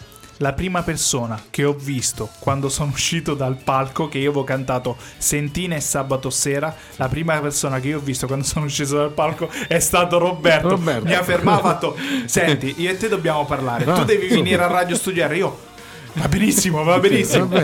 la 0.43 0.53
prima 0.55 0.83
persona 0.83 1.39
che 1.51 1.65
ho 1.65 1.75
visto 1.75 2.31
quando 2.39 2.69
sono 2.69 2.91
uscito 2.95 3.35
dal 3.35 3.57
palco, 3.63 4.09
che 4.09 4.19
io 4.19 4.31
avevo 4.31 4.45
cantato 4.45 4.97
Sentina 5.19 5.77
e 5.77 5.81
Sabato 5.81 6.31
Sera, 6.31 6.75
la 6.97 7.09
prima 7.09 7.39
persona 7.41 7.79
che 7.81 7.89
io 7.89 7.99
ho 7.99 8.01
visto 8.01 8.27
quando 8.27 8.45
sono 8.47 8.65
uscito 8.67 8.97
dal 8.97 9.11
palco 9.13 9.49
è 9.69 9.79
stato 9.79 10.19
Roberto. 10.19 10.71
Roberto. 10.71 11.05
Mi 11.05 11.15
ha 11.15 11.23
fermato 11.23 11.61
ha 11.61 11.71
fatto, 11.71 11.97
senti, 12.25 12.75
io 12.79 12.91
e 12.91 12.97
te 12.97 13.09
dobbiamo 13.09 13.45
parlare, 13.45 13.85
Ah, 13.85 13.95
tu 13.95 14.05
devi 14.05 14.29
venire 14.29 14.63
a 14.63 14.67
radio 14.67 14.97
studiare, 14.97 15.37
io... 15.37 15.69
Va 16.15 16.27
benissimo, 16.27 16.83
va 16.83 16.99
benissimo. 16.99 17.49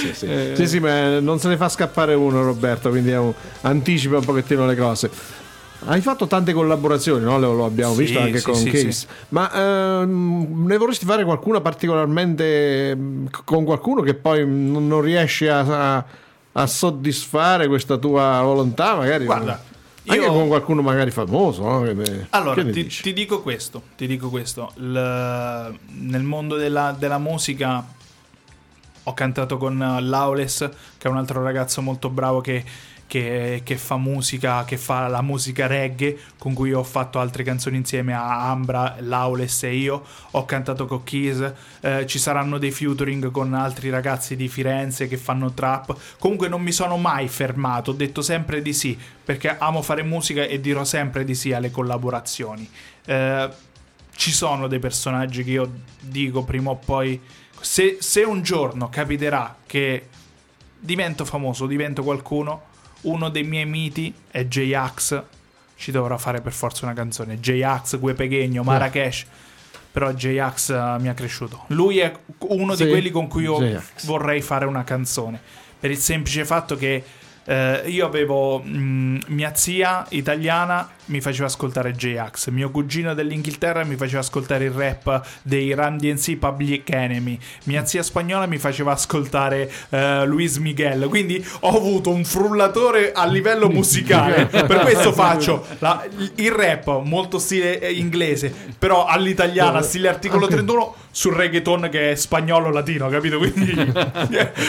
Sì, 0.00 0.14
sì. 0.14 0.52
sì, 0.54 0.66
sì, 0.66 0.80
ma 0.80 1.20
non 1.20 1.38
se 1.38 1.46
ne 1.48 1.56
fa 1.56 1.68
scappare 1.68 2.14
uno 2.14 2.42
Roberto, 2.42 2.88
quindi 2.90 3.12
un- 3.12 3.32
anticipa 3.60 4.16
un 4.16 4.24
pochettino 4.24 4.66
le 4.66 4.74
cose. 4.76 5.10
Hai 5.84 6.00
fatto 6.00 6.26
tante 6.26 6.52
collaborazioni, 6.52 7.24
no? 7.24 7.38
lo, 7.38 7.54
lo 7.54 7.64
abbiamo 7.64 7.94
Sì, 7.94 8.00
visto 8.02 8.20
anche 8.20 8.38
sì, 8.38 8.44
con 8.44 8.54
sì, 8.54 8.92
sì. 8.92 9.06
ma 9.30 9.52
ehm, 10.02 10.64
ne 10.66 10.76
vorresti 10.76 11.04
fare 11.04 11.24
qualcuna 11.24 11.60
particolarmente 11.60 12.94
mm, 12.94 13.26
con 13.44 13.64
qualcuno 13.64 14.00
che 14.02 14.14
poi 14.14 14.46
non 14.46 14.86
non 14.86 15.00
riesci 15.00 15.46
a, 15.48 15.96
a- 15.96 16.04
a 16.52 16.66
soddisfare 16.66 17.66
questa 17.66 17.96
tua 17.96 18.40
volontà, 18.42 18.94
magari? 18.94 19.24
Guarda, 19.24 19.60
anche 20.06 20.22
io- 20.22 20.32
con 20.32 20.46
qualcuno 20.48 20.82
magari 20.82 21.10
famoso, 21.10 21.62
no? 21.62 21.80
Che- 21.82 22.26
Allora, 22.30 22.62
che 22.62 22.70
ti, 22.70 22.86
ti 22.86 23.12
dico 23.12 23.40
questo, 23.42 23.82
ti 23.96 24.06
dico 24.06 24.28
questo. 24.28 24.70
Il- 24.76 25.78
nel 25.98 26.22
mondo 26.22 26.56
della, 26.56 26.94
della 26.96 27.18
musica 27.18 27.84
ho 29.04 29.14
cantato 29.14 29.56
con 29.56 29.80
eh, 29.82 30.00
Lawless, 30.00 30.68
che 30.98 31.08
è 31.08 31.10
un 31.10 31.16
altro 31.16 31.42
ragazzo 31.42 31.82
molto 31.82 32.08
bravo 32.08 32.40
che, 32.40 32.64
che- 33.06 33.60
che 33.64 33.76
fa 33.76 33.96
musica, 33.96 34.64
che 34.64 34.76
fa 34.76 35.06
la 35.08 35.22
musica 35.22 35.66
reggae, 35.66 36.18
con 36.38 36.54
cui 36.54 36.72
ho 36.72 36.82
fatto 36.82 37.18
altre 37.18 37.42
canzoni 37.42 37.76
insieme 37.76 38.14
a 38.14 38.50
Ambra, 38.50 38.96
Lawless 39.00 39.64
e 39.64 39.74
io. 39.74 40.02
Ho 40.32 40.44
cantato 40.44 40.86
con 40.86 41.04
Keys, 41.04 41.52
eh, 41.80 42.06
ci 42.06 42.18
saranno 42.18 42.58
dei 42.58 42.70
featuring 42.70 43.30
con 43.30 43.52
altri 43.54 43.90
ragazzi 43.90 44.36
di 44.36 44.48
Firenze 44.48 45.08
che 45.08 45.16
fanno 45.16 45.52
trap. 45.52 45.94
Comunque 46.18 46.48
non 46.48 46.62
mi 46.62 46.72
sono 46.72 46.96
mai 46.96 47.28
fermato, 47.28 47.90
ho 47.90 47.94
detto 47.94 48.22
sempre 48.22 48.62
di 48.62 48.72
sì, 48.72 48.98
perché 49.24 49.56
amo 49.58 49.82
fare 49.82 50.02
musica 50.02 50.42
e 50.42 50.60
dirò 50.60 50.84
sempre 50.84 51.24
di 51.24 51.34
sì 51.34 51.52
alle 51.52 51.70
collaborazioni. 51.70 52.68
Eh, 53.04 53.48
ci 54.14 54.32
sono 54.32 54.68
dei 54.68 54.78
personaggi 54.78 55.42
che 55.44 55.50
io 55.50 55.70
dico 56.00 56.44
prima 56.44 56.70
o 56.70 56.76
poi. 56.76 57.20
Se, 57.60 57.98
se 58.00 58.22
un 58.22 58.42
giorno 58.42 58.88
capiterà 58.88 59.56
che 59.66 60.08
divento 60.78 61.24
famoso, 61.24 61.66
divento 61.66 62.02
qualcuno, 62.02 62.70
uno 63.02 63.28
dei 63.28 63.42
miei 63.44 63.66
miti 63.66 64.12
è 64.30 64.44
J-Ax. 64.44 65.22
Ci 65.76 65.90
dovrà 65.90 66.16
fare 66.18 66.40
per 66.40 66.52
forza 66.52 66.84
una 66.84 66.94
canzone. 66.94 67.40
J-Ax, 67.40 67.98
Gue 67.98 68.14
Peghegno, 68.14 68.62
Marrakesh. 68.62 69.26
Però 69.90 70.12
J-Ax 70.12 70.70
eh, 70.70 70.96
mi 71.00 71.08
ha 71.08 71.14
cresciuto. 71.14 71.64
Lui 71.68 71.98
è 71.98 72.12
uno 72.48 72.74
Sì, 72.74 72.84
di 72.84 72.90
quelli 72.90 73.10
con 73.10 73.28
cui 73.28 73.42
io 73.42 73.58
J-Ax. 73.58 74.06
vorrei 74.06 74.40
fare 74.40 74.64
una 74.64 74.84
canzone. 74.84 75.40
Per 75.78 75.90
il 75.90 75.98
semplice 75.98 76.44
fatto 76.44 76.76
che 76.76 77.02
Eh, 77.44 77.82
io 77.86 78.06
avevo 78.06 78.60
mh, 78.60 79.18
mia 79.28 79.52
zia 79.54 80.06
italiana 80.10 80.88
mi 81.06 81.20
faceva 81.20 81.46
ascoltare 81.46 81.90
J-Ax, 81.92 82.48
mio 82.50 82.70
cugino 82.70 83.12
dell'Inghilterra 83.14 83.82
mi 83.84 83.96
faceva 83.96 84.20
ascoltare 84.20 84.66
il 84.66 84.70
rap 84.70 85.20
dei 85.42 85.72
Run 85.74 85.96
DNC 85.98 86.36
Public 86.36 86.88
Enemy, 86.90 87.36
mia 87.64 87.84
zia 87.84 88.04
spagnola 88.04 88.46
mi 88.46 88.58
faceva 88.58 88.92
ascoltare 88.92 89.70
eh, 89.90 90.24
Luis 90.24 90.58
Miguel, 90.58 91.08
quindi 91.08 91.44
ho 91.60 91.76
avuto 91.76 92.10
un 92.10 92.24
frullatore 92.24 93.10
a 93.12 93.26
livello 93.26 93.68
musicale, 93.68 94.46
per 94.46 94.78
questo 94.80 95.12
faccio 95.12 95.66
la- 95.80 96.06
il 96.36 96.50
rap 96.52 97.00
molto 97.02 97.38
stile 97.40 97.80
eh, 97.80 97.92
inglese, 97.92 98.54
però 98.78 99.04
all'italiana 99.04 99.82
stile 99.82 100.08
articolo 100.08 100.46
31 100.46 100.94
sul 101.14 101.34
reggaeton 101.34 101.88
che 101.90 102.12
è 102.12 102.14
spagnolo 102.14 102.70
latino, 102.70 103.08
capito? 103.10 103.36
Quindi 103.38 103.74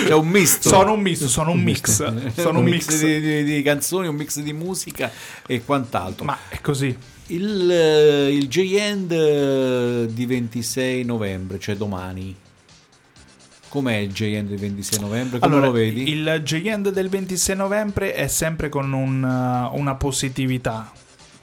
C'è 0.05 0.13
un 0.13 0.27
misto. 0.27 0.67
sono 0.69 0.91
un 0.93 0.99
misto, 1.01 1.27
sono 1.29 1.51
un 1.51 1.61
mix, 1.61 2.33
sono 2.35 2.59
un 2.59 2.65
mix. 2.65 2.99
di, 2.99 3.19
di- 3.21 3.43
di 3.45 3.61
canzoni, 3.61 4.07
un 4.07 4.15
mix 4.15 4.39
di 4.41 4.51
musica 4.53 5.09
e 5.47 5.63
quant'altro. 5.63 6.25
Ma 6.25 6.37
è 6.49 6.59
così. 6.61 6.95
Il, 7.27 8.29
il 8.31 8.47
J-End 8.49 10.05
di 10.11 10.25
26 10.25 11.05
novembre, 11.05 11.57
cioè 11.59 11.75
domani. 11.75 12.35
Com'è 13.69 13.95
il 13.95 14.11
J-End 14.11 14.49
di 14.49 14.57
26 14.57 14.99
novembre? 14.99 15.39
Come 15.39 15.53
Allora, 15.53 15.67
lo 15.69 15.73
vedi? 15.73 16.09
il 16.11 16.41
J-End 16.43 16.89
del 16.91 17.09
26 17.09 17.55
novembre 17.55 18.13
è 18.13 18.27
sempre 18.27 18.69
con 18.69 18.91
un, 18.91 19.23
una 19.23 19.95
positività. 19.95 20.91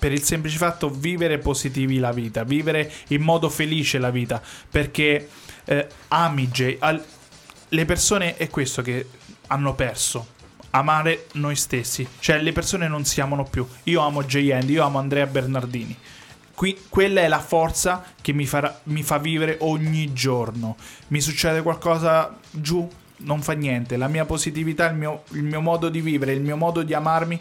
Per 0.01 0.11
il 0.11 0.23
semplice 0.23 0.57
fatto 0.57 0.89
vivere 0.89 1.39
positivi 1.39 1.99
la 1.99 2.11
vita, 2.11 2.43
vivere 2.43 2.91
in 3.09 3.21
modo 3.21 3.51
felice 3.51 3.99
la 3.99 4.11
vita. 4.11 4.43
Perché 4.71 5.29
eh, 5.67 5.87
ami 6.09 6.49
J. 6.49 6.77
al- 6.79 7.05
le 7.69 7.85
persone 7.85 8.37
è 8.37 8.49
questo 8.49 8.81
che 8.81 9.07
hanno 9.49 9.75
perso. 9.75 10.39
Amare 10.71 11.27
noi 11.35 11.55
stessi. 11.55 12.07
Cioè, 12.19 12.41
le 12.41 12.53
persone 12.53 12.89
non 12.89 13.05
si 13.05 13.21
amano 13.21 13.45
più. 13.45 13.67
Io 13.85 14.01
amo 14.01 14.25
J-End, 14.25 14.71
io 14.71 14.85
amo 14.85 14.99
Andrea 14.99 15.27
Bernardini. 15.27 15.97
Qui, 16.55 16.79
quella 16.89 17.21
è 17.21 17.29
la 17.29 17.41
forza 17.41 18.05
che 18.21 18.33
mi, 18.33 18.47
farà- 18.47 18.81
mi 18.85 19.03
fa 19.03 19.19
vivere 19.19 19.59
ogni 19.61 20.13
giorno. 20.13 20.77
Mi 21.09 21.21
succede 21.21 21.63
qualcosa 21.63 22.37
giù, 22.51 22.89
non 23.19 23.43
fa 23.43 23.53
niente. 23.53 23.97
La 23.97 24.09
mia 24.09 24.25
positività, 24.25 24.89
il 24.89 24.97
mio, 24.97 25.25
il 25.33 25.43
mio 25.43 25.61
modo 25.61 25.89
di 25.89 26.01
vivere, 26.01 26.33
il 26.33 26.41
mio 26.41 26.57
modo 26.57 26.83
di 26.83 26.95
amarmi 26.95 27.41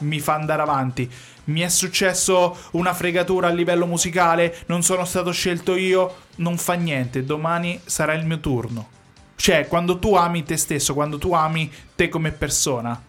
mi 0.00 0.20
fa 0.20 0.34
andare 0.34 0.62
avanti. 0.62 1.10
Mi 1.48 1.60
è 1.60 1.68
successo 1.68 2.56
una 2.72 2.92
fregatura 2.94 3.48
a 3.48 3.50
livello 3.50 3.86
musicale, 3.86 4.58
non 4.66 4.82
sono 4.82 5.04
stato 5.04 5.30
scelto 5.32 5.76
io, 5.76 6.14
non 6.36 6.58
fa 6.58 6.74
niente. 6.74 7.24
Domani 7.24 7.80
sarà 7.84 8.12
il 8.14 8.26
mio 8.26 8.38
turno. 8.40 8.88
Cioè, 9.36 9.66
quando 9.66 9.98
tu 9.98 10.14
ami 10.14 10.42
te 10.42 10.56
stesso, 10.56 10.94
quando 10.94 11.16
tu 11.18 11.32
ami 11.32 11.70
te 11.94 12.08
come 12.08 12.32
persona, 12.32 13.02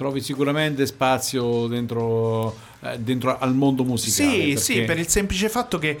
Trovi 0.00 0.22
sicuramente 0.22 0.86
spazio 0.86 1.66
dentro, 1.66 2.56
eh, 2.80 2.98
dentro 2.98 3.38
al 3.38 3.54
mondo 3.54 3.84
musicale. 3.84 4.30
Sì, 4.30 4.38
perché- 4.38 4.60
sì, 4.60 4.80
per 4.84 4.98
il 4.98 5.08
semplice 5.08 5.50
fatto 5.50 5.78
che 5.78 6.00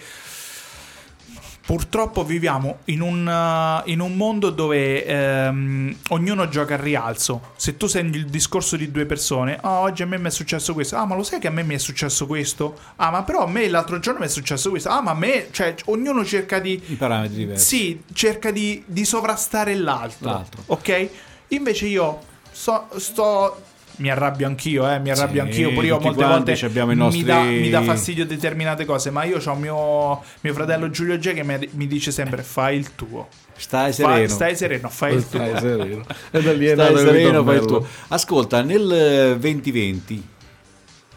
purtroppo 1.70 2.24
viviamo 2.24 2.78
in 2.86 3.00
un, 3.00 3.24
uh, 3.24 3.88
in 3.88 4.00
un 4.00 4.16
mondo 4.16 4.50
dove 4.50 5.04
ehm, 5.04 5.96
ognuno 6.08 6.48
gioca 6.48 6.74
al 6.74 6.80
rialzo. 6.80 7.52
Se 7.54 7.76
tu 7.76 7.86
senti 7.86 8.18
il 8.18 8.26
discorso 8.26 8.74
di 8.74 8.90
due 8.90 9.06
persone, 9.06 9.56
"Ah, 9.62 9.78
oggi 9.78 10.02
a 10.02 10.06
me 10.06 10.18
mi 10.18 10.26
è 10.26 10.30
successo 10.30 10.74
questo, 10.74 10.96
ah, 10.96 11.04
ma 11.06 11.14
lo 11.14 11.22
sai 11.22 11.38
che 11.38 11.46
a 11.46 11.52
me 11.52 11.62
mi 11.62 11.76
è 11.76 11.78
successo 11.78 12.26
questo? 12.26 12.76
Ah, 12.96 13.10
ma 13.10 13.22
però 13.22 13.44
a 13.44 13.46
me 13.46 13.68
l'altro 13.68 14.00
giorno 14.00 14.18
mi 14.18 14.26
è 14.26 14.28
successo 14.28 14.68
questo, 14.70 14.88
ah, 14.88 15.00
ma 15.00 15.12
a 15.12 15.14
me, 15.14 15.46
cioè, 15.52 15.76
ognuno 15.84 16.24
cerca 16.24 16.58
di. 16.58 16.72
I 16.86 16.96
parametri 16.96 17.36
diversi. 17.36 17.64
Sì, 17.64 18.02
cerca 18.14 18.50
di, 18.50 18.82
di 18.84 19.04
sovrastare 19.04 19.76
l'altro. 19.76 20.28
L'altro. 20.28 20.62
Ok? 20.66 21.08
Invece 21.50 21.86
io 21.86 22.18
so- 22.50 22.88
sto. 22.96 23.62
Mi 24.00 24.10
arrabbio 24.10 24.46
anch'io, 24.46 24.90
eh, 24.90 24.98
mi 24.98 25.10
arrabbio 25.10 25.42
Sì, 25.42 25.46
anch'io. 25.48 25.72
Pure 25.72 25.86
io 25.86 26.00
molte 26.00 26.24
volte 26.24 26.52
abbiamo 26.64 26.90
i 26.92 26.94
mi, 26.94 27.00
nostri- 27.02 27.22
dà, 27.22 27.42
mi 27.42 27.68
dà 27.68 27.82
fastidio 27.82 28.24
determinate 28.24 28.86
cose. 28.86 29.10
Ma 29.10 29.24
io 29.24 29.38
ho 29.44 29.54
mio, 29.56 30.22
mio 30.40 30.54
fratello 30.54 30.88
Giulio 30.88 31.18
G 31.18 31.34
che 31.34 31.44
mi, 31.44 31.68
mi 31.72 31.86
dice 31.86 32.10
sempre: 32.10 32.42
fai 32.42 32.78
il 32.78 32.94
tuo. 32.94 33.28
Stai 33.56 33.92
sereno. 33.92 34.28
stai 34.28 34.56
sereno, 34.56 34.88
fai 34.88 35.16
il 35.16 35.28
tuo. 35.28 35.38
Stai 35.38 35.58
sereno. 35.60 36.04
Stai 36.32 36.96
sereno, 36.96 37.44
fai 37.44 37.56
il 37.56 37.64
tuo. 37.66 37.86
Ascolta, 38.08 38.62
nel 38.62 38.90
eh, 38.90 39.38
2020, 39.38 40.28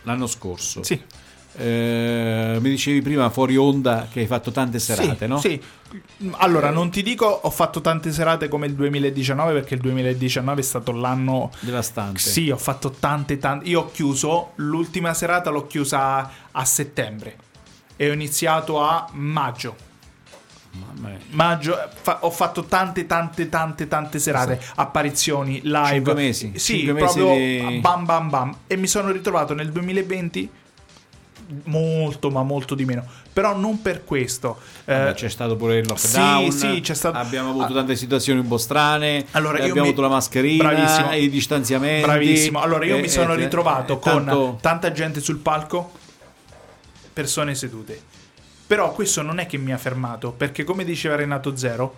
l'anno 0.04 0.28
scorso, 0.28 0.84
Sì. 0.84 1.02
Eh, 1.56 2.58
mi 2.60 2.70
dicevi 2.70 3.02
prima 3.02 3.30
fuori 3.30 3.56
onda 3.58 4.08
che 4.12 4.22
hai 4.22 4.28
fatto 4.28 4.52
tante 4.52 4.80
serate, 4.80 5.18
sì, 5.20 5.28
no? 5.28 5.38
Sì. 5.40 5.62
Allora, 6.38 6.72
non 6.72 6.90
ti 6.90 7.04
dico 7.04 7.26
ho 7.26 7.50
fatto 7.52 7.80
tante 7.82 8.12
serate 8.12 8.48
come 8.48 8.66
il 8.66 8.74
2019 8.74 9.54
perché 9.54 9.76
il 9.76 9.82
2019 9.82 10.60
è 10.60 10.64
stato 10.64 10.92
l'anno 10.92 11.52
Devastante. 11.60 12.20
Sì, 12.20 12.50
ho 12.50 12.58
fatto 12.58 12.92
tante 12.92 13.38
tante. 13.38 13.68
Io 13.70 13.82
ho 13.82 13.92
chiuso 13.92 14.52
l'ultima 14.56 15.14
serata 15.14 15.50
l'ho 15.52 15.68
chiusa 15.68 16.30
a 16.52 16.66
settembre 16.66 17.36
e 17.96 18.10
ho 18.10 18.14
iniziato 18.14 18.82
a 18.82 19.08
maggio. 19.14 19.92
Maggio 21.30 21.78
fa- 22.02 22.20
ho 22.22 22.32
fatto 22.32 22.64
tante 22.64 23.06
tante 23.06 23.48
tante 23.48 23.88
tante 23.88 24.18
serate, 24.18 24.60
apparizioni, 24.76 25.62
live. 25.64 25.88
Cinque 25.94 26.14
mesi, 26.16 26.52
Sì, 26.56 26.78
cinque 26.78 26.94
mesi 26.94 27.20
proprio 27.20 27.36
di- 27.36 27.80
bam 27.80 28.06
bam 28.06 28.30
bam 28.30 28.58
e 28.66 28.76
mi 28.78 28.88
sono 28.88 29.12
ritrovato 29.12 29.54
nel 29.54 29.72
2020 29.72 30.50
molto 31.66 32.30
ma 32.30 32.44
molto 32.44 32.76
di 32.76 32.86
meno. 32.86 33.06
Però 33.34 33.56
non 33.58 33.82
per 33.82 34.04
questo. 34.04 34.60
Eh, 34.86 35.12
c'è 35.16 35.30
stato 35.30 35.56
pure 35.56 35.78
il 35.80 35.88
lockdown. 35.88 36.52
sì, 36.52 36.58
sì, 36.58 36.82
c'è 36.82 36.94
stato- 36.94 37.18
Abbiamo 37.18 37.50
avuto 37.50 37.66
Ah. 37.72 37.76
tante 37.76 37.96
situazioni 37.96 38.40
un 38.40 38.48
po' 38.48 38.58
strane. 38.58 39.26
Allora, 39.32 39.58
eh, 39.58 39.62
abbiamo 39.62 39.82
mi- 39.82 39.88
avuto 39.88 40.02
la 40.02 40.10
mascherina, 40.10 40.70
Bravissimo. 40.70 41.14
i 41.14 41.30
distanziamenti. 41.30 42.06
Bravissimo. 42.06 42.62
Allora 42.62 42.86
io 42.86 42.98
eh, 42.98 43.02
mi 43.02 43.10
sono 43.10 43.34
eh, 43.34 43.38
ritrovato 43.38 43.94
eh, 43.94 44.00
con 44.00 44.26
tanto- 44.26 44.58
tanta 44.62 44.92
gente 44.92 45.20
sul 45.20 45.38
palco, 45.38 45.92
persone 47.12 47.56
sedute. 47.56 48.02
Però 48.68 48.92
questo 48.94 49.22
non 49.22 49.40
è 49.40 49.46
che 49.46 49.58
mi 49.58 49.72
ha 49.74 49.78
fermato, 49.78 50.32
perché 50.32 50.64
come 50.64 50.84
diceva 50.84 51.16
Renato 51.16 51.56
Zero, 51.56 51.96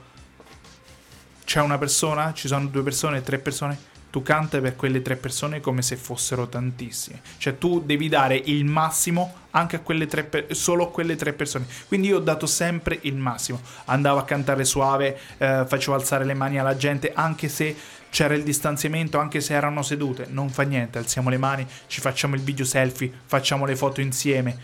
c'è 1.45 1.61
una 1.61 1.77
persona, 1.77 2.33
ci 2.33 2.47
sono 2.47 2.65
due 2.67 2.81
persone, 2.83 3.21
tre 3.21 3.37
persone, 3.37 3.77
tu 4.15 4.21
canta 4.21 4.61
per 4.61 4.77
quelle 4.77 5.01
tre 5.01 5.17
persone 5.17 5.59
come 5.59 5.81
se 5.81 5.97
fossero 5.97 6.47
tantissime. 6.47 7.19
Cioè 7.37 7.57
tu 7.57 7.81
devi 7.81 8.07
dare 8.07 8.41
il 8.45 8.63
massimo 8.63 9.33
anche 9.51 9.75
a 9.75 9.79
quelle 9.79 10.07
tre 10.07 10.23
per- 10.23 10.55
solo 10.55 10.85
a 10.85 10.89
quelle 10.89 11.17
tre 11.17 11.33
persone. 11.33 11.65
Quindi 11.89 12.07
io 12.07 12.15
ho 12.15 12.21
dato 12.21 12.45
sempre 12.45 12.97
il 13.01 13.17
massimo. 13.17 13.59
Andavo 13.83 14.19
a 14.19 14.23
cantare 14.23 14.63
suave, 14.63 15.19
eh, 15.37 15.65
facevo 15.67 15.97
alzare 15.97 16.23
le 16.23 16.33
mani 16.33 16.57
alla 16.57 16.77
gente 16.77 17.11
anche 17.13 17.49
se 17.49 17.75
c'era 18.09 18.35
il 18.35 18.43
distanziamento, 18.43 19.17
anche 19.17 19.41
se 19.41 19.53
erano 19.53 19.81
sedute. 19.81 20.27
Non 20.29 20.49
fa 20.49 20.63
niente, 20.63 20.97
alziamo 20.97 21.29
le 21.29 21.37
mani, 21.37 21.67
ci 21.87 21.99
facciamo 21.99 22.35
il 22.35 22.41
video 22.41 22.63
selfie, 22.63 23.11
facciamo 23.25 23.65
le 23.65 23.75
foto 23.75 23.99
insieme. 23.99 24.57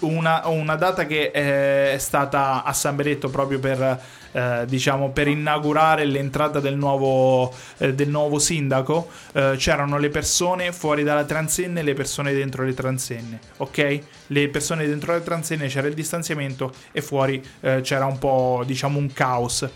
Una, 0.00 0.46
una 0.48 0.76
data 0.76 1.06
che 1.06 1.30
eh, 1.32 1.94
è 1.94 1.98
stata 1.98 2.64
a 2.64 2.72
San 2.74 2.96
Benedetto 2.96 3.30
proprio 3.30 3.58
per, 3.58 4.02
eh, 4.32 4.64
diciamo, 4.66 5.10
per 5.10 5.26
inaugurare 5.26 6.04
l'entrata 6.04 6.60
del 6.60 6.76
nuovo, 6.76 7.54
eh, 7.78 7.94
del 7.94 8.10
nuovo 8.10 8.38
sindaco, 8.38 9.08
eh, 9.32 9.54
c'erano 9.56 9.96
le 9.98 10.10
persone 10.10 10.72
fuori 10.72 11.02
dalla 11.02 11.24
transenne 11.24 11.80
e 11.80 11.82
le 11.82 11.94
persone 11.94 12.34
dentro 12.34 12.64
le 12.64 12.74
transenne, 12.74 13.40
ok? 13.56 14.00
Le 14.26 14.48
persone 14.48 14.86
dentro 14.86 15.14
le 15.14 15.22
transenne 15.22 15.66
c'era 15.68 15.88
il 15.88 15.94
distanziamento 15.94 16.72
e 16.92 17.00
fuori 17.00 17.42
eh, 17.60 17.80
c'era 17.80 18.04
un 18.04 18.18
po', 18.18 18.62
diciamo, 18.66 18.98
un 18.98 19.10
caos. 19.12 19.68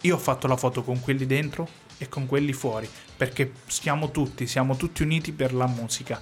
Io 0.00 0.14
ho 0.14 0.18
fatto 0.18 0.46
la 0.46 0.56
foto 0.56 0.82
con 0.82 1.00
quelli 1.00 1.26
dentro 1.26 1.68
e 1.98 2.08
con 2.08 2.26
quelli 2.26 2.52
fuori, 2.52 2.88
perché 3.16 3.52
siamo 3.66 4.10
tutti, 4.10 4.46
siamo 4.46 4.76
tutti 4.76 5.02
uniti 5.02 5.32
per 5.32 5.54
la 5.54 5.66
musica. 5.66 6.20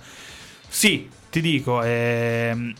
Sì, 0.68 1.08
ti 1.34 1.40
dico, 1.40 1.82
ehm, 1.82 2.72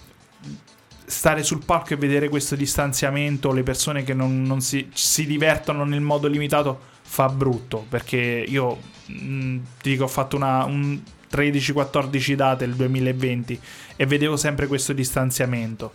stare 1.07 1.43
sul 1.43 1.65
palco 1.65 1.95
e 1.95 1.97
vedere 1.97 2.29
questo 2.29 2.55
distanziamento, 2.55 3.51
le 3.53 3.65
persone 3.65 4.05
che 4.05 4.15
non, 4.15 4.43
non 4.45 4.61
si, 4.61 4.89
si 4.95 5.27
divertono 5.27 5.85
nel 5.85 6.01
modo 6.03 6.29
limitato, 6.29 6.79
fa 7.03 7.29
brutto, 7.29 7.85
perché 7.89 8.45
io 8.47 8.79
mh, 9.07 9.57
ti 9.83 9.91
dico, 9.91 10.05
ho 10.05 10.09
fatto 10.09 10.37
una, 10.37 10.63
un 10.67 11.01
13-14 11.33 12.35
date 12.35 12.65
il 12.65 12.75
2020 12.77 13.61
e 13.97 14.07
vedevo 14.07 14.37
sempre 14.37 14.69
questo 14.69 14.93
distanziamento. 14.93 15.93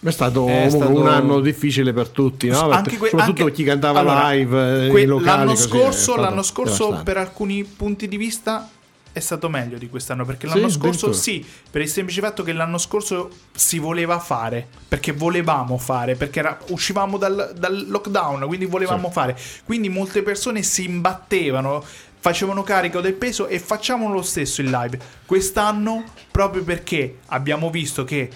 È 0.00 0.10
stato, 0.10 0.46
È 0.46 0.68
stato- 0.70 0.96
un 0.96 1.08
anno 1.08 1.40
difficile 1.40 1.92
per 1.92 2.10
tutti, 2.10 2.46
no? 2.46 2.70
Anche 2.70 2.96
que- 2.96 3.08
soprattutto 3.08 3.42
anche- 3.42 3.54
chi 3.54 3.64
cantava 3.64 3.98
Allora, 3.98 4.30
live, 4.30 4.86
eh, 4.86 4.90
que- 4.90 5.04
locali. 5.04 5.26
l'anno, 5.38 5.50
così, 5.50 5.62
scorso, 5.68 6.14
l'anno 6.14 6.42
scorso, 6.44 6.84
devastante. 6.84 7.12
per 7.12 7.16
alcuni 7.20 7.64
punti 7.64 8.06
di 8.06 8.16
vista, 8.16 8.70
è 9.12 9.20
stato 9.20 9.48
meglio 9.48 9.78
di 9.78 9.88
quest'anno. 9.88 10.24
Perché 10.24 10.46
Sì, 10.48 10.54
l'anno 10.54 10.68
scorso, 10.68 11.06
addirittura. 11.06 11.12
sì, 11.14 11.46
per 11.70 11.82
il 11.82 11.88
semplice 11.88 12.20
fatto 12.20 12.42
che 12.42 12.52
l'anno 12.52 12.78
scorso 12.78 13.30
si 13.54 13.78
voleva 13.78 14.18
fare. 14.18 14.66
Perché 14.88 15.12
volevamo 15.12 15.78
fare, 15.78 16.14
perché 16.14 16.38
era- 16.40 16.58
uscivamo 16.68 17.18
dal, 17.18 17.52
dal 17.56 17.86
lockdown, 17.88 18.46
quindi 18.46 18.66
volevamo 18.66 19.10
fare. 19.10 19.36
Quindi 19.64 19.88
molte 19.88 20.22
persone 20.22 20.62
si 20.62 20.84
imbattevano. 20.84 21.84
Facevano 22.20 22.64
carico 22.64 23.00
del 23.00 23.14
peso 23.14 23.46
e 23.46 23.60
facciamo 23.60 24.10
lo 24.12 24.22
stesso 24.22 24.60
in 24.60 24.70
live. 24.70 24.98
Quest'anno, 25.24 26.02
proprio 26.32 26.64
perché 26.64 27.18
abbiamo 27.26 27.70
visto 27.70 28.02
che 28.02 28.28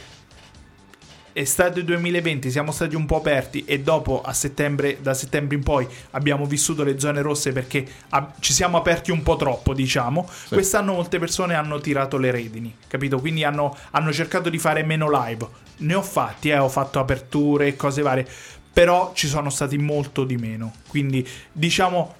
estate 1.32 1.82
2020 1.84 2.50
siamo 2.50 2.72
stati 2.72 2.94
un 2.94 3.06
po' 3.06 3.16
aperti 3.16 3.64
e 3.64 3.80
dopo 3.80 4.22
a 4.22 4.32
settembre, 4.32 4.98
da 5.00 5.14
settembre 5.14 5.56
in 5.56 5.62
poi 5.62 5.86
abbiamo 6.10 6.44
vissuto 6.46 6.84
le 6.84 6.98
zone 6.98 7.22
rosse 7.22 7.52
perché 7.52 7.86
ah, 8.10 8.32
ci 8.40 8.52
siamo 8.52 8.76
aperti 8.76 9.10
un 9.10 9.22
po' 9.22 9.36
troppo, 9.36 9.74
diciamo. 9.74 10.28
Quest'anno 10.48 10.92
molte 10.92 11.18
persone 11.18 11.54
hanno 11.54 11.80
tirato 11.80 12.18
le 12.18 12.30
redini, 12.30 12.74
capito? 12.86 13.18
Quindi 13.18 13.44
hanno, 13.44 13.76
hanno 13.92 14.12
cercato 14.12 14.48
di 14.48 14.58
fare 14.58 14.82
meno 14.82 15.08
live. 15.10 15.46
Ne 15.78 15.94
ho 15.94 16.02
fatti, 16.02 16.50
eh, 16.50 16.58
ho 16.58 16.68
fatto 16.68 16.98
aperture 16.98 17.68
e 17.68 17.76
cose 17.76 18.02
varie, 18.02 18.26
però 18.72 19.12
ci 19.14 19.26
sono 19.26 19.50
stati 19.50 19.78
molto 19.78 20.24
di 20.24 20.36
meno. 20.36 20.72
Quindi 20.88 21.26
diciamo 21.52 22.14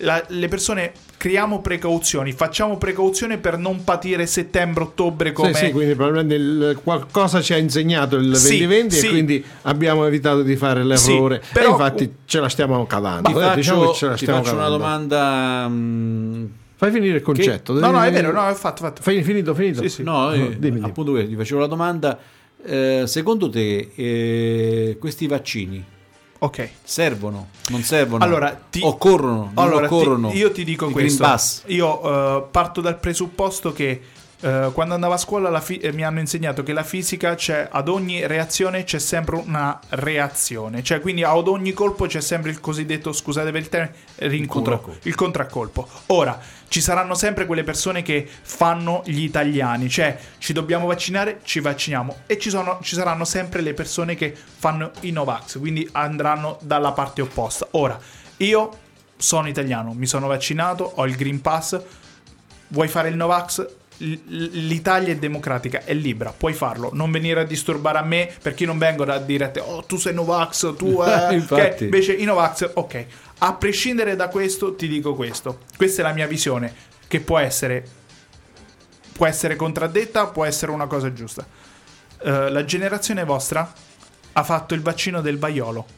la- 0.00 0.24
le 0.28 0.48
persone 0.48 0.92
creiamo 1.18 1.60
precauzioni, 1.60 2.32
facciamo 2.32 2.78
precauzione 2.78 3.36
per 3.38 3.58
non 3.58 3.84
patire 3.84 4.24
settembre-ottobre 4.26 5.32
come 5.32 5.52
Sì, 5.52 5.66
sì, 5.66 5.72
quindi 5.72 5.94
probabilmente 5.94 6.34
il- 6.36 6.80
qualcosa 6.82 7.42
ci 7.42 7.52
ha 7.52 7.56
insegnato 7.58 8.16
il 8.16 8.34
Sì, 8.36 8.56
2020 8.58 8.94
sì. 8.94 9.06
e 9.06 9.08
quindi 9.10 9.44
abbiamo 9.62 10.06
evitato 10.06 10.42
di 10.42 10.56
fare 10.56 10.84
l'errore. 10.84 11.42
Sì, 11.44 11.52
però- 11.52 11.66
e 11.68 11.70
infatti 11.72 12.14
ce 12.24 12.40
la 12.40 12.48
stiamo 12.48 12.86
cavando. 12.86 13.28
Ti 13.30 13.36
eh, 13.36 13.40
faccio, 13.40 13.54
diciamo 13.56 13.90
che 13.90 13.94
ce 13.96 14.06
la 14.06 14.12
ti 14.14 14.18
stiamo 14.22 14.42
faccio 14.42 14.54
una 14.54 14.62
cavando. 14.64 14.84
domanda. 14.84 15.68
mm, 15.68 16.44
Fai 16.76 16.92
finire 16.92 17.16
il 17.16 17.22
concetto. 17.22 17.72
No, 17.72 17.90
no, 17.90 18.00
è 18.02 18.12
vero, 18.12 18.30
no, 18.30 18.48
è 18.48 18.54
fatto, 18.54 18.84
fatto. 18.84 19.02
Fai 19.02 19.20
finito, 19.24 19.52
finito. 19.52 19.82
Sì, 19.82 19.88
sì. 19.88 20.02
No, 20.04 20.32
eh, 20.32 20.38
dimmi, 20.38 20.56
dimmi. 20.58 20.80
appunto 20.84 21.12
ti 21.26 21.34
facevo 21.34 21.58
la 21.60 21.66
domanda. 21.66 22.16
eh, 22.64 23.02
secondo 23.06 23.48
te 23.50 23.90
eh, 23.96 24.96
questi 25.00 25.26
vaccini 25.26 25.84
Ok. 26.40 26.68
servono? 26.84 27.48
Non 27.68 27.82
servono? 27.82 28.22
Allora, 28.22 28.58
ti- 28.70 28.80
occorrono? 28.82 29.50
Allora, 29.54 29.88
ti- 29.88 29.94
occorrono? 29.94 30.30
io 30.32 30.52
ti 30.52 30.64
dico 30.64 30.86
Il 30.86 30.92
questo. 30.92 31.22
Io 31.66 32.02
eh, 32.38 32.44
parto 32.50 32.80
dal 32.80 32.98
presupposto 32.98 33.72
che 33.72 34.00
eh, 34.40 34.70
quando 34.72 34.94
andavo 34.94 35.14
a 35.14 35.16
scuola 35.16 35.50
la 35.50 35.60
fi- 35.60 35.78
eh, 35.78 35.92
mi 35.92 36.04
hanno 36.04 36.20
insegnato 36.20 36.62
che 36.62 36.72
la 36.72 36.84
fisica 36.84 37.34
c'è 37.34 37.66
ad 37.68 37.88
ogni 37.88 38.24
reazione 38.24 38.84
c'è 38.84 39.00
sempre 39.00 39.34
una 39.44 39.80
reazione, 39.88 40.82
cioè 40.84 41.00
quindi 41.00 41.24
ad 41.24 41.48
ogni 41.48 41.72
colpo 41.72 42.06
c'è 42.06 42.20
sempre 42.20 42.50
il 42.50 42.60
cosiddetto, 42.60 43.12
scusate 43.12 43.50
per 43.50 43.60
il 43.60 43.68
termine, 43.68 43.94
rincuro, 44.16 44.62
contraccolpo. 44.62 45.08
il 45.08 45.14
contraccolpo. 45.16 45.88
Ora, 46.06 46.40
ci 46.68 46.80
saranno 46.80 47.14
sempre 47.14 47.46
quelle 47.46 47.64
persone 47.64 48.02
che 48.02 48.28
fanno 48.28 49.02
gli 49.04 49.22
italiani, 49.22 49.88
cioè 49.88 50.18
ci 50.38 50.52
dobbiamo 50.52 50.86
vaccinare, 50.86 51.40
ci 51.42 51.60
vacciniamo 51.60 52.18
e 52.26 52.38
ci, 52.38 52.50
sono, 52.50 52.78
ci 52.82 52.94
saranno 52.94 53.24
sempre 53.24 53.62
le 53.62 53.74
persone 53.74 54.14
che 54.14 54.34
fanno 54.34 54.90
i 55.00 55.10
Novax, 55.10 55.58
quindi 55.58 55.88
andranno 55.92 56.58
dalla 56.62 56.92
parte 56.92 57.22
opposta. 57.22 57.66
Ora, 57.72 57.98
io 58.38 58.78
sono 59.16 59.48
italiano, 59.48 59.92
mi 59.94 60.06
sono 60.06 60.26
vaccinato, 60.26 60.92
ho 60.94 61.06
il 61.06 61.16
Green 61.16 61.40
Pass, 61.40 61.80
vuoi 62.68 62.88
fare 62.88 63.08
il 63.08 63.16
Novax? 63.16 63.66
L'Italia 63.98 65.12
è 65.12 65.16
democratica, 65.16 65.82
è 65.84 65.92
libera, 65.92 66.32
puoi 66.36 66.52
farlo. 66.52 66.90
Non 66.92 67.10
venire 67.10 67.40
a 67.40 67.44
disturbare 67.44 67.98
a 67.98 68.02
me 68.02 68.30
perché 68.40 68.62
io 68.62 68.68
non 68.68 68.78
vengo 68.78 69.02
a 69.04 69.18
dire 69.18 69.44
a 69.44 69.50
te, 69.50 69.60
oh, 69.60 69.82
tu 69.84 69.96
sei 69.96 70.14
Novax, 70.14 70.76
tu 70.76 71.02
eh, 71.02 71.34
Infatti. 71.34 71.84
Invece 71.84 72.12
i 72.12 72.24
Novax, 72.24 72.70
ok. 72.74 73.06
A 73.38 73.54
prescindere 73.54 74.16
da 74.16 74.28
questo, 74.28 74.74
ti 74.74 74.88
dico 74.88 75.14
questo. 75.14 75.60
Questa 75.76 76.02
è 76.02 76.04
la 76.04 76.12
mia 76.12 76.26
visione, 76.26 76.72
che 77.08 77.20
può 77.20 77.38
essere, 77.38 77.84
può 79.12 79.26
essere 79.26 79.56
contraddetta, 79.56 80.26
può 80.26 80.44
essere 80.44 80.70
una 80.70 80.86
cosa 80.86 81.12
giusta. 81.12 81.46
Eh, 82.20 82.50
la 82.50 82.64
generazione 82.64 83.24
vostra 83.24 83.72
ha 84.32 84.42
fatto 84.44 84.74
il 84.74 84.82
vaccino 84.82 85.20
del 85.20 85.38
vaiolo. 85.38 85.97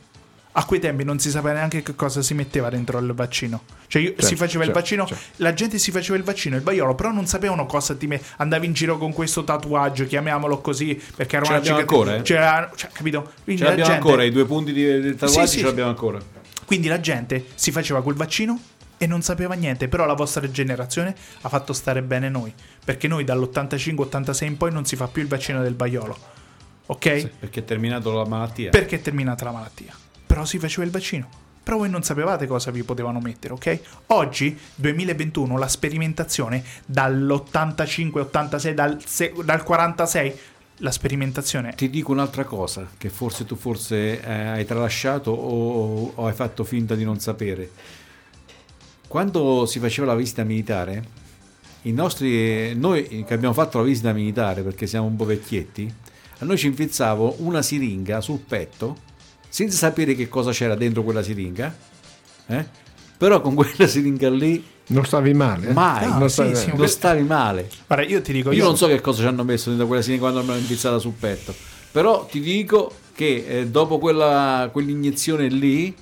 A 0.53 0.65
quei 0.65 0.81
tempi 0.81 1.05
non 1.05 1.21
si 1.21 1.31
sapeva 1.31 1.55
neanche 1.55 1.81
che 1.83 1.95
cosa 1.95 2.23
si 2.23 2.35
metteva 2.35 2.69
dentro 2.71 2.99
il 2.99 3.13
vaccino. 3.15 3.63
Cioè, 3.87 4.03
io- 4.03 4.15
si 4.19 4.35
faceva 4.35 4.65
il 4.65 4.71
certo, 4.73 4.81
vaccino, 4.81 5.07
certo. 5.07 5.23
la 5.37 5.55
gente 5.55 5.79
si 5.79 5.93
faceva 5.93 6.17
il 6.19 6.25
vaccino, 6.25 6.57
il 6.57 6.63
vaiolo, 6.63 6.97
però 6.97 7.13
non 7.13 7.27
sapevano 7.27 7.67
cosa 7.67 7.95
ti 7.95 8.09
me- 8.09 8.21
andavi 8.39 8.67
in 8.67 8.73
giro 8.73 8.99
con 8.99 9.13
questo 9.13 9.45
tatuaggio, 9.45 10.07
chiamiamolo 10.07 10.61
così, 10.61 11.01
perché 11.15 11.37
era 11.37 11.45
Ce 11.45 11.53
una 11.53 11.63
cicatrice- 11.63 11.81
ancora, 11.95 12.17
eh? 12.17 12.23
c'era- 12.23 12.71
cioè, 12.75 12.91
capito? 12.91 13.33
Quindi 13.45 13.63
Ce 13.63 13.69
la 13.69 13.71
l'abbiamo 13.71 13.91
gente- 13.93 14.07
ancora, 14.09 14.25
i 14.25 14.31
due 14.33 14.45
punti 14.45 14.73
di, 14.73 14.83
del 14.85 15.15
tatuaggio 15.17 15.47
Sì, 15.47 15.53
sì. 15.53 15.59
ce 15.61 15.65
l'abbiamo 15.67 15.91
ancora. 15.91 16.19
quindi 16.67 16.89
la 16.89 17.01
gente 17.01 17.47
si 17.55 17.71
faceva 17.71 18.03
quel 18.03 18.17
vaccino 18.17 18.61
e 18.99 19.07
non 19.07 19.23
sapeva 19.23 19.55
niente, 19.55 19.87
però 19.89 20.05
la 20.05 20.15
vostra 20.15 20.51
generazione 20.51 21.15
ha 21.43 21.49
fatto 21.49 21.73
stare 21.73 22.03
bene 22.03 22.29
noi, 22.29 22.53
perché 22.85 23.07
noi 23.09 23.23
dall'85-86 23.25 24.45
in 24.47 24.57
poi 24.57 24.73
non 24.73 24.85
si 24.85 24.97
fa 24.97 25.07
più 25.07 25.23
il 25.23 25.29
vaccino 25.29 25.63
del 25.63 25.75
vaiolo, 25.77 26.19
ok? 26.87 27.29
Perché 27.39 27.61
è 27.61 27.65
terminato 27.65 28.13
la 28.13 28.25
malattia. 28.27 28.71
Perché 28.71 28.97
è 28.97 29.01
terminata 29.01 29.45
la 29.45 29.53
malattia. 29.53 29.95
Però 30.31 30.45
si 30.45 30.61
faceva 30.61 30.85
il 30.85 30.93
vaccino. 30.93 31.29
Però 31.61 31.79
voi 31.79 31.91
non 31.91 32.05
sapevate 32.05 32.47
cosa 32.47 32.71
vi 32.71 32.85
potevano 32.85 33.19
mettere, 33.19 33.53
ok? 33.55 33.81
Oggi, 34.07 34.57
2021, 34.77 35.59
la 35.59 35.67
sperimentazione 35.67 36.63
dall'85-86, 36.87 38.71
dal, 38.73 38.97
dal 39.45 39.65
46, 39.65 40.39
la 40.83 40.93
sperimentazione 40.93 41.75
Ti 41.75 41.91
dico 41.91 42.13
un'altra 42.13 42.45
cosa 42.45 42.89
che 42.97 43.09
forse 43.11 43.45
tu 43.45 43.57
forse 43.57 44.23
eh, 44.23 44.33
hai 44.33 44.65
tralasciato 44.65 45.33
o, 45.33 46.13
o 46.15 46.27
hai 46.29 46.33
fatto 46.33 46.63
finta 46.63 46.95
di 46.95 47.03
non 47.03 47.19
sapere. 47.19 47.69
Quando 49.09 49.67
si 49.67 49.81
faceva 49.81 50.07
la 50.07 50.15
visita 50.15 50.45
militare, 50.45 51.03
nostri, 51.83 52.73
noi 52.77 53.25
che 53.27 53.35
abbiamo 53.35 53.53
fatto 53.53 53.79
la 53.79 53.85
visita 53.85 54.13
militare 54.13 54.63
perché 54.63 54.87
siamo 54.87 55.07
un 55.07 55.17
po' 55.17 55.25
vecchietti, 55.25 55.93
a 56.39 56.45
noi 56.45 56.57
ci 56.57 56.69
infizzavo 56.69 57.39
una 57.39 57.63
siringa 57.63 58.21
sul 58.21 58.39
petto 58.39 59.09
senza 59.51 59.77
sapere 59.77 60.15
che 60.15 60.29
cosa 60.29 60.53
c'era 60.53 60.75
dentro 60.75 61.03
quella 61.03 61.23
siringa, 61.23 61.77
eh? 62.47 62.65
però 63.19 63.43
con 63.43 63.55
quella 63.55 63.87
siringa 63.87 64.31
lì 64.31 64.65
Non 64.87 65.05
stavi 65.05 65.35
male. 65.35 65.69
eh? 65.69 65.73
mai 65.75 66.05
Ah, 66.05 66.17
non, 66.17 66.29
sì, 66.29 66.35
stavi, 66.35 66.57
sì, 66.57 66.73
non 66.75 66.89
stavi 66.89 67.23
male. 67.23 67.69
Guarda, 67.87 68.07
io 68.07 68.23
ti 68.23 68.33
dico, 68.33 68.51
Io 68.53 68.59
io, 68.59 68.65
non 68.65 68.77
so 68.79 68.87
che 68.87 69.01
cosa 69.03 69.21
ci 69.21 69.27
hanno 69.29 69.45
messo 69.45 69.69
dentro 69.69 69.87
quella 69.87 70.01
siringa 70.01 70.23
quando 70.23 70.41
l'hanno 70.41 70.59
infizzata 70.59 70.99
sul 70.99 71.13
petto, 71.19 71.55
però 71.91 72.25
ti 72.25 72.41
dico 72.41 72.91
che 73.15 73.45
eh, 73.47 73.67
dopo 73.67 73.99
quella, 73.99 74.71
quell'iniezione 74.73 75.49
lì 75.49 75.95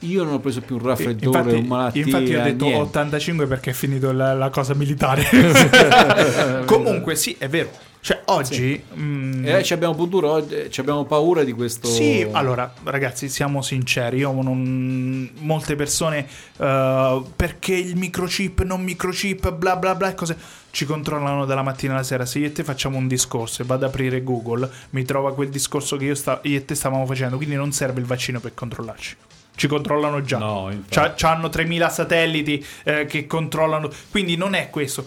io 0.00 0.22
non 0.24 0.34
ho 0.34 0.40
preso 0.40 0.60
più 0.60 0.76
un 0.76 0.82
raffreddore, 0.82 1.38
infatti, 1.38 1.54
un 1.56 1.66
malattia, 1.66 2.04
infatti 2.04 2.34
ho 2.34 2.42
detto 2.42 2.64
niente. 2.66 2.82
85 2.82 3.46
perché 3.46 3.70
è 3.70 3.72
finito 3.72 4.12
la, 4.12 4.34
la 4.34 4.50
cosa 4.50 4.74
militare. 4.74 5.24
Comunque 6.66 7.16
sì, 7.16 7.34
è 7.38 7.48
vero. 7.48 7.70
Cioè 8.06 8.22
oggi... 8.26 8.80
mm, 8.96 9.44
E 9.46 9.64
ci 9.64 9.72
abbiamo 9.72 9.94
paura, 9.96 10.28
oggi- 10.28 10.70
ci 10.70 10.78
abbiamo 10.78 11.04
paura 11.06 11.42
di 11.42 11.50
questo. 11.50 11.88
Sì, 11.88 12.24
allora 12.30 12.72
ragazzi, 12.84 13.28
siamo 13.28 13.62
sinceri. 13.62 14.18
Io 14.18 14.30
non. 14.30 15.28
Molte 15.40 15.74
persone. 15.74 16.24
eh, 16.56 17.22
perché 17.34 17.74
il 17.74 17.96
microchip, 17.96 18.62
non 18.62 18.84
microchip, 18.84 19.50
bla 19.54 19.74
bla 19.76 19.96
bla, 19.96 20.10
e 20.10 20.14
cose. 20.14 20.36
Ci 20.70 20.84
controllano 20.84 21.46
dalla 21.46 21.62
mattina 21.62 21.94
alla 21.94 22.04
sera. 22.04 22.24
Se 22.26 22.38
io 22.38 22.46
e 22.46 22.52
te 22.52 22.62
facciamo 22.62 22.96
un 22.96 23.08
discorso 23.08 23.62
e 23.62 23.64
vado 23.64 23.86
ad 23.86 23.90
aprire 23.90 24.22
Google, 24.22 24.70
mi 24.90 25.02
trova 25.04 25.34
quel 25.34 25.48
discorso 25.48 25.96
che 25.96 26.04
io, 26.04 26.14
sta- 26.14 26.38
io 26.44 26.58
e 26.58 26.64
te 26.64 26.76
stavamo 26.76 27.06
facendo. 27.06 27.36
Quindi 27.36 27.56
non 27.56 27.72
serve 27.72 27.98
il 27.98 28.06
vaccino 28.06 28.38
per 28.38 28.54
controllarci. 28.54 29.16
Ci 29.56 29.66
controllano 29.66 30.20
già. 30.22 30.38
No. 30.38 30.70
C'ha- 30.88 31.14
c'hanno 31.16 31.48
3000 31.48 31.88
satelliti 31.88 32.64
eh, 32.84 33.06
che 33.06 33.26
controllano. 33.26 33.90
Quindi 34.12 34.36
non 34.36 34.54
è 34.54 34.70
questo. 34.70 35.04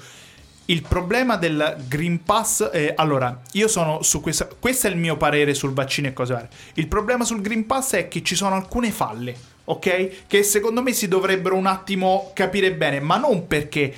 Il 0.69 0.83
problema 0.83 1.35
del 1.35 1.83
Green 1.87 2.23
Pass 2.23 2.63
è, 2.65 2.93
allora, 2.95 3.41
io 3.53 3.67
sono 3.67 4.03
su 4.03 4.21
questa, 4.21 4.47
questo 4.59 4.85
è 4.85 4.91
il 4.91 4.97
mio 4.97 5.17
parere 5.17 5.55
sul 5.55 5.73
vaccino 5.73 6.07
e 6.07 6.13
cose 6.13 6.33
varie. 6.33 6.49
Il 6.75 6.87
problema 6.87 7.23
sul 7.23 7.41
Green 7.41 7.65
Pass 7.65 7.93
è 7.93 8.07
che 8.07 8.21
ci 8.21 8.35
sono 8.35 8.53
alcune 8.53 8.91
falle, 8.91 9.35
ok? 9.63 10.27
Che 10.27 10.43
secondo 10.43 10.83
me 10.83 10.93
si 10.93 11.07
dovrebbero 11.07 11.55
un 11.55 11.65
attimo 11.65 12.29
capire 12.35 12.71
bene, 12.71 12.99
ma 12.99 13.17
non 13.17 13.47
perché 13.47 13.91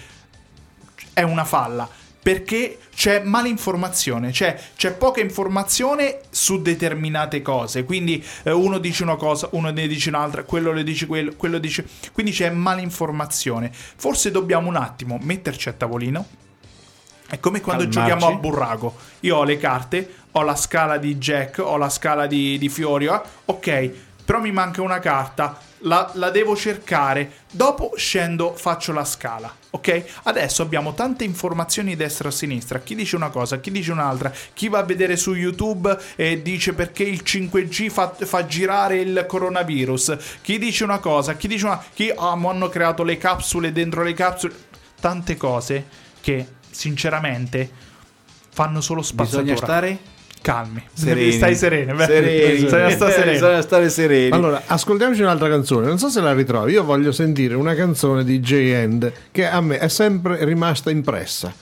è 1.11 1.23
una 1.23 1.43
falla, 1.43 1.89
perché 2.21 2.77
c'è 2.95 3.21
malinformazione, 3.21 4.31
cioè 4.31 4.57
c'è 4.77 4.93
poca 4.93 5.19
informazione 5.19 6.21
su 6.29 6.61
determinate 6.61 7.41
cose, 7.41 7.83
quindi 7.83 8.23
eh, 8.43 8.51
uno 8.51 8.77
dice 8.77 9.03
una 9.03 9.17
cosa, 9.17 9.49
uno 9.51 9.71
ne 9.71 9.87
dice 9.87 10.07
un'altra, 10.07 10.43
quello 10.43 10.71
le 10.71 10.85
dice 10.85 11.05
quello, 11.05 11.33
quello 11.35 11.57
dice... 11.57 11.85
Quindi 12.13 12.31
c'è 12.31 12.49
malinformazione. 12.49 13.69
Forse 13.73 14.31
dobbiamo 14.31 14.69
un 14.69 14.77
attimo 14.77 15.19
metterci 15.21 15.67
a 15.67 15.73
tavolino. 15.73 16.39
È 17.31 17.39
come 17.39 17.61
quando 17.61 17.87
Calmarci. 17.87 18.11
giochiamo 18.11 18.35
a 18.35 18.37
burraco. 18.37 18.95
Io 19.21 19.37
ho 19.37 19.45
le 19.45 19.55
carte, 19.55 20.15
ho 20.31 20.41
la 20.41 20.57
scala 20.57 20.97
di 20.97 21.15
Jack, 21.15 21.59
ho 21.59 21.77
la 21.77 21.87
scala 21.87 22.27
di, 22.27 22.57
di 22.57 22.67
Fiori, 22.67 23.05
eh, 23.05 23.21
ok, 23.45 23.91
però 24.25 24.41
mi 24.41 24.51
manca 24.51 24.81
una 24.81 24.99
carta, 24.99 25.57
la, 25.83 26.11
la 26.15 26.29
devo 26.29 26.57
cercare, 26.57 27.31
dopo 27.49 27.93
scendo, 27.95 28.53
faccio 28.53 28.91
la 28.91 29.05
scala, 29.05 29.49
ok? 29.69 30.21
Adesso 30.23 30.61
abbiamo 30.61 30.93
tante 30.93 31.23
informazioni 31.23 31.95
destra 31.95 32.27
e 32.27 32.31
sinistra, 32.33 32.79
chi 32.79 32.95
dice 32.95 33.15
una 33.15 33.29
cosa, 33.29 33.61
chi 33.61 33.71
dice 33.71 33.93
un'altra, 33.93 34.29
chi 34.53 34.67
va 34.67 34.79
a 34.79 34.83
vedere 34.83 35.15
su 35.15 35.33
YouTube 35.33 35.97
e 36.17 36.41
dice 36.41 36.73
perché 36.73 37.03
il 37.03 37.21
5G 37.23 37.89
fa, 37.89 38.13
fa 38.13 38.45
girare 38.45 38.97
il 38.97 39.23
coronavirus, 39.25 40.17
chi 40.41 40.59
dice 40.59 40.83
una 40.83 40.99
cosa, 40.99 41.35
chi 41.35 41.47
dice 41.47 41.63
una... 41.63 41.81
chi 41.93 42.09
ah, 42.09 42.31
hanno 42.31 42.67
creato 42.67 43.03
le 43.03 43.15
capsule 43.15 43.71
dentro 43.71 44.03
le 44.03 44.13
capsule, 44.13 44.53
tante 44.99 45.37
cose 45.37 46.09
che 46.19 46.59
sinceramente 46.71 47.69
fanno 48.53 48.81
solo 48.81 49.01
spazzatura. 49.01 49.41
Bisogna 49.43 49.57
stare 49.65 49.97
calmi, 50.41 50.83
sereni. 50.91 51.31
stai 51.33 51.55
sereno, 51.55 51.93
beh. 51.95 52.05
sereni. 52.05 52.61
Bisogna 52.63 52.89
stare 52.89 53.11
sereni. 53.11 53.31
Bisogna 53.33 53.61
stare 53.61 53.89
sereni. 53.89 54.31
Allora, 54.31 54.63
ascoltiamoci 54.65 55.21
un'altra 55.21 55.49
canzone. 55.49 55.85
Non 55.87 55.99
so 55.99 56.09
se 56.09 56.19
la 56.21 56.33
ritrovi. 56.33 56.71
Io 56.73 56.83
voglio 56.83 57.11
sentire 57.11 57.55
una 57.55 57.75
canzone 57.75 58.23
di 58.23 58.39
J-End 58.39 59.11
che 59.31 59.47
a 59.47 59.61
me 59.61 59.77
è 59.77 59.87
sempre 59.87 60.43
rimasta 60.45 60.89
impressa. 60.89 61.53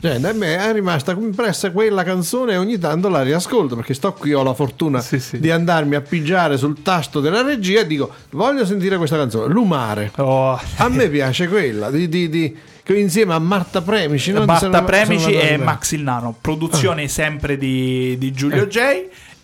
Cioè, 0.00 0.20
a 0.22 0.32
me 0.34 0.58
è 0.58 0.70
rimasta 0.74 1.12
impressa 1.12 1.70
quella 1.70 2.02
canzone 2.02 2.52
e 2.52 2.56
ogni 2.58 2.78
tanto 2.78 3.08
la 3.08 3.22
riascolto 3.22 3.74
perché 3.74 3.94
sto 3.94 4.12
qui, 4.12 4.34
ho 4.34 4.42
la 4.42 4.52
fortuna 4.52 5.00
Sì, 5.00 5.18
sì. 5.18 5.40
di 5.40 5.50
andarmi 5.50 5.94
a 5.94 6.02
pigiare 6.02 6.58
sul 6.58 6.82
tasto 6.82 7.20
della 7.20 7.40
regia 7.40 7.80
e 7.80 7.86
dico 7.86 8.12
voglio 8.32 8.66
sentire 8.66 8.98
questa 8.98 9.16
canzone, 9.16 9.50
Lumare. 9.50 10.10
Oh. 10.16 10.60
A 10.76 10.88
me 10.90 11.08
piace 11.08 11.48
quella 11.48 11.90
di, 11.90 12.06
di- 12.10 12.28
di- 12.28 12.54
che 12.84 12.96
insieme 12.96 13.34
a 13.34 13.38
Marta 13.40 13.82
Premici. 13.82 14.30
non 14.30 14.44
Marta 14.44 14.70
se 14.78 14.82
Premici 14.84 15.32
la 15.34 15.40
e. 15.40 15.56
Max 15.56 15.90
il 15.92 16.02
Nano, 16.02 16.36
produzione 16.40 17.08
sempre 17.08 17.56
di, 17.58 18.16
di 18.18 18.30
Giulio 18.32 18.66
J. 18.66 18.78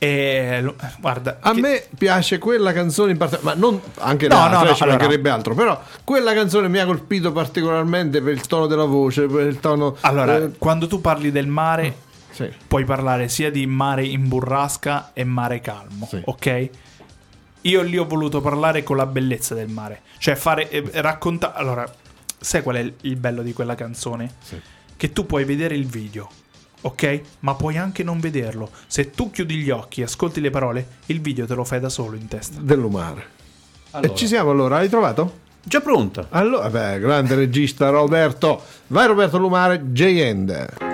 E 0.02 0.60
lo- 0.62 0.76
guarda, 0.98 1.38
A 1.40 1.52
che- 1.52 1.60
me 1.60 1.84
piace 1.98 2.38
quella 2.38 2.72
canzone 2.72 3.10
in 3.12 3.18
particolare, 3.18 3.58
ma 3.58 3.66
non 3.66 3.80
anche 3.98 4.28
No, 4.28 4.46
no, 4.48 4.62
no, 4.62 4.74
ci 4.74 4.82
allora- 4.82 4.98
mancherebbe 4.98 5.28
altro, 5.28 5.54
però 5.54 5.78
quella 6.04 6.32
canzone 6.32 6.68
mi 6.68 6.78
ha 6.78 6.86
colpito 6.86 7.32
particolarmente 7.32 8.22
per 8.22 8.32
il 8.32 8.46
tono 8.46 8.66
della 8.66 8.84
voce, 8.86 9.26
per 9.26 9.46
il 9.46 9.60
tono... 9.60 9.96
allora, 10.00 10.36
eh, 10.36 10.50
quando 10.56 10.86
tu 10.86 11.00
parli 11.02 11.30
del 11.30 11.48
mare, 11.48 11.94
sì. 12.30 12.48
puoi 12.66 12.84
parlare 12.86 13.28
sia 13.28 13.50
di 13.50 13.66
mare 13.66 14.04
in 14.06 14.26
burrasca 14.28 15.10
e 15.12 15.24
mare 15.24 15.60
calmo, 15.60 16.06
Sì. 16.08 16.20
ok? 16.24 16.68
Io 17.62 17.82
lì 17.82 17.98
ho 17.98 18.06
voluto 18.06 18.40
parlare 18.40 18.82
con 18.82 18.96
la 18.96 19.04
bellezza 19.04 19.54
del 19.54 19.68
mare, 19.68 20.00
cioè 20.16 20.34
fare 20.34 20.70
eh, 20.70 20.82
raccontare. 20.94 21.52
Allora, 21.58 21.86
sai 22.40 22.62
qual 22.62 22.76
è 22.76 22.92
il, 23.02 23.16
bello 23.16 23.42
di 23.42 23.52
quella 23.52 23.74
canzone? 23.74 24.32
Che 24.96 25.12
tu 25.12 25.26
puoi 25.26 25.44
vedere 25.44 25.74
il 25.74 25.86
video, 25.86 26.28
ok? 26.82 27.20
Ma 27.40 27.54
puoi 27.54 27.76
anche 27.78 28.02
non 28.02 28.18
vederlo. 28.20 28.70
Se 28.86 29.10
tu 29.10 29.30
chiudi 29.30 29.56
gli 29.56 29.70
occhi 29.70 30.00
e 30.00 30.04
ascolti 30.04 30.40
le 30.40 30.50
parole, 30.50 30.86
il 31.06 31.20
video 31.20 31.46
te 31.46 31.54
lo 31.54 31.64
fai 31.64 31.80
da 31.80 31.88
solo 31.88 32.16
in 32.16 32.28
testa. 32.28 32.60
dell'umare. 32.60 33.24
Allora, 33.92 34.12
E 34.12 34.16
ci 34.16 34.26
siamo 34.26 34.50
allora, 34.50 34.76
hai 34.76 34.88
trovato? 34.88 35.38
già 35.62 35.80
pronta. 35.80 36.26
Allora, 36.30 36.68
beh, 36.70 36.98
grande 37.00 37.34
regista 37.34 37.88
Roberto. 37.90 38.62
Vai 38.88 39.06
Roberto 39.06 39.36
Lumare, 39.38 39.92
J-End. 39.92 40.89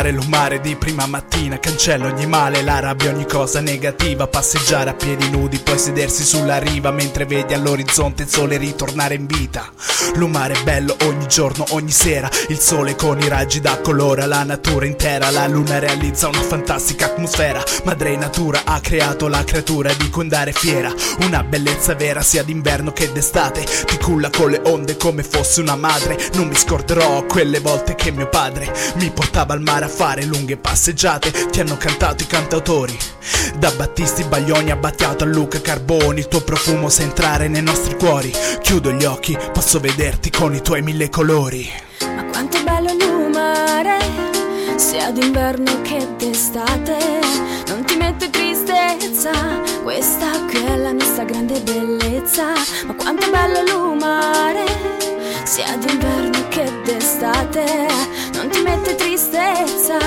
Bello 0.00 0.08
guardare 0.08 0.12
l'umare 0.12 0.60
di 0.60 0.76
prima 0.76 1.06
mattina. 1.06 1.58
Cancello 1.58 2.06
ogni 2.06 2.26
male, 2.26 2.62
la 2.62 2.80
rabbia, 2.80 3.10
ogni 3.10 3.26
cosa 3.26 3.60
negativa. 3.60 4.26
Passeggiare 4.26 4.90
a 4.90 4.94
piedi 4.94 5.28
nudi, 5.30 5.58
poi 5.58 5.78
sedersi 5.78 6.24
sulla 6.24 6.58
riva. 6.58 6.90
Mentre 6.90 7.26
vedi 7.26 7.52
all'orizzonte 7.52 8.22
il 8.22 8.28
sole 8.28 8.56
ritornare 8.56 9.14
in 9.14 9.26
vita. 9.26 9.70
L'umare 10.14 10.54
è 10.54 10.62
bello 10.62 10.96
ogni 11.04 11.26
giorno, 11.28 11.66
ogni 11.70 11.90
sera. 11.90 12.28
Il 12.48 12.58
sole 12.58 12.96
con 12.96 13.20
i 13.20 13.28
raggi 13.28 13.60
da 13.60 13.78
colora 13.80 14.26
la 14.26 14.42
natura 14.42 14.86
intera. 14.86 15.30
La 15.30 15.46
luna 15.46 15.78
realizza 15.78 16.28
una 16.28 16.42
fantastica 16.42 17.06
atmosfera. 17.06 17.62
Madre 17.84 18.16
natura 18.16 18.62
ha 18.64 18.80
creato 18.80 19.28
la 19.28 19.44
creatura 19.44 19.92
di 19.92 20.08
cui 20.08 20.22
andare 20.22 20.52
fiera. 20.52 20.92
Una 21.20 21.42
bellezza 21.42 21.94
vera 21.94 22.22
sia 22.22 22.42
d'inverno 22.42 22.92
che 22.92 23.12
d'estate. 23.12 23.64
Ti 23.64 23.98
culla 23.98 24.30
con 24.30 24.50
le 24.50 24.60
onde 24.64 24.96
come 24.96 25.22
fosse 25.22 25.60
una 25.60 25.76
madre. 25.76 26.18
Non 26.34 26.48
mi 26.48 26.56
scorderò 26.56 27.24
quelle 27.26 27.60
volte 27.60 27.94
che 27.94 28.10
mio 28.10 28.28
padre 28.28 28.72
mi 28.94 29.10
portava 29.10 29.52
al 29.52 29.60
mare 29.60 29.84
a 29.84 29.88
fare 29.90 30.24
lunghe 30.24 30.56
passeggiate. 30.56 31.30
Ti 31.50 31.60
hanno 31.60 31.76
cantato 31.76 32.22
i 32.22 32.26
cantautori. 32.26 32.96
Da 33.58 33.70
Battisti 33.72 34.24
Baglioni 34.24 34.70
a 34.70 34.76
Battiato 34.76 35.24
a 35.24 35.26
Luca 35.26 35.60
Carboni. 35.60 36.20
Il 36.20 36.28
tuo 36.28 36.40
profumo 36.40 36.88
sa 36.88 37.02
entrare 37.02 37.48
nei 37.48 37.62
nostri 37.62 37.96
cuori. 37.96 38.32
Chiudo 38.62 38.92
gli 38.92 39.04
occhi, 39.04 39.36
posso 39.52 39.80
vederti 39.80 40.30
con 40.30 40.54
i 40.54 40.62
tuoi 40.62 40.82
mille 40.82 41.08
colori. 41.10 41.68
Ma 42.14 42.24
quanto 42.24 42.56
è 42.56 42.62
bello 42.62 42.92
il 42.92 43.30
mare, 43.30 43.98
sia 44.76 45.10
d'inverno 45.10 45.82
che 45.82 46.06
d'estate, 46.16 46.96
non 47.68 47.84
ti 47.84 47.96
mette 47.96 48.30
tristezza, 48.30 49.30
questa 49.82 50.30
qui 50.48 50.64
è 50.64 50.76
la 50.76 50.92
nostra 50.92 51.24
grande 51.24 51.60
bellezza. 51.60 52.52
Ma 52.86 52.94
quanto 52.94 53.26
è 53.26 53.30
bello 53.30 53.60
il 53.60 53.96
mare, 53.98 54.64
sia 55.44 55.76
d'inverno 55.76 56.48
che 56.48 56.70
d'estate, 56.84 57.88
non 58.40 58.48
ti 58.48 58.62
mette 58.62 58.94
tristezza, 58.94 59.98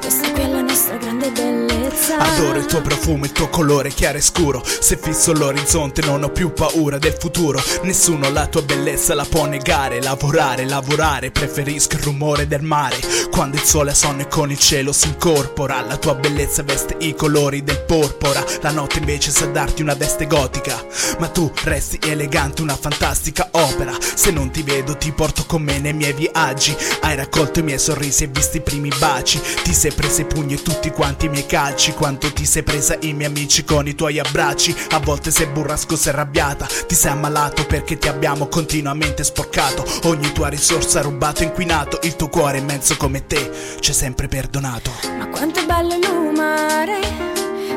questa 0.00 0.30
qui 0.30 0.42
è 0.42 0.48
la 0.48 0.60
nostra 0.60 1.11
grande 1.22 1.30
bellezza. 1.30 2.18
Adoro 2.18 2.58
il 2.58 2.66
tuo 2.66 2.80
profumo, 2.80 3.24
il 3.24 3.32
tuo 3.32 3.48
colore 3.48 3.90
chiaro 3.90 4.18
e 4.18 4.20
scuro. 4.20 4.62
Se 4.64 4.98
fisso 5.00 5.32
l'orizzonte 5.32 6.02
non 6.02 6.22
ho 6.22 6.30
più 6.30 6.52
paura 6.52 6.98
del 6.98 7.14
futuro. 7.18 7.62
Nessuno 7.82 8.30
la 8.30 8.46
tua 8.46 8.62
bellezza 8.62 9.14
la 9.14 9.24
può 9.24 9.46
negare. 9.46 10.02
Lavorare, 10.02 10.64
lavorare, 10.64 11.30
preferisco 11.30 11.96
il 11.96 12.02
rumore 12.02 12.48
del 12.48 12.62
mare. 12.62 12.96
Quando 13.30 13.56
il 13.56 13.62
sole 13.62 13.94
sonno 13.94 14.22
e 14.22 14.28
con 14.28 14.50
il 14.50 14.58
cielo 14.58 14.92
si 14.92 15.08
incorpora 15.08 15.80
La 15.82 15.96
tua 15.96 16.14
bellezza 16.14 16.62
veste 16.62 16.96
i 16.98 17.14
colori 17.14 17.62
del 17.62 17.80
porpora. 17.82 18.44
La 18.60 18.70
notte 18.70 18.98
invece 18.98 19.30
sa 19.30 19.46
darti 19.46 19.82
una 19.82 19.94
veste 19.94 20.26
gotica. 20.26 20.84
Ma 21.18 21.28
tu 21.28 21.50
resti 21.64 21.98
elegante, 22.02 22.62
una 22.62 22.76
fantastica 22.76 23.48
opera. 23.52 23.92
Se 24.00 24.30
non 24.30 24.50
ti 24.50 24.62
vedo 24.62 24.96
ti 24.96 25.12
porto 25.12 25.44
con 25.46 25.62
me 25.62 25.78
nei 25.78 25.92
miei 25.92 26.12
viaggi. 26.12 26.76
Hai 27.00 27.14
raccolto 27.14 27.60
i 27.60 27.62
miei 27.62 27.78
sorrisi 27.78 28.24
e 28.24 28.28
visto 28.28 28.56
i 28.56 28.62
primi 28.62 28.90
baci. 28.98 29.40
Ti 29.62 29.72
sei 29.72 29.92
presa 29.92 30.22
i 30.22 30.26
pugni 30.26 30.54
e 30.54 30.62
tutti 30.62 30.90
quanti 30.90 31.11
i 31.20 31.28
miei 31.28 31.46
calci 31.46 31.92
Quanto 31.92 32.32
ti 32.32 32.44
sei 32.44 32.62
presa 32.62 32.96
i 33.00 33.12
miei 33.12 33.28
amici 33.28 33.64
con 33.64 33.86
i 33.86 33.94
tuoi 33.94 34.18
abbracci. 34.18 34.74
A 34.90 34.98
volte 34.98 35.30
sei 35.30 35.46
burrasco, 35.46 35.96
sei 35.96 36.12
arrabbiata 36.12 36.66
Ti 36.86 36.94
sei 36.94 37.12
ammalato 37.12 37.64
perché 37.66 37.98
ti 37.98 38.08
abbiamo 38.08 38.46
continuamente 38.46 39.24
sporcato. 39.24 39.84
Ogni 40.04 40.32
tua 40.32 40.48
risorsa 40.48 41.00
rubato, 41.00 41.42
inquinato 41.42 41.98
Il 42.02 42.16
tuo 42.16 42.28
cuore 42.28 42.58
immenso 42.58 42.96
come 42.96 43.26
te 43.26 43.36
hai 43.36 43.94
sempre 43.94 44.26
perdonato. 44.26 44.90
Ma 45.18 45.28
quanto 45.28 45.60
è 45.60 45.66
bello 45.66 45.94
il 45.94 46.32
mare, 46.34 47.00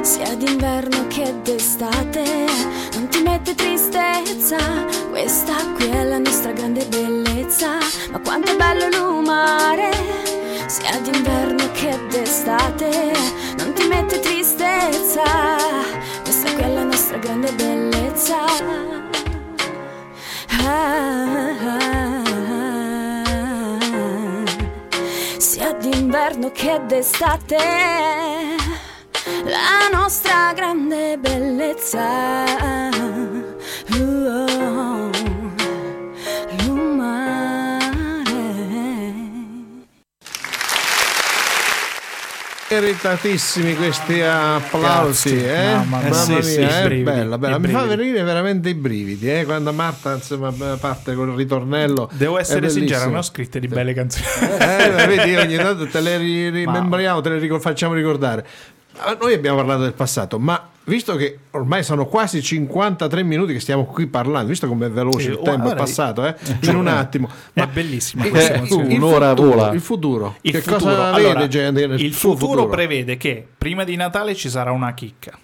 sia 0.02 0.36
d'inverno 0.36 1.08
che 1.08 1.34
d'estate, 1.42 2.24
non 2.94 3.08
ti 3.10 3.22
mette 3.22 3.56
tristezza, 3.56 4.58
questa 5.10 5.56
qui 5.76 5.90
è 5.90 6.04
la 6.04 6.20
nostra 6.20 6.52
grande 6.52 6.86
bellezza. 6.86 7.78
Ma 8.12 8.20
quanto 8.20 8.52
è 8.52 8.56
bello 8.56 8.86
il 8.86 9.24
mare, 9.24 9.92
sia 10.68 11.00
d'inverno 11.02 11.72
che 11.72 11.98
d'estate, 12.10 13.12
non 13.58 13.74
ti 13.74 13.88
mette 13.88 14.20
tristezza, 14.20 15.24
questa 16.24 16.52
qui 16.54 16.64
è 16.64 16.68
la 16.74 16.84
nostra 16.84 17.18
grande 17.18 17.52
bellezza. 17.54 18.44
Ah, 20.68 22.24
sia 25.38 25.72
d'inverno 25.74 26.52
che 26.52 26.82
d'estate, 26.88 27.58
la 29.46 29.90
nostra 29.92 30.54
grande 30.54 31.18
bellezza. 31.18 32.44
Uh, 33.92 33.98
oh, 33.98 35.10
l'umare. 36.66 37.54
Meritatissimi 42.68 43.76
questi 43.76 44.22
applausi, 44.22 45.38
eh? 45.46 45.76
Mamma 45.76 46.00
mia. 46.00 46.10
Mamma 46.10 46.38
Eh 46.38 46.42
sì, 46.42 46.42
sì, 46.42 46.60
mia, 46.60 46.80
è 46.80 46.84
brividi, 46.86 47.04
bella, 47.04 47.38
bella. 47.38 47.60
Mi 47.60 47.68
fa 47.68 47.84
venire 47.84 48.24
veramente 48.24 48.70
i 48.70 48.74
brividi, 48.74 49.32
eh? 49.32 49.46
Quando 49.46 49.72
Marta 49.72 50.16
insomma, 50.16 50.52
parte 50.80 51.14
col 51.14 51.36
ritornello. 51.36 52.10
Devo 52.14 52.40
essere 52.40 52.70
sincero, 52.70 52.82
bellissimo. 52.86 53.10
non 53.12 53.20
ho 53.20 53.22
scritte 53.22 53.60
di 53.60 53.68
belle 53.68 53.94
canzoni 53.94 54.26
Eh, 54.58 54.92
beh, 54.92 55.08
vedi, 55.08 55.36
ogni 55.36 55.56
tanto 55.56 55.86
te 55.88 56.02
le 56.02 56.18
ri- 56.18 56.50
rimembriamo, 56.66 57.22
te 57.22 57.30
le 57.30 57.60
facciamo 57.60 57.94
ricordare. 57.94 58.46
Ah, 58.98 59.18
Noi 59.20 59.34
abbiamo 59.34 59.58
parlato 59.58 59.82
del 59.84 59.94
passato, 59.94 60.40
ma 60.40 60.70
visto 60.86 61.16
che 61.16 61.40
ormai 61.52 61.84
sono 61.84 62.06
quasi 62.06 62.42
53 62.42 63.24
minuti 63.24 63.54
che 63.54 63.60
stiamo 63.60 63.86
qui 63.86 64.08
parlando, 64.08 64.50
visto 64.50 64.68
come 64.68 64.86
è 64.88 64.90
veloce 64.90 65.30
Eh, 65.30 65.32
il 65.34 65.40
tempo, 65.44 65.72
è 65.72 65.76
passato, 65.76 66.26
eh? 66.26 66.36
in 66.62 66.76
un 66.76 66.88
attimo. 66.88 67.30
È 67.54 67.66
bellissima 67.68 68.24
il- 68.26 68.30
questa 68.32 68.56
il 68.56 68.72
Un'ora 68.72 69.30
futuro, 69.30 69.50
vola. 69.50 69.72
Il 69.74 69.82
futuro. 69.82 70.36
Il 70.42 70.52
che 70.52 70.62
futuro, 70.62 70.80
cosa 70.80 71.14
allora, 71.14 71.34
vede 71.34 71.48
gente 71.48 71.82
il 71.84 72.14
suo 72.14 72.36
futuro, 72.36 72.68
prevede 72.68 73.18
che 73.18 73.46
prima 73.58 73.84
di 73.84 73.96
Natale 73.96 74.34
ci 74.36 74.50
sarà 74.50 74.72
una 74.72 74.94
chicca. 74.94 75.38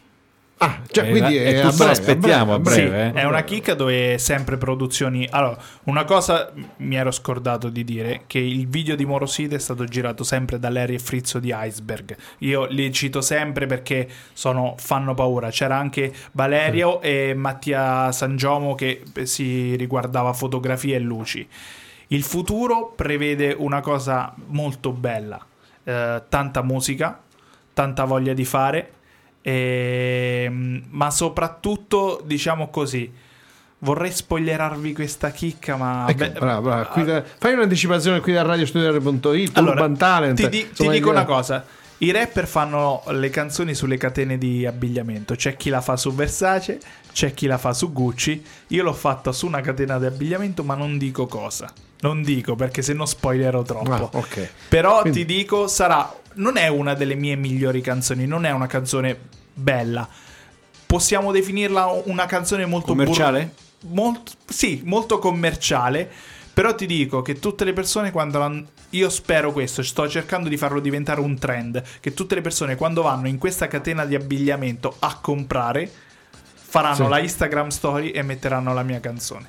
Ah, 0.64 0.80
cioè, 0.92 1.08
Eh, 1.08 1.10
quindi 1.10 1.38
e 1.38 1.60
è, 1.60 1.62
tutto 1.62 1.84
a 1.86 1.94
breve, 1.94 2.34
a 2.34 2.42
a 2.42 2.60
breve, 2.60 3.02
a 3.02 3.06
eh. 3.06 3.14
È 3.14 3.24
una 3.24 3.44
chicca 3.44 3.74
dove 3.74 4.20
sempre 4.20 4.58
produzioni. 4.58 5.28
Allora, 5.32 5.58
una 5.86 6.04
cosa 6.04 6.54
mi 6.78 6.96
ero 6.96 7.10
scordato 7.10 7.70
di 7.70 7.84
dire: 7.84 8.24
che 8.28 8.38
il 8.38 8.68
video 8.68 8.96
di 8.96 9.04
Moroside 9.04 9.56
è 9.56 9.60
stato 9.60 9.86
girato 9.86 10.24
sempre 10.24 10.60
da 10.60 10.70
Larry 10.70 10.94
e 10.96 11.00
Frizzo 11.00 11.40
di 11.40 11.52
Iceberg. 11.52 12.16
Io 12.40 12.68
li 12.68 12.92
cito 12.92 13.22
sempre 13.22 13.66
perché 13.66 14.08
sono, 14.34 14.76
fanno 14.78 15.16
paura. 15.16 15.50
C'era 15.50 15.78
anche 15.78 16.14
Valerio 16.34 17.02
e 17.02 17.34
Mattia 17.36 18.12
Sangiomo 18.12 18.76
che 18.76 19.02
si 19.24 19.76
riguardava 19.76 20.32
fotografie 20.32 20.96
e 20.96 21.00
luci. 21.00 21.48
Il 22.10 22.22
futuro 22.22 22.94
prevede 22.96 23.56
una 23.58 23.82
cosa 23.82 24.32
molto 24.50 24.92
bella: 24.92 25.44
eh, 25.84 26.22
tanta 26.30 26.62
musica, 26.62 27.20
tanta 27.74 28.04
voglia 28.04 28.34
di 28.34 28.46
fare. 28.46 28.92
Ehm, 29.42 30.84
ma 30.90 31.10
soprattutto, 31.12 32.22
diciamo 32.26 32.70
così, 32.70 33.12
vorrei 33.80 34.12
spoilerarvi 34.12 34.94
questa 34.94 35.32
chicca, 35.32 35.76
ma... 35.76 36.06
Ecco, 36.08 36.18
beh, 36.18 36.30
brava, 36.32 36.60
brava. 36.62 36.86
Qui 36.86 37.04
da- 37.04 37.24
fai 37.24 37.54
un'anticipazione 37.54 38.20
qui 38.20 38.34
da 38.34 38.44
radiostudiare.it, 38.44 39.58
Allora, 39.58 39.90
Talent. 39.90 40.36
Ti, 40.38 40.50
di- 40.50 40.70
ti 40.72 40.88
dico 40.90 41.10
una 41.10 41.26
cosa. 41.26 41.66
I 42.00 42.10
rapper 42.12 42.48
fanno 42.48 43.04
le 43.10 43.30
canzoni 43.30 43.76
sulle 43.76 43.98
catene 43.98 44.40
di 44.40 44.66
abbigliamento. 44.66 45.36
C'è 45.36 45.56
chi 45.56 45.70
la 45.70 45.82
fa 45.82 45.98
su 45.98 46.12
Versace, 46.14 46.80
c'è 47.14 47.32
chi 47.36 47.46
la 47.46 47.60
fa 47.60 47.74
su 47.74 47.92
Gucci. 47.92 48.44
Io 48.70 48.82
l'ho 48.82 48.94
fatta 48.94 49.32
su 49.32 49.46
una 49.46 49.62
catena 49.62 50.00
di 50.00 50.08
abbigliamento, 50.08 50.64
ma 50.64 50.74
non 50.74 50.98
dico 50.98 51.28
cosa. 51.28 51.72
Non 52.02 52.22
dico 52.24 52.56
perché 52.56 52.82
se 52.82 52.94
no 52.94 53.06
spoilerò 53.06 53.62
troppo. 53.64 53.92
Ah, 53.92 54.10
ok. 54.12 54.50
Però 54.68 55.02
Quindi- 55.02 55.26
ti 55.26 55.34
dico, 55.34 55.68
sarà. 55.68 56.16
Non 56.34 56.58
è 56.58 56.68
una 56.68 56.94
delle 56.94 57.16
mie 57.16 57.36
migliori 57.36 57.82
canzoni, 57.82 58.26
non 58.26 58.46
è 58.46 58.52
una 58.52 58.68
canzone 58.68 59.18
bella. 59.54 60.08
Possiamo 60.86 61.32
definirla 61.32 61.86
una 62.06 62.26
canzone 62.26 62.66
molto 62.66 62.88
Commerciale? 62.88 63.54
bur- 63.82 63.92
molto, 63.94 64.32
sì, 64.48 64.82
molto 64.86 65.20
commerciale. 65.20 66.10
Però 66.54 66.76
ti 66.76 66.86
dico 66.86 67.22
che 67.22 67.40
tutte 67.40 67.64
le 67.64 67.72
persone 67.74 68.12
quando 68.12 68.38
l'hanno- 68.40 68.66
io 68.90 69.10
spero 69.10 69.54
questo, 69.54 69.84
sto 69.84 70.08
cercando 70.10 70.50
di 70.50 70.58
farlo 70.58 70.82
diventare 70.82 71.22
un 71.22 71.38
trend, 71.40 71.82
che 72.02 72.14
tutte 72.14 72.36
le 72.36 72.42
persone 72.42 72.76
quando 72.76 73.02
vanno 73.04 73.28
in 73.30 73.38
questa 73.38 73.68
catena 73.68 74.04
di 74.06 74.16
abbigliamento 74.16 74.96
a 75.00 75.18
comprare 75.22 75.90
faranno 76.54 76.96
Sì. 77.06 77.10
la 77.10 77.20
Instagram 77.20 77.70
story 77.70 78.10
e 78.10 78.22
metteranno 78.22 78.74
la 78.74 78.84
mia 78.84 79.00
canzone. 79.00 79.48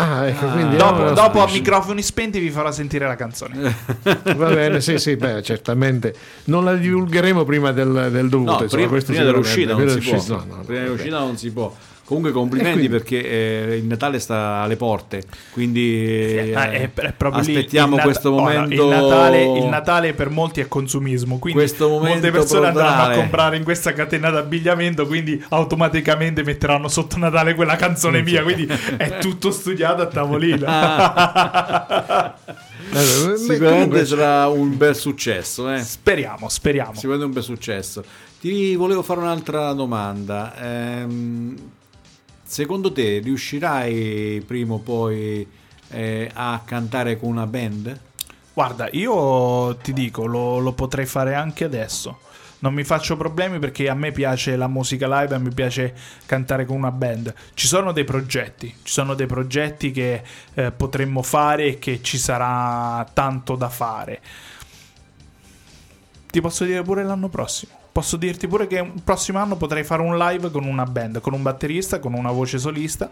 Ah, 0.00 0.26
ecco, 0.26 0.46
quindi 0.46 0.76
Dopo, 0.76 1.10
dopo 1.10 1.42
a 1.42 1.50
microfoni 1.50 2.00
spenti 2.00 2.38
vi 2.38 2.48
farò 2.48 2.72
sentire 2.72 3.06
la 3.06 3.16
canzone. 3.16 3.76
Va 4.34 4.48
bene, 4.48 4.80
sì, 4.80 4.98
sì, 4.98 5.16
beh, 5.16 5.42
certamente. 5.42 6.14
Non 6.44 6.64
la 6.64 6.74
divulgheremo 6.74 7.44
prima 7.44 7.70
del, 7.70 8.08
del 8.10 8.30
dovuto. 8.30 8.50
No, 8.52 8.62
insomma, 8.62 8.68
prima, 8.70 8.88
questo 8.88 9.12
prima 9.12 9.26
dell'uscita 9.26 9.76
sicuramente. 9.76 10.10
non 10.10 10.24
può. 10.24 10.36
no, 10.36 10.44
no, 10.56 10.62
prima 10.64 10.82
dell'uscita 10.84 11.18
non 11.18 11.36
si 11.36 11.50
può. 11.50 11.74
Comunque 12.10 12.32
complimenti 12.32 12.78
quindi- 12.88 12.88
perché 12.96 13.24
eh, 13.70 13.76
il 13.76 13.84
Natale 13.84 14.18
sta 14.18 14.62
alle 14.62 14.74
porte, 14.74 15.22
quindi 15.52 15.94
eh, 15.94 16.54
Ah, 16.56 16.68
è, 16.72 16.90
è 16.92 17.12
proprio 17.12 17.40
lì. 17.40 17.54
aspettiamo 17.54 17.94
Nat- 17.94 18.04
questo 18.04 18.32
momento. 18.32 18.74
il, 18.74 18.88
Natale, 18.88 19.42
il 19.44 19.64
Natale 19.66 20.12
per 20.12 20.28
molti 20.28 20.58
è 20.60 20.66
consumismo, 20.66 21.38
quindi 21.38 21.64
molte 21.78 22.32
persone 22.32 22.66
andranno 22.66 23.12
a 23.12 23.14
comprare 23.14 23.58
in 23.58 23.62
questa 23.62 23.92
catena 23.92 24.28
d'abbigliamento, 24.30 25.06
quindi 25.06 25.40
automaticamente 25.50 26.42
metteranno 26.42 26.88
sotto 26.88 27.16
Natale 27.16 27.54
quella 27.54 27.76
canzone 27.76 28.22
mia, 28.22 28.42
quindi 28.42 28.66
è 28.96 29.18
tutto 29.18 29.52
studiato 29.52 30.02
a 30.02 30.06
tavolino. 30.06 30.66
Beh, 32.90 33.36
Sicuramente 33.36 34.04
sarà 34.04 34.48
un 34.48 34.76
bel 34.76 34.96
successo. 34.96 35.70
Eh. 35.72 35.78
speriamo, 35.78 36.48
speriamo. 36.48 36.94
Sicuramente 36.94 37.26
un 37.26 37.32
bel 37.32 37.42
successo. 37.44 38.02
Ti 38.40 38.74
volevo 38.74 39.02
fare 39.02 39.20
un'altra 39.20 39.72
domanda. 39.74 40.54
Ehm, 40.60 41.56
secondo 42.50 42.90
te 42.90 43.20
riuscirai 43.20 44.42
prima 44.44 44.74
o 44.74 44.78
poi 44.80 45.46
eh, 45.90 46.28
a 46.34 46.60
cantare 46.64 47.16
con 47.16 47.28
una 47.28 47.46
band? 47.46 48.00
Guarda, 48.52 48.88
io 48.90 49.76
ti 49.76 49.92
dico, 49.92 50.26
lo, 50.26 50.58
lo 50.58 50.72
potrei 50.72 51.06
fare 51.06 51.36
anche 51.36 51.62
adesso. 51.62 52.18
Non 52.58 52.74
mi 52.74 52.82
faccio 52.82 53.16
problemi 53.16 53.60
perché 53.60 53.88
a 53.88 53.94
me 53.94 54.10
piace 54.10 54.56
la 54.56 54.66
musica 54.66 55.06
live 55.20 55.36
e 55.36 55.38
mi 55.38 55.54
piace 55.54 55.94
cantare 56.26 56.64
con 56.66 56.76
una 56.76 56.90
band. 56.90 57.32
Ci 57.54 57.68
sono 57.68 57.92
dei 57.92 58.04
progetti, 58.04 58.66
ci 58.82 58.92
sono 58.92 59.14
dei 59.14 59.26
progetti 59.26 59.92
che 59.92 60.22
eh, 60.54 60.72
potremmo 60.72 61.22
fare 61.22 61.66
e 61.66 61.78
che 61.78 62.02
ci 62.02 62.18
sarà 62.18 63.08
tanto 63.14 63.54
da 63.54 63.68
fare. 63.68 64.20
Ti 66.26 66.40
posso 66.40 66.64
dire 66.64 66.82
pure 66.82 67.04
l'anno 67.04 67.28
prossimo. 67.28 67.79
Posso 67.92 68.16
dirti 68.16 68.46
pure 68.46 68.66
che 68.66 68.78
il 68.78 69.00
prossimo 69.02 69.38
anno 69.38 69.56
potrei 69.56 69.82
fare 69.82 70.02
un 70.02 70.16
live 70.16 70.50
con 70.50 70.64
una 70.64 70.84
band, 70.84 71.20
con 71.20 71.32
un 71.32 71.42
batterista, 71.42 71.98
con 71.98 72.14
una 72.14 72.30
voce 72.30 72.58
solista. 72.58 73.08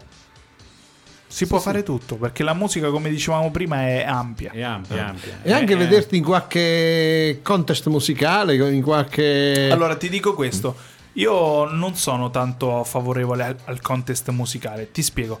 Si 1.31 1.45
può 1.45 1.59
fare 1.59 1.83
tutto 1.83 2.15
perché 2.15 2.41
la 2.41 2.53
musica, 2.53 2.89
come 2.89 3.09
dicevamo 3.09 3.51
prima, 3.51 3.81
è 3.81 4.03
ampia. 4.03 4.51
È 4.51 4.61
ampia, 4.61 5.09
ampia. 5.09 5.39
E 5.43 5.51
anche 5.51 5.73
Eh, 5.73 5.75
vederti 5.75 6.17
in 6.17 6.23
qualche 6.23 7.39
contest 7.43 7.87
musicale, 7.87 8.55
in 8.55 8.81
qualche... 8.81 9.69
Allora 9.69 9.95
ti 9.95 10.09
dico 10.09 10.33
questo, 10.33 10.75
io 11.13 11.65
non 11.65 11.95
sono 11.95 12.31
tanto 12.31 12.83
favorevole 12.83 13.43
al, 13.43 13.55
al 13.65 13.81
contest 13.81 14.29
musicale, 14.29 14.91
ti 14.91 15.03
spiego. 15.03 15.39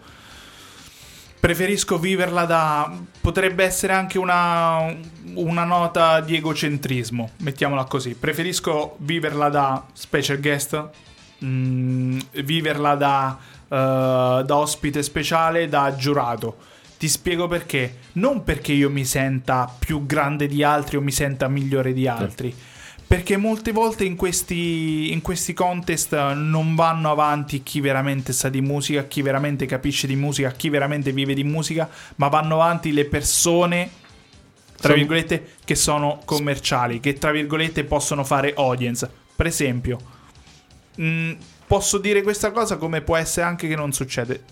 Preferisco 1.39 1.97
viverla 1.97 2.45
da... 2.45 2.91
potrebbe 3.21 3.63
essere 3.63 3.93
anche 3.93 4.17
una, 4.17 4.93
una 5.35 5.63
nota 5.63 6.19
di 6.19 6.35
egocentrismo, 6.35 7.31
mettiamola 7.37 7.85
così. 7.85 8.13
Preferisco 8.13 8.95
viverla 8.99 9.47
da 9.49 9.85
special 9.93 10.39
guest, 10.39 10.89
mm, 11.43 12.19
viverla 12.43 12.95
da, 12.95 13.37
eh, 13.69 14.43
da 14.45 14.55
ospite 14.55 15.01
speciale, 15.01 15.69
da 15.69 15.95
giurato. 15.95 16.57
Ti 16.97 17.07
spiego 17.07 17.47
perché. 17.47 17.99
Non 18.13 18.43
perché 18.43 18.73
io 18.73 18.89
mi 18.89 19.05
senta 19.05 19.73
più 19.79 20.05
grande 20.05 20.47
di 20.47 20.61
altri 20.63 20.97
o 20.97 21.01
mi 21.01 21.11
senta 21.11 21.47
migliore 21.47 21.93
di 21.93 22.05
altri. 22.09 22.53
Perché 23.09 23.37
molte 23.37 23.71
volte 23.71 24.03
in 24.05 24.15
questi, 24.15 25.11
in 25.11 25.21
questi 25.21 25.53
contest 25.53 26.13
non 26.33 26.75
vanno 26.75 27.09
avanti 27.09 27.63
chi 27.63 27.81
veramente 27.81 28.33
sa 28.33 28.49
di 28.49 28.61
musica, 28.61 29.05
chi 29.05 29.23
veramente 29.23 29.65
capisce 29.65 30.05
di 30.05 30.15
musica, 30.15 30.51
chi 30.51 30.69
veramente 30.69 31.11
vive 31.11 31.33
di 31.33 31.43
musica, 31.43 31.89
ma 32.17 32.27
vanno 32.27 32.61
avanti 32.61 32.93
le 32.93 33.05
persone, 33.05 33.89
tra 34.79 34.93
virgolette, 34.93 35.55
che 35.65 35.73
sono 35.73 36.21
commerciali, 36.23 36.99
che 36.99 37.13
tra 37.13 37.31
virgolette 37.31 37.83
possono 37.83 38.23
fare 38.23 38.53
audience. 38.55 39.09
Per 39.35 39.47
esempio, 39.47 40.17
Mm, 41.01 41.31
posso 41.65 41.97
dire 41.97 42.21
questa 42.21 42.51
cosa 42.51 42.75
come 42.75 43.01
può 43.01 43.15
essere 43.15 43.45
anche 43.45 43.67
che 43.67 43.75
non 43.75 43.93
succede. 43.93 44.43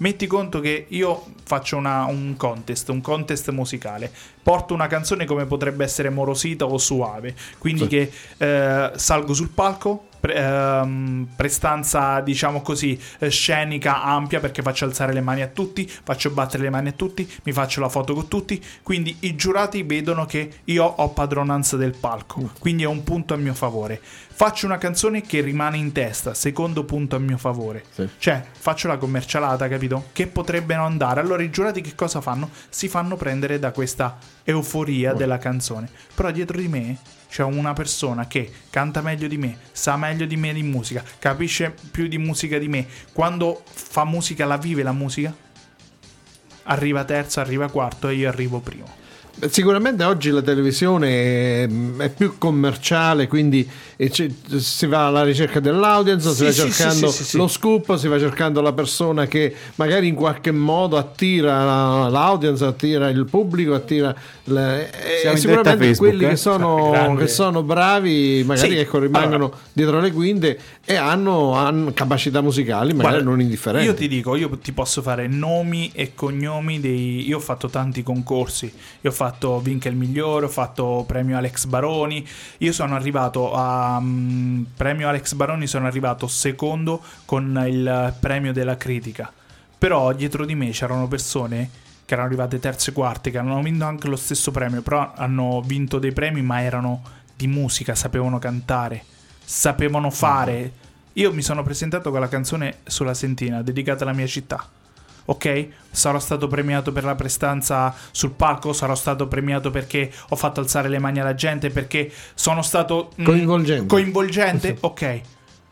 Metti 0.00 0.26
conto 0.26 0.60
che 0.60 0.86
io 0.88 1.26
faccio 1.44 1.76
una- 1.76 2.04
un 2.04 2.34
contest, 2.36 2.88
un 2.88 3.00
contest 3.02 3.50
musicale, 3.50 4.10
porto 4.42 4.72
una 4.72 4.86
canzone 4.86 5.26
come 5.26 5.44
potrebbe 5.44 5.84
essere 5.84 6.08
Morosita 6.08 6.64
o 6.64 6.78
Suave, 6.78 7.34
quindi 7.58 7.86
che 7.86 8.10
eh, 8.38 8.92
salgo 8.96 9.34
sul 9.34 9.50
palco, 9.50 10.06
pre- 10.20 10.34
ehm, 10.34 11.28
prestanza 11.34 12.20
diciamo 12.20 12.60
così 12.60 13.00
eh, 13.18 13.30
scenica 13.30 14.02
ampia 14.02 14.38
perché 14.38 14.62
faccio 14.62 14.84
alzare 14.84 15.12
le 15.12 15.20
mani 15.20 15.42
a 15.42 15.48
tutti, 15.48 15.88
faccio 15.88 16.30
battere 16.30 16.62
le 16.62 16.70
mani 16.70 16.88
a 16.88 16.92
tutti, 16.92 17.28
mi 17.44 17.52
faccio 17.52 17.80
la 17.80 17.88
foto 17.88 18.14
con 18.14 18.28
tutti, 18.28 18.62
quindi 18.82 19.16
i 19.20 19.34
giurati 19.34 19.82
vedono 19.82 20.26
che 20.26 20.50
io 20.64 20.84
ho 20.84 21.08
padronanza 21.08 21.76
del 21.76 21.96
palco, 21.98 22.50
quindi 22.58 22.82
è 22.82 22.86
un 22.86 23.02
punto 23.02 23.34
a 23.34 23.36
mio 23.36 23.54
favore. 23.54 24.00
Faccio 24.40 24.64
una 24.64 24.78
canzone 24.78 25.20
che 25.20 25.42
rimane 25.42 25.76
in 25.76 25.92
testa, 25.92 26.32
secondo 26.32 26.84
punto 26.84 27.14
a 27.14 27.18
mio 27.18 27.36
favore. 27.36 27.84
Sì. 27.90 28.08
Cioè, 28.16 28.42
faccio 28.50 28.88
la 28.88 28.96
commercialata, 28.96 29.68
capito? 29.68 30.04
Che 30.12 30.28
potrebbe 30.28 30.74
non 30.76 30.86
andare. 30.86 31.20
Allora 31.20 31.42
i 31.42 31.50
giurati 31.50 31.82
che 31.82 31.94
cosa 31.94 32.22
fanno? 32.22 32.48
Si 32.70 32.88
fanno 32.88 33.16
prendere 33.16 33.58
da 33.58 33.70
questa 33.70 34.16
euforia 34.44 35.12
della 35.12 35.36
canzone. 35.36 35.90
Però 36.14 36.30
dietro 36.30 36.56
di 36.56 36.68
me 36.68 36.96
c'è 37.30 37.44
una 37.44 37.72
persona 37.72 38.26
che 38.26 38.50
canta 38.70 39.00
meglio 39.00 39.28
di 39.28 39.38
me, 39.38 39.56
sa 39.70 39.96
meglio 39.96 40.26
di 40.26 40.36
me 40.36 40.52
di 40.52 40.64
musica, 40.64 41.04
capisce 41.18 41.72
più 41.90 42.08
di 42.08 42.18
musica 42.18 42.58
di 42.58 42.66
me. 42.66 42.86
Quando 43.12 43.62
fa 43.64 44.04
musica 44.04 44.44
la 44.44 44.56
vive 44.56 44.82
la 44.82 44.92
musica. 44.92 45.34
Arriva 46.64 47.04
terzo, 47.04 47.40
arriva 47.40 47.70
quarto 47.70 48.08
e 48.08 48.14
io 48.14 48.28
arrivo 48.28 48.58
primo. 48.60 48.98
Sicuramente 49.48 50.04
oggi 50.04 50.30
la 50.30 50.42
televisione 50.42 51.64
è, 51.96 52.10
più 52.10 52.36
commerciale, 52.36 53.26
quindi 53.26 53.68
ci- 54.08 54.34
si 54.56 54.86
va 54.86 55.08
alla 55.08 55.22
ricerca 55.24 55.60
dell'audience, 55.60 56.30
si 56.30 56.36
Sì, 56.36 56.44
va 56.44 56.50
sì, 56.52 56.60
cercando 56.60 57.10
sì, 57.10 57.24
sì, 57.24 57.36
lo 57.36 57.48
scoop, 57.48 57.96
si 57.96 58.08
va 58.08 58.18
cercando 58.18 58.62
la 58.62 58.72
persona 58.72 59.26
che 59.26 59.54
magari 59.74 60.08
in 60.08 60.14
qualche 60.14 60.52
modo 60.52 60.96
attira 60.96 61.64
la- 61.64 62.08
l'audience, 62.08 62.64
attira 62.64 63.10
il 63.10 63.26
pubblico, 63.26 63.74
attira 63.74 64.14
le- 64.44 64.90
e 64.90 65.36
sicuramente 65.36 65.84
Facebook, 65.84 65.96
quelli 66.08 66.24
eh? 66.24 66.28
che, 66.30 66.36
sono, 66.36 66.90
Grande. 66.90 67.20
che 67.24 67.28
sono 67.28 67.62
bravi, 67.62 68.42
magari 68.46 68.78
ecco, 68.78 68.98
rimangono 69.00 69.34
allora. 69.44 69.58
dietro 69.72 70.00
le 70.00 70.12
quinte 70.12 70.58
e 70.84 70.94
hanno, 70.94 71.52
hanno 71.52 71.92
capacità 71.92 72.40
musicali 72.40 72.94
magari 72.94 73.14
Guarda, 73.16 73.30
non 73.30 73.40
indifferenti. 73.42 73.86
Io 73.86 73.94
ti 73.94 74.08
dico, 74.08 74.34
io 74.34 74.48
ti 74.62 74.72
posso 74.72 75.02
fare 75.02 75.26
nomi 75.26 75.90
e 75.94 76.12
cognomi 76.14 76.80
dei... 76.80 77.28
Io 77.28 77.36
ho 77.36 77.40
fatto 77.40 77.68
tanti 77.68 78.02
concorsi, 78.02 78.72
io 79.02 79.10
ho 79.10 79.12
fatto 79.12 79.60
Vinca 79.60 79.88
il 79.88 79.96
migliore, 79.96 80.46
ho 80.46 80.48
fatto 80.48 81.04
premio 81.06 81.36
Alex 81.36 81.66
Baroni, 81.66 82.26
io 82.58 82.72
sono 82.72 82.94
arrivato 82.94 83.52
a 83.52 83.88
mm, 83.98 84.62
premio 84.76 85.08
Alex 85.08 85.32
Baroni, 85.32 85.66
sono 85.66 85.86
arrivato 85.86 86.26
secondo 86.26 87.02
con 87.24 87.64
il 87.66 88.14
premio 88.20 88.52
della 88.52 88.76
critica. 88.76 89.32
Però 89.78 90.12
dietro 90.12 90.44
di 90.44 90.54
me 90.54 90.70
c'erano 90.70 91.08
persone 91.08 91.70
che 92.04 92.14
erano 92.14 92.28
arrivate 92.28 92.58
terze 92.58 92.90
e 92.90 92.92
quarte, 92.92 93.30
che 93.30 93.38
hanno 93.38 93.62
vinto 93.62 93.84
anche 93.84 94.08
lo 94.08 94.16
stesso 94.16 94.50
premio, 94.50 94.82
però 94.82 95.12
hanno 95.14 95.62
vinto 95.64 95.98
dei 95.98 96.12
premi 96.12 96.42
ma 96.42 96.60
erano 96.60 97.02
di 97.36 97.46
musica, 97.46 97.94
sapevano 97.94 98.38
cantare, 98.38 99.04
sapevano 99.42 100.10
fare. 100.10 100.72
Io 101.14 101.32
mi 101.32 101.42
sono 101.42 101.62
presentato 101.62 102.10
con 102.10 102.20
la 102.20 102.28
canzone 102.28 102.78
sulla 102.84 103.14
Sentina, 103.14 103.62
dedicata 103.62 104.04
alla 104.04 104.12
mia 104.12 104.26
città. 104.26 104.68
Ok? 105.26 105.68
Sarò 105.90 106.18
stato 106.18 106.46
premiato 106.48 106.92
per 106.92 107.04
la 107.04 107.14
prestanza 107.14 107.94
sul 108.10 108.30
palco, 108.32 108.72
sarò 108.72 108.94
stato 108.94 109.28
premiato 109.28 109.70
perché 109.70 110.12
ho 110.30 110.36
fatto 110.36 110.60
alzare 110.60 110.88
le 110.88 110.98
mani 110.98 111.20
alla 111.20 111.34
gente, 111.34 111.70
perché 111.70 112.10
sono 112.34 112.62
stato 112.62 113.12
mm, 113.20 113.24
Coinvolgente. 113.24 113.86
coinvolgente? 113.86 114.76
Ok. 114.80 115.20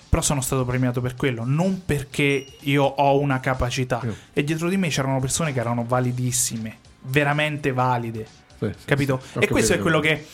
Però 0.09 0.22
sono 0.22 0.40
stato 0.40 0.64
premiato 0.64 1.01
per 1.03 1.14
quello, 1.16 1.42
non 1.44 1.82
perché 1.84 2.46
io 2.61 2.82
ho 2.84 3.18
una 3.18 3.40
capacità. 3.40 4.01
E 4.32 4.42
dietro 4.42 4.68
di 4.70 4.76
me 4.78 4.88
c'erano 4.88 5.20
persone 5.20 5.53
che 5.53 5.61
erano 5.61 5.84
validissime, 5.86 6.78
veramente 7.03 7.72
valide. 7.72 8.26
Sì, 8.59 8.66
sì, 8.76 8.84
capito? 8.86 9.20
sì, 9.32 9.38
e 9.40 9.49
questo 9.49 9.74
è 9.74 9.78
quello 9.78 10.01
che 10.01 10.24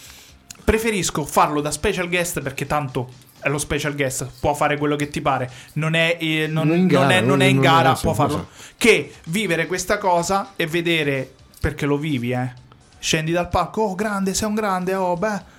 preferisco 0.62 1.24
farlo 1.24 1.60
da 1.60 1.70
special 1.70 2.08
guest 2.08 2.40
perché 2.40 2.66
tanto 2.66 3.10
è 3.44 3.48
lo 3.50 3.58
special 3.58 3.94
guest, 3.94 4.26
può 4.40 4.54
fare 4.54 4.76
quello 4.78 4.96
che 4.96 5.08
ti 5.08 5.20
pare, 5.20 5.50
non 5.74 5.94
è, 5.94 6.16
eh, 6.20 6.46
non, 6.48 6.66
Non 6.68 6.76
in 6.76 6.86
non 6.86 6.88
gara, 7.02 7.10
è- 7.14 7.20
non 7.20 7.28
non- 7.28 7.42
è 7.42 7.44
in 7.44 7.54
non 7.56 7.64
gara, 7.64 7.94
sì, 7.94 8.02
può 8.02 8.14
farlo. 8.14 8.34
esatto. 8.34 8.48
Che 8.76 9.12
vivere 9.26 9.66
questa 9.66 9.98
cosa 9.98 10.52
e 10.56 10.66
vedere, 10.66 11.32
perché 11.60 11.86
lo 11.86 11.96
vivi, 11.98 12.32
eh. 12.32 12.52
Scendi 12.98 13.32
dal 13.32 13.48
palco, 13.50 13.82
oh 13.82 13.94
grande, 13.94 14.32
sei 14.34 14.48
un 14.48 14.54
grande, 14.54 14.94
oh 14.94 15.16
beh. 15.16 15.52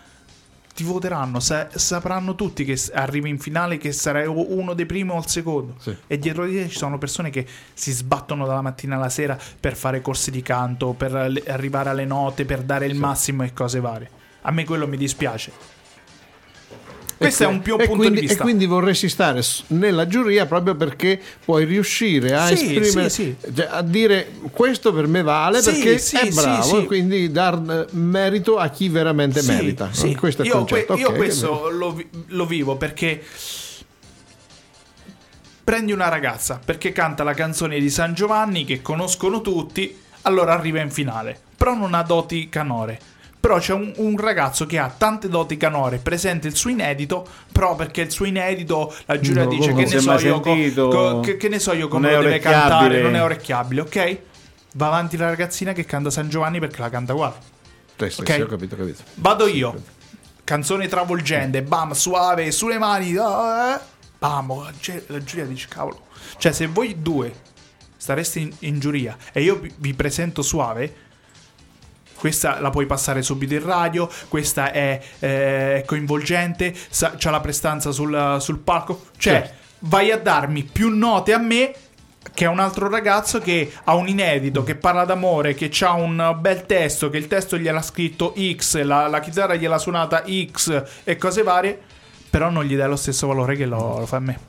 Ti 0.76 0.84
voteranno, 0.84 1.40
sa- 1.40 1.70
sapranno 1.74 2.36
tutti 2.36 2.66
che 2.66 2.78
arrivi 2.96 3.30
in 3.30 3.40
finale, 3.40 3.78
che 3.78 3.94
sarai 3.94 4.26
uno 4.28 4.74
dei 4.74 4.86
primi 4.86 5.12
o 5.12 5.18
il 5.20 5.28
secondo. 5.28 5.76
Sì. 5.80 5.96
E 6.06 6.20
dietro 6.20 6.46
di 6.46 6.54
te 6.56 6.68
ci 6.68 6.78
sono 6.78 6.98
persone 6.98 7.30
che 7.30 7.46
si 7.74 7.94
sbattono 7.94 8.46
dalla 8.46 8.62
mattina 8.62 8.98
alla 8.98 9.08
sera 9.08 9.38
per 9.58 9.76
fare 9.78 10.02
corsi 10.02 10.32
di 10.32 10.42
canto, 10.42 10.92
per 10.92 11.14
le- 11.14 11.44
arrivare 11.48 11.92
alle 11.92 12.04
note, 12.04 12.44
per 12.44 12.62
dare 12.62 12.88
il 12.88 12.96
massimo 12.96 13.44
e 13.44 13.54
cose 13.54 13.80
varie. 13.80 14.10
A 14.42 14.52
me 14.52 14.66
quello 14.66 14.86
mi 14.86 14.98
dispiace. 14.98 15.52
Questo 17.18 17.44
è 17.44 17.48
un 17.48 17.62
più 17.62 17.78
punto 17.78 17.96
quindi, 17.96 18.16
di 18.16 18.28
vista. 18.28 18.40
E 18.40 18.42
quindi 18.42 18.66
vorresti 18.66 19.08
stare 19.08 19.42
nella 19.68 20.06
giuria 20.08 20.46
proprio 20.46 20.76
perché 20.76 21.20
puoi 21.44 21.64
riuscire 21.64 22.36
a 22.36 22.48
Sì, 22.48 22.54
esprimere, 22.54 23.10
sì, 23.10 23.36
cioè, 23.56 23.68
a 23.72 23.82
dire 23.82 24.32
questo 24.52 24.94
per 24.94 25.08
me 25.08 25.22
vale 25.22 25.62
Sì, 25.62 25.72
perché 25.72 25.98
sì, 25.98 26.18
è 26.18 26.30
sì, 26.30 26.34
bravo 26.34 26.64
sì. 26.64 26.76
e 26.76 26.86
quindi 26.86 27.32
dar 27.32 27.88
eh, 27.90 27.96
merito 27.96 28.58
a 28.58 28.68
chi 28.70 28.90
veramente 28.90 29.42
Sì, 29.42 29.52
merita. 29.52 29.90
sì. 29.92 30.14
Questo 30.16 30.42
è 30.42 30.46
il 30.46 30.52
io, 30.52 30.58
concetto. 30.58 30.94
que- 30.94 31.02
io 31.02 31.12
questo 31.14 31.70
lo, 31.70 32.04
lo 32.28 32.46
vivo 32.46 32.76
perché 32.76 33.24
prendi 35.64 35.92
una 35.92 36.10
ragazza 36.10 36.60
perché 36.64 36.92
canta 36.92 37.24
la 37.24 37.34
canzone 37.34 37.80
di 37.80 37.90
San 37.90 38.14
Giovanni 38.14 38.66
che 38.66 38.82
conoscono 38.82 39.42
tutti, 39.42 39.98
allora 40.24 40.54
arriva 40.54 40.80
in 40.82 40.92
finale, 40.92 41.40
però 41.58 41.74
non 41.76 41.94
ha 41.94 42.04
doti 42.04 42.50
canore. 42.50 43.00
Però 43.46 43.60
c'è 43.60 43.74
un, 43.74 43.94
un 43.98 44.18
ragazzo 44.18 44.66
che 44.66 44.80
ha 44.80 44.90
tante 44.90 45.30
doti 45.30 45.56
canore, 45.56 46.00
presenta 46.00 46.48
il 46.48 46.56
suo 46.56 46.72
inedito, 46.72 47.28
però 47.52 47.76
perché 47.76 48.02
il 48.02 48.10
suo 48.10 48.26
inedito 48.26 48.92
la 49.06 49.20
giuria 49.20 49.44
No, 49.44 49.50
dice 49.50 49.72
che 49.76 49.86
ne, 49.86 50.00
so 50.00 50.18
io, 50.18 50.40
co- 50.40 51.20
che, 51.20 51.38
che 51.38 51.48
ne 51.48 51.60
so 51.60 51.72
io 51.74 51.88
come 51.88 52.12
lo 52.12 52.24
deve 52.24 52.40
cantare, 52.40 53.04
non 53.04 53.14
è 53.14 53.22
orecchiabile, 53.22 53.82
ok? 53.82 54.20
Va 54.74 54.88
avanti 54.88 55.16
la 55.16 55.28
ragazzina 55.28 55.74
che 55.74 55.86
canta 55.86 56.10
San 56.10 56.28
Giovanni 56.28 56.60
perché 56.60 56.82
la 56.82 56.90
canta 56.90 57.14
uguale. 57.14 57.36
Sì, 57.96 58.10
sì, 58.10 58.22
ok. 58.22 58.34
sì, 58.34 58.42
ho 58.42 58.48
capito, 58.48 58.74
ho 58.74 58.78
capito. 58.80 59.04
Vado 59.14 59.46
io. 59.46 59.80
Canzone 60.44 60.88
travolgente, 60.88 61.62
bam, 61.62 61.92
suave, 61.92 62.50
sulle 62.50 62.80
mani. 62.80 63.16
ah, 63.16 63.76
eh. 63.76 63.80
Bam, 64.18 64.64
la 64.64 64.74
gi- 64.82 65.04
la 65.06 65.24
giuria 65.24 65.46
dice 65.46 65.68
cavolo. 65.70 66.08
Cioè, 66.40 66.52
se 66.52 66.66
voi 66.66 67.00
due 67.00 67.32
stareste 67.96 68.40
in, 68.40 68.52
in 68.62 68.80
giuria 68.80 69.16
e 69.32 69.44
io 69.44 69.58
vi, 69.60 69.72
vi 69.78 69.94
presento 69.94 70.42
suave, 70.42 71.04
questa 72.18 72.60
la 72.60 72.70
puoi 72.70 72.86
passare 72.86 73.22
subito 73.22 73.54
in 73.54 73.64
radio, 73.64 74.10
questa 74.28 74.72
è 74.72 75.02
eh, 75.20 75.84
coinvolgente, 75.86 76.74
sa- 76.90 77.16
c'ha 77.18 77.30
la 77.30 77.40
prestanza 77.42 77.92
sul, 77.92 78.38
sul 78.40 78.60
palco. 78.60 79.08
Cioè, 79.18 79.34
Certo. 79.34 79.54
vai 79.80 80.12
a 80.12 80.18
darmi 80.18 80.64
più 80.64 80.90
note 80.90 81.34
a 81.34 81.38
me 81.38 81.74
che 82.34 82.46
a 82.46 82.50
un 82.50 82.60
altro 82.60 82.90
ragazzo 82.90 83.40
che 83.40 83.72
ha 83.84 83.96
un 83.96 84.08
inedito, 84.08 84.64
che 84.64 84.76
parla 84.76 85.06
d'amore, 85.06 85.54
che 85.54 85.72
ha 85.82 85.94
un 85.94 86.36
bel 86.40 86.66
testo, 86.66 87.10
che 87.10 87.18
il 87.18 87.28
testo 87.28 87.58
gliel'ha 87.58 87.82
scritto 87.82 88.34
X, 88.56 88.82
la, 88.82 89.08
la 89.08 89.20
chitarra 89.20 89.56
gliel'ha 89.56 89.78
suonata 89.78 90.24
X 90.52 90.84
e 91.04 91.16
cose 91.18 91.44
varie, 91.44 91.80
però 92.30 92.50
non 92.50 92.66
gli 92.66 92.76
dai 92.76 92.90
lo 92.90 92.98
stesso 92.98 93.28
valore 93.28 93.56
che 93.56 93.66
lo, 93.66 94.00
lo 94.00 94.06
fa 94.06 94.18
a 94.18 94.20
me. 94.20 94.40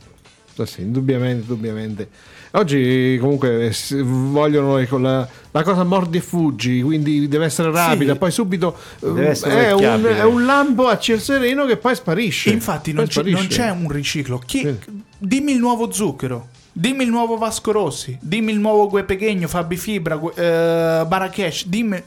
Sì, 0.64 0.82
indubbiamente, 0.82 1.42
indubbiamente. 1.42 2.08
Oggi 2.52 3.18
comunque 3.20 3.70
vogliono 4.02 4.78
ecco, 4.78 4.96
la, 4.96 5.28
la 5.50 5.62
cosa 5.62 5.84
mordi 5.84 6.18
e 6.18 6.20
fuggi, 6.22 6.80
quindi 6.80 7.28
deve 7.28 7.44
essere 7.44 7.70
rapida, 7.70 8.12
Sì. 8.12 8.18
poi 8.18 8.30
subito 8.30 8.74
eh, 9.02 9.32
è, 9.42 9.72
un, 9.72 10.04
è 10.04 10.24
un 10.24 10.46
lampo 10.46 10.86
a 10.86 10.98
ciel 10.98 11.20
sereno 11.20 11.66
che 11.66 11.76
poi 11.76 11.94
sparisce. 11.94 12.50
Infatti 12.50 12.92
non 12.92 13.06
c'è, 13.06 13.22
non 13.22 13.32
sparisce. 13.32 13.60
c'è 13.62 13.70
un 13.70 13.90
riciclo. 13.90 14.38
Chi- 14.38 14.60
Sì. 14.60 14.76
Dimmi 15.18 15.52
il 15.52 15.58
nuovo 15.58 15.92
Zucchero. 15.92 16.48
Dimmi 16.72 17.04
il 17.04 17.10
nuovo 17.10 17.36
Vasco 17.36 17.72
Rossi. 17.72 18.16
Dimmi 18.20 18.52
il 18.52 18.58
nuovo 18.58 18.86
Gue 18.88 19.02
Pechegno, 19.04 19.48
Fabi 19.48 19.76
Fibra, 19.76 20.16
Gue- 20.16 20.32
eh, 20.34 21.06
Marrakesh. 21.08 21.66
Dimmi... 21.66 22.02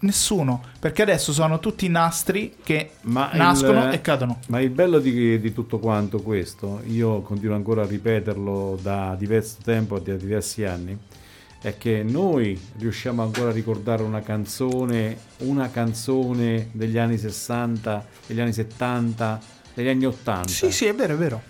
Nessuno. 0.00 0.62
Perché 0.78 1.02
adesso 1.02 1.32
sono 1.32 1.58
tutti 1.58 1.88
nastri 1.88 2.54
che 2.62 2.90
Ma 3.02 3.30
nascono 3.32 3.84
il- 3.88 3.94
e 3.94 4.00
cadono. 4.00 4.38
Ma 4.48 4.60
il 4.60 4.70
bello 4.70 4.98
di, 5.00 5.40
di 5.40 5.52
tutto 5.52 5.78
quanto 5.78 6.20
questo, 6.20 6.82
io 6.86 7.20
continuo 7.22 7.56
ancora 7.56 7.82
a 7.82 7.86
ripeterlo 7.86 8.78
da 8.80 9.16
diverso 9.18 9.56
tempo, 9.64 9.98
da 9.98 10.14
diversi 10.14 10.64
anni, 10.64 10.96
è 11.60 11.76
che 11.76 12.04
noi 12.04 12.58
riusciamo 12.78 13.22
ancora 13.22 13.48
a 13.48 13.52
ricordare 13.52 14.04
una 14.04 14.20
canzone, 14.20 15.18
una 15.38 15.68
canzone 15.70 16.68
degli 16.72 16.96
anni 16.98 17.18
60, 17.18 18.06
degli 18.26 18.38
anni 18.40 18.52
70, 18.52 19.40
degli 19.74 19.88
anni 19.88 20.06
80. 20.06 20.46
Sì, 20.48 20.70
sì, 20.70 20.84
è 20.86 20.94
vero, 20.94 21.14
è 21.14 21.16
vero. 21.16 21.42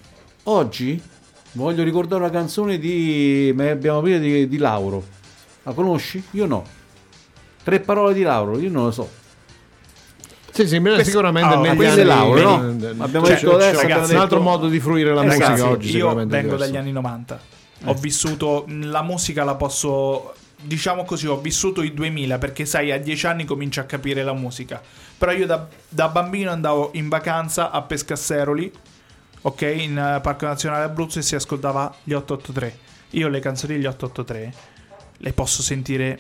Oggi 0.45 0.99
voglio 1.53 1.83
ricordare 1.85 2.23
una 2.23 2.31
canzone 2.33 2.79
di, 2.79 3.53
ma 3.55 3.69
abbiamo 3.69 4.01
prima 4.01 4.17
di, 4.17 4.49
di 4.49 4.57
Lauro. 4.57 5.05
La 5.65 5.73
conosci? 5.75 6.23
Io 6.31 6.47
no. 6.47 6.65
Tre 7.69 7.81
parole 7.81 8.15
di 8.15 8.23
Lauro, 8.23 8.59
io 8.59 8.71
non 8.71 8.85
lo 8.85 8.91
so. 8.91 9.09
Sì, 10.53 10.67
sì, 10.67 10.81
Questo- 10.81 11.05
sicuramente 11.05 11.55
ah, 11.55 11.59
negli 11.61 11.77
questo 11.77 11.99
è 11.99 12.01
anni- 12.01 12.09
Lauro, 12.09 12.41
no? 12.41 12.69
eh, 12.71 12.95
Abbiamo 12.99 13.27
cioè, 13.27 13.35
detto 13.37 13.55
adesso, 13.55 13.79
c'è 13.81 13.85
abbiamo 13.93 14.07
un 14.09 14.17
altro 14.17 14.41
modo 14.41 14.69
di 14.69 14.81
fruire 14.81 15.13
la 15.13 15.21
Eh, 15.23 15.27
musica 15.27 15.45
ragazzi, 15.49 15.63
oggi. 15.69 15.97
io 15.97 16.15
vengo 16.15 16.35
diverso. 16.37 16.57
dagli 16.57 16.77
anni 16.77 16.93
90. 16.93 17.41
Ho 17.85 17.95
vissuto 17.95 18.65
la 18.69 19.03
musica 19.03 19.45
la 19.45 19.55
posso 19.55 20.33
diciamo 20.61 21.05
così, 21.05 21.27
ho 21.29 21.37
vissuto 21.39 21.83
i 21.83 21.93
2000 21.95 22.39
perché 22.39 22.65
sai, 22.65 22.91
a 22.91 22.99
10 22.99 23.27
anni 23.27 23.45
cominci 23.45 23.79
a 23.81 23.85
capire 23.85 24.25
la 24.25 24.33
musica. 24.33 24.81
Però 25.19 25.31
io 25.31 25.45
da, 25.47 25.69
da 25.89 26.09
bambino 26.09 26.51
andavo 26.51 26.91
in 26.95 27.09
vacanza 27.09 27.71
a 27.71 27.83
Pescasseroli, 27.83 28.73
ok, 29.43 29.61
in 29.77 29.97
eh, 29.99 30.21
Parco 30.21 30.47
Nazionale 30.47 30.85
Abruzzo 30.85 31.19
e 31.19 31.23
si 31.23 31.35
ascoltava 31.37 31.95
gli 32.03 32.15
883. 32.15 32.79
Io 33.11 33.29
le 33.29 33.41
canzoni 33.41 33.75
degli 33.75 33.87
883 33.87 34.53
le 35.19 35.33
posso 35.33 35.63
sentire 35.63 36.19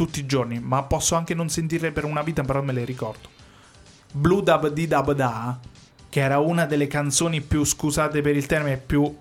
tutti 0.00 0.20
i 0.20 0.26
giorni, 0.26 0.58
ma 0.58 0.82
posso 0.84 1.14
anche 1.14 1.34
non 1.34 1.50
sentirle 1.50 1.92
per 1.92 2.04
una 2.04 2.22
vita, 2.22 2.42
però 2.42 2.62
me 2.62 2.72
le 2.72 2.86
ricordo. 2.86 3.28
Blue 4.10 4.42
Dab 4.42 4.68
Di 4.68 4.86
Dab 4.86 5.12
Da, 5.12 5.58
che 6.08 6.20
era 6.20 6.38
una 6.38 6.64
delle 6.64 6.86
canzoni 6.86 7.42
più, 7.42 7.64
scusate 7.64 8.22
per 8.22 8.34
il 8.34 8.46
termine, 8.46 8.78
più 8.78 9.14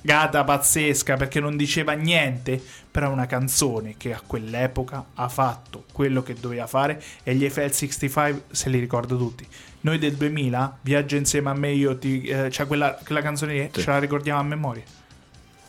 gata 0.00 0.44
pazzesca 0.44 1.16
perché 1.16 1.40
non 1.40 1.56
diceva 1.56 1.94
niente, 1.94 2.62
però 2.88 3.08
è 3.08 3.12
una 3.12 3.26
canzone 3.26 3.96
che 3.96 4.12
a 4.12 4.22
quell'epoca 4.24 5.06
ha 5.14 5.28
fatto 5.28 5.86
quello 5.92 6.22
che 6.22 6.34
doveva 6.34 6.68
fare 6.68 7.02
e 7.24 7.34
gli 7.34 7.42
Eiffel 7.42 7.72
65 7.72 8.44
se 8.52 8.70
li 8.70 8.78
ricordo 8.78 9.16
tutti. 9.16 9.44
Noi 9.80 9.98
del 9.98 10.14
2000, 10.14 10.78
Viaggio 10.82 11.16
insieme 11.16 11.50
a 11.50 11.54
me, 11.54 11.72
io 11.72 11.98
ti... 11.98 12.22
Eh, 12.22 12.48
cioè 12.48 12.68
quella, 12.68 12.96
quella 13.04 13.22
canzone 13.22 13.54
lì, 13.54 13.70
ce 13.72 13.90
la 13.90 13.98
ricordiamo 13.98 14.38
a 14.38 14.44
memoria. 14.44 14.84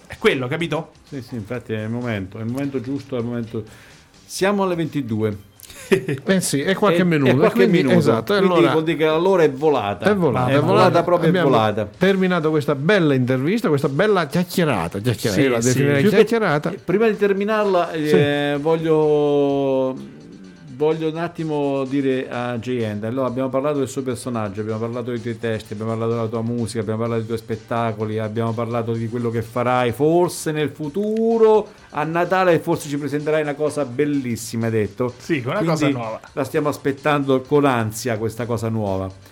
È 0.05 0.15
quello, 0.19 0.47
capito? 0.47 0.91
Sì, 1.07 1.23
sì, 1.23 1.33
infatti 1.33 1.73
è 1.73 1.81
il 1.81 1.89
momento, 1.89 2.37
è 2.37 2.41
il 2.41 2.51
momento 2.51 2.79
giusto, 2.81 3.15
è 3.15 3.19
il 3.19 3.25
momento... 3.25 3.91
Siamo 4.25 4.63
alle 4.63 4.75
22. 4.75 5.37
Eh 6.25 6.41
sì, 6.41 6.61
è 6.61 6.73
qualche 6.75 7.01
E- 7.01 7.03
minuto. 7.03 7.31
e 7.31 7.35
qualche 7.35 7.55
quindi- 7.55 7.77
minuto. 7.79 7.97
Esatto, 7.99 8.33
Quindi 8.35 8.53
allora 8.53 8.71
vuol 8.71 8.83
dire 8.83 8.97
che 8.97 9.05
l'ora 9.05 9.43
è 9.43 9.51
volata. 9.51 10.09
è 10.09 10.15
volata, 10.15 10.51
È 10.51 10.59
volata 10.59 11.03
proprio 11.03 11.29
è 11.33 11.41
volata. 11.43 11.87
terminato 11.97 12.49
questa 12.49 12.73
bella 12.73 13.13
intervista, 13.13 13.67
questa 13.67 13.89
bella 13.89 14.25
chiacchierata. 14.25 14.99
chiacchierata 14.99 15.61
Sì, 15.61 15.71
sì. 15.71 16.07
chiacchierata. 16.07 16.73
Prima 16.83 17.07
di 17.07 17.17
terminarla, 17.17 17.91
eh, 17.91 18.57
voglio, 18.59 19.95
voglio 20.75 21.09
un 21.09 21.17
attimo 21.17 21.83
dire 21.85 22.29
a 22.29 22.57
J.End. 22.57 23.03
Allora, 23.03 23.27
abbiamo 23.27 23.49
parlato 23.49 23.79
del 23.79 23.87
suo 23.87 24.01
personaggio, 24.01 24.61
abbiamo 24.61 24.79
parlato 24.79 25.11
dei 25.11 25.21
tuoi 25.21 25.37
testi, 25.39 25.73
abbiamo 25.73 25.91
parlato 25.91 26.11
della 26.13 26.27
tua 26.27 26.41
musica, 26.41 26.79
abbiamo 26.79 26.99
parlato 26.99 27.19
dei 27.21 27.27
tuoi 27.27 27.39
spettacoli, 27.39 28.19
abbiamo 28.19 28.53
parlato 28.53 28.93
di 28.93 29.07
quello 29.09 29.29
che 29.29 29.41
farai 29.41 29.91
forse 29.91 30.51
nel 30.51 30.69
futuro. 30.69 31.67
A 31.91 32.03
Natale 32.03 32.59
forse 32.59 32.89
ci 32.89 32.97
presenterai 32.97 33.41
una 33.41 33.55
cosa 33.55 33.85
bellissima, 33.85 34.65
hai 34.65 34.71
detto. 34.71 35.13
Sì, 35.17 35.41
una 35.45 35.57
Quindi 35.57 35.65
cosa 35.67 35.89
nuova. 35.89 36.19
La 36.33 36.43
stiamo 36.43 36.69
aspettando 36.69 37.41
con 37.41 37.65
ansia 37.65 38.17
questa 38.17 38.45
cosa 38.45 38.69
nuova. 38.69 39.31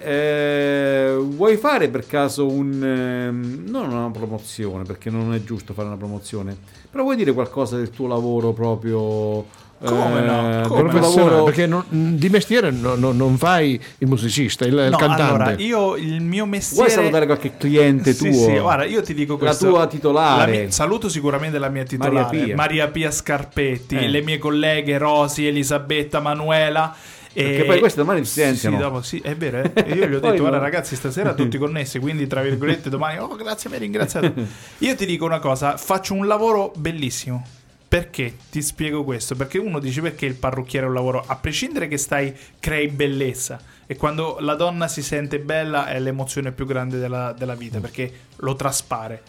Eh, 0.00 1.16
vuoi 1.18 1.56
fare 1.56 1.88
per 1.88 2.06
caso 2.06 2.46
un 2.46 2.84
ehm, 2.84 3.64
non 3.66 3.90
una 3.90 4.08
promozione 4.12 4.84
perché 4.84 5.10
non 5.10 5.34
è 5.34 5.42
giusto 5.42 5.74
fare 5.74 5.88
una 5.88 5.96
promozione 5.96 6.56
però 6.88 7.02
vuoi 7.02 7.16
dire 7.16 7.32
qualcosa 7.32 7.76
del 7.78 7.90
tuo 7.90 8.06
lavoro 8.06 8.52
proprio 8.52 9.44
Come 9.84 10.20
no? 10.20 10.42
del 10.50 10.66
Come? 10.66 10.88
Professionale, 10.88 11.30
lavoro 11.30 11.44
perché 11.44 11.66
non- 11.66 11.84
di 11.88 12.28
mestiere 12.30 12.70
no- 12.72 12.96
no- 12.96 13.12
non 13.12 13.36
fai 13.38 13.80
il 13.98 14.08
musicista, 14.08 14.64
il, 14.64 14.72
il 14.72 14.88
No, 14.90 14.96
cantante. 14.96 15.22
allora, 15.22 15.54
io 15.56 15.96
il 15.96 16.20
mio 16.20 16.46
mestiere... 16.46 16.82
vuoi 16.84 16.94
salutare 16.96 17.26
qualche 17.26 17.56
cliente 17.56 18.12
Sì, 18.12 18.30
tuo 18.30 18.44
sì, 18.48 18.58
guarda, 18.58 18.84
io 18.84 19.02
ti 19.02 19.14
dico 19.14 19.34
la 19.34 19.38
questo. 19.38 19.68
tua 19.68 19.86
titolare 19.86 20.52
La 20.52 20.58
mia- 20.62 20.70
saluto 20.70 21.08
sicuramente 21.08 21.58
la 21.58 21.68
mia 21.68 21.84
titolare, 21.84 22.14
Maria 22.36 22.54
Maria 22.56 22.84
Pia. 22.84 22.92
Pia, 23.08 23.10
Scarpetti, 23.12 23.96
Eh. 23.96 24.08
le 24.08 24.22
mie 24.22 24.38
colleghe 24.38 24.98
Rosi, 24.98 25.46
Elisabetta, 25.46 26.20
Manuela 26.20 26.94
Perché 27.32 27.64
poi 27.66 27.78
questi 27.78 27.98
domani 27.98 28.24
si 28.24 28.32
silenziano. 28.32 28.76
Sì, 28.76 28.82
dopo, 28.82 29.02
sì, 29.02 29.18
è 29.22 29.36
vero. 29.36 29.58
eh. 29.62 29.70
E 29.74 29.92
io 29.94 30.06
gli 30.08 30.14
ho 30.14 30.18
detto, 30.20 30.38
guarda 30.38 30.56
no. 30.56 30.62
ragazzi, 30.62 30.96
stasera 30.96 31.34
tutti 31.34 31.56
connessi, 31.58 32.00
quindi 32.00 32.26
tra 32.26 32.40
virgolette 32.42 32.90
domani, 32.90 33.18
oh 33.18 33.36
grazie, 33.36 33.68
mi 33.70 33.76
hai 33.76 33.82
ringraziato. 33.82 34.32
Io 34.78 34.94
ti 34.96 35.06
dico 35.06 35.24
una 35.24 35.38
cosa, 35.38 35.76
faccio 35.76 36.14
un 36.14 36.26
lavoro 36.26 36.72
bellissimo. 36.74 37.46
Perché? 37.88 38.36
Ti 38.50 38.60
spiego 38.60 39.02
questo. 39.02 39.34
Perché 39.34 39.58
uno 39.58 39.78
dice 39.78 40.02
perché 40.02 40.26
il 40.26 40.34
parrucchiere 40.34 40.84
è 40.84 40.88
un 40.88 40.94
lavoro, 40.94 41.24
a 41.26 41.36
prescindere 41.36 41.88
che 41.88 41.96
stai, 41.96 42.36
crei 42.60 42.88
bellezza. 42.88 43.58
E 43.86 43.96
quando 43.96 44.36
la 44.40 44.54
donna 44.54 44.88
si 44.88 45.02
sente 45.02 45.38
bella 45.40 45.86
è 45.86 45.98
l'emozione 45.98 46.52
più 46.52 46.66
grande 46.66 46.98
della, 46.98 47.32
della 47.32 47.54
vita, 47.54 47.80
perché 47.80 48.12
lo 48.36 48.54
traspare. 48.56 49.22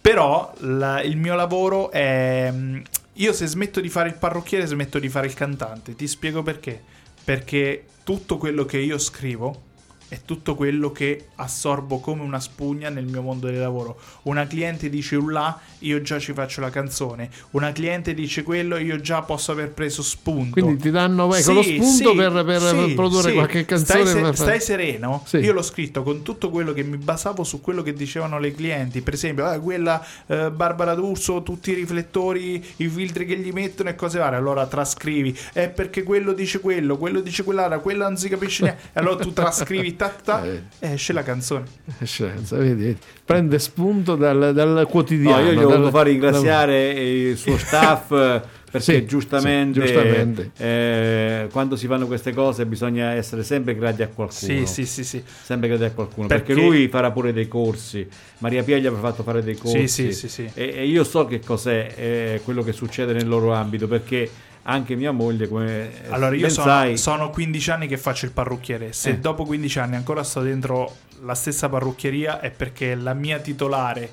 Però 0.00 0.52
la- 0.60 1.02
il 1.02 1.16
mio 1.16 1.34
lavoro 1.34 1.90
è... 1.90 2.48
mm, 2.50 2.80
Io 3.14 3.32
se 3.32 3.46
smetto 3.46 3.80
di 3.80 3.88
fare 3.88 4.08
il 4.08 4.14
parrucchiere, 4.14 4.66
smetto 4.66 4.98
di 4.98 5.08
fare 5.08 5.26
il 5.26 5.34
cantante. 5.34 5.94
Ti 5.94 6.06
spiego 6.06 6.42
perché. 6.42 6.82
Perché 7.24 7.84
tutto 8.04 8.38
quello 8.38 8.64
che 8.64 8.78
io 8.78 8.98
scrivo 8.98 9.64
è 10.08 10.20
tutto 10.24 10.54
quello 10.54 10.92
che 10.92 11.26
assorbo 11.36 11.98
come 11.98 12.22
una 12.22 12.38
spugna 12.38 12.88
nel 12.90 13.06
mio 13.06 13.22
mondo 13.22 13.46
del 13.46 13.58
lavoro. 13.58 13.98
Una 14.22 14.46
cliente 14.46 14.88
dice 14.88 15.16
un 15.16 15.32
là, 15.32 15.58
io 15.80 16.00
già 16.00 16.18
ci 16.18 16.32
faccio 16.32 16.60
la 16.60 16.70
canzone. 16.70 17.28
Una 17.50 17.72
cliente 17.72 18.14
dice 18.14 18.42
quello, 18.42 18.76
io 18.76 19.00
già 19.00 19.22
posso 19.22 19.52
aver 19.52 19.70
preso 19.70 20.02
spunto. 20.02 20.52
Quindi 20.52 20.76
ti 20.76 20.90
danno 20.90 21.34
ecco, 21.34 21.42
Sì, 21.42 21.54
lo 21.54 21.62
spunto 21.62 22.10
sì, 22.10 22.16
per, 22.16 22.44
per 22.44 22.60
sì, 22.60 22.94
produrre 22.94 23.32
qualche 23.32 23.64
canzone. 23.64 24.06
Stai, 24.06 24.24
se- 24.24 24.32
stai 24.34 24.60
sereno. 24.60 25.24
Io 25.32 25.52
l'ho 25.52 25.62
scritto 25.62 26.02
con 26.02 26.22
tutto 26.22 26.50
quello 26.50 26.72
che 26.72 26.84
mi 26.84 26.96
basavo 26.96 27.42
su 27.42 27.60
quello 27.60 27.82
che 27.82 27.92
dicevano 27.92 28.38
le 28.38 28.52
clienti. 28.52 29.00
Per 29.00 29.14
esempio, 29.14 29.44
ah, 29.44 29.58
quella 29.58 30.04
eh, 30.26 30.50
Barbara 30.50 30.94
D'Urso, 30.94 31.42
tutti 31.42 31.72
i 31.72 31.74
riflettori, 31.74 32.64
i 32.76 32.88
filtri 32.88 33.26
che 33.26 33.36
gli 33.36 33.50
mettono 33.50 33.88
e 33.88 33.96
cose 33.96 34.18
varie. 34.18 34.38
Allora 34.38 34.66
trascrivi. 34.66 35.36
È 35.52 35.68
perché 35.68 36.04
quello 36.04 36.32
dice 36.32 36.60
quello, 36.60 36.96
quello 36.96 37.20
dice 37.20 37.42
quell'altra, 37.42 37.80
quella 37.80 38.06
non 38.06 38.16
si 38.16 38.28
capisce 38.28 38.62
neanche. 38.62 38.82
E 38.92 39.00
allora 39.00 39.16
tu 39.16 39.32
trascrivi, 39.32 39.95
ta, 39.96 40.08
ta, 40.22 40.44
Eh. 40.44 40.62
esce 40.80 41.12
la 41.12 41.22
canzone. 41.22 41.64
Scienza, 42.04 42.56
vedi, 42.56 42.82
vedi. 42.84 42.96
prende 43.24 43.58
spunto 43.58 44.14
dal, 44.14 44.52
dal 44.54 44.86
quotidiano. 44.88 45.40
No, 45.42 45.46
io 45.46 45.52
gli 45.52 45.56
ho 45.58 45.68
dal- 45.68 45.78
voluto 45.78 45.90
fare 45.90 46.10
ringraziare 46.10 46.90
il 46.90 47.36
suo 47.36 47.56
staff 47.58 48.10
eh, 48.12 48.42
perché 48.70 48.80
Sì, 48.98 49.06
giustamente, 49.06 49.80
sì, 49.80 49.86
giustamente. 49.92 50.50
eh, 50.58 51.48
quando 51.50 51.76
si 51.76 51.86
fanno 51.86 52.06
queste 52.06 52.32
cose 52.34 52.66
bisogna 52.66 53.12
essere 53.12 53.42
sempre 53.42 53.74
grati 53.74 54.02
a 54.02 54.08
qualcuno. 54.08 54.32
Sì, 54.34 54.66
sì, 54.66 54.84
sì, 54.84 55.02
sì. 55.04 55.22
Sempre 55.42 55.68
grati 55.68 55.84
a 55.84 55.90
qualcuno 55.92 56.26
Perché- 56.26 56.52
perché, 56.54 56.60
lui 56.68 56.88
farà 56.88 57.10
pure 57.10 57.32
dei 57.32 57.48
corsi. 57.48 58.06
Maria 58.38 58.62
Pia 58.62 58.76
gli 58.78 58.86
avrà 58.86 59.00
fatto 59.00 59.22
fare 59.22 59.42
dei 59.42 59.56
corsi. 59.56 59.88
sì, 59.88 60.12
sì, 60.12 60.28
sì. 60.28 60.50
E, 60.54 60.74
e 60.76 60.86
io 60.86 61.04
so 61.04 61.24
che 61.26 61.40
cos'è 61.40 61.92
eh, 61.96 62.40
quello 62.44 62.62
che 62.62 62.72
succede 62.72 63.12
nel 63.14 63.26
loro 63.28 63.52
ambito 63.52 63.86
perché 63.88 64.28
anche 64.68 64.96
mia 64.96 65.12
moglie, 65.12 65.48
come 65.48 65.90
Allora, 66.08 66.34
io 66.34 66.42
ben 66.42 66.50
sono, 66.50 66.66
sai, 66.66 66.96
sono 66.96 67.30
15 67.30 67.70
anni 67.70 67.86
che 67.86 67.96
faccio 67.96 68.24
il 68.26 68.32
parrucchiere. 68.32 68.92
Se 68.92 69.10
Eh. 69.10 69.18
dopo 69.18 69.44
15 69.44 69.78
anni 69.78 69.96
ancora 69.96 70.22
sto 70.24 70.40
dentro 70.42 70.94
la 71.24 71.34
stessa 71.34 71.68
parrucchieria, 71.68 72.40
è 72.40 72.50
perché 72.50 72.94
la 72.94 73.14
mia 73.14 73.38
titolare 73.38 74.10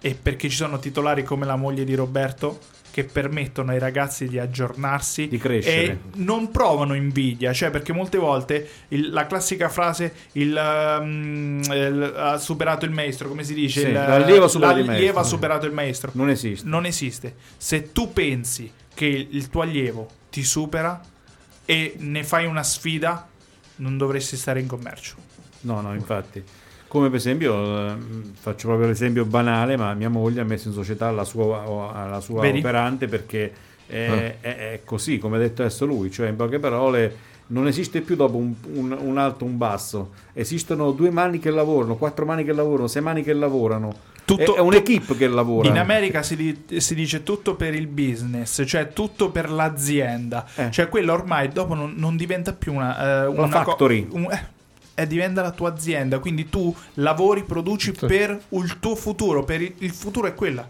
e 0.00 0.16
perché 0.20 0.48
ci 0.48 0.56
sono 0.56 0.78
titolari 0.80 1.22
come 1.22 1.46
la 1.46 1.56
moglie 1.56 1.84
di 1.84 1.94
Roberto 1.94 2.58
che 2.90 3.04
permettono 3.04 3.70
ai 3.70 3.78
ragazzi 3.78 4.28
di 4.28 4.38
aggiornarsi 4.38 5.26
Di 5.28 5.38
crescere. 5.38 5.82
e 5.84 5.98
non 6.16 6.50
provano 6.50 6.92
invidia, 6.94 7.52
cioè 7.54 7.70
perché 7.70 7.92
molte 7.94 8.18
volte 8.18 8.68
il- 8.88 9.10
la 9.12 9.26
classica 9.26 9.70
frase 9.70 10.12
il, 10.32 10.52
um, 11.00 11.60
il- 11.62 12.14
ha 12.14 12.36
superato 12.36 12.84
il 12.84 12.90
maestro, 12.90 13.28
come 13.28 13.44
si 13.44 13.54
dice? 13.54 13.80
Sì, 13.86 13.92
l'allievo 13.92 14.44
ha 14.44 14.48
superato 14.48 14.78
il 14.80 14.84
l'allievo 14.86 15.10
ha 15.10 15.14
maestro. 15.14 15.36
superato 15.36 15.64
il 15.66 15.72
maestro 15.72 16.10
non 16.14 16.28
esiste. 16.28 16.68
non 16.68 16.84
esiste. 16.84 17.34
Se 17.56 17.92
tu 17.92 18.12
pensi 18.12 18.70
che 18.94 19.06
il 19.06 19.48
tuo 19.48 19.62
allievo 19.62 20.08
ti 20.30 20.42
supera 20.44 21.00
e 21.64 21.94
ne 21.98 22.24
fai 22.24 22.46
una 22.46 22.62
sfida, 22.62 23.28
non 23.76 23.96
dovresti 23.96 24.36
stare 24.36 24.60
in 24.60 24.66
commercio. 24.66 25.14
No, 25.62 25.80
no, 25.80 25.94
infatti. 25.94 26.42
Come 26.88 27.08
per 27.08 27.16
esempio, 27.18 27.88
eh, 27.88 27.96
faccio 28.38 28.66
proprio 28.68 28.86
l'esempio 28.88 29.24
banale, 29.24 29.76
ma 29.76 29.94
mia 29.94 30.10
moglie 30.10 30.42
ha 30.42 30.44
messo 30.44 30.68
in 30.68 30.74
società 30.74 31.10
la 31.10 31.24
sua, 31.24 32.06
la 32.08 32.20
sua 32.20 32.40
operante 32.58 33.08
perché 33.08 33.52
è, 33.86 34.36
è- 34.40 34.56
è 34.72 34.80
così, 34.84 35.18
come 35.18 35.36
ha 35.36 35.40
detto 35.40 35.62
adesso 35.62 35.86
lui, 35.86 36.10
cioè 36.10 36.28
in 36.28 36.36
poche 36.36 36.58
parole 36.58 37.30
non 37.48 37.66
esiste 37.66 38.00
più 38.02 38.14
dopo 38.16 38.36
un, 38.36 38.54
un- 38.74 38.96
un 38.98 39.18
alto, 39.18 39.44
un 39.44 39.56
basso, 39.56 40.12
esistono 40.34 40.90
due 40.92 41.10
mani 41.10 41.38
che 41.38 41.50
lavorano, 41.50 41.96
quattro 41.96 42.24
mani 42.26 42.44
che 42.44 42.52
lavorano, 42.52 42.88
sei 42.88 43.02
mani 43.02 43.22
che 43.22 43.32
lavorano, 43.32 43.94
Tutto- 44.24 44.54
è, 44.54 44.60
un'equipe 44.60 45.16
che 45.16 45.26
lavora. 45.28 45.68
In 45.68 45.78
America 45.78 46.22
si, 46.22 46.36
di- 46.36 46.80
si 46.80 46.94
dice 46.94 47.22
tutto 47.22 47.54
per 47.56 47.74
il 47.74 47.86
business, 47.86 48.62
cioè 48.66 48.92
tutto 48.92 49.30
per 49.30 49.50
l'azienda. 49.50 50.46
Eh. 50.54 50.70
Cioè 50.70 50.88
quello 50.88 51.12
ormai 51.12 51.48
dopo 51.48 51.74
non, 51.74 51.94
non 51.96 52.16
diventa 52.16 52.52
più 52.52 52.72
una, 52.74 53.22
eh, 53.24 53.26
Una 53.26 53.44
una 53.44 53.62
co- 53.62 53.70
factory. 53.70 54.06
un- 54.10 54.30
eh, 54.30 54.46
eh, 54.94 55.06
diventa 55.06 55.42
la 55.42 55.50
tua 55.50 55.70
azienda, 55.70 56.18
quindi 56.18 56.48
tu 56.48 56.74
lavori, 56.94 57.42
produci 57.44 57.92
per 57.92 58.40
il 58.50 58.78
tuo 58.78 58.94
futuro, 58.94 59.44
per 59.44 59.60
il, 59.60 59.74
il 59.78 59.90
futuro 59.92 60.26
è 60.28 60.34
quella. 60.34 60.66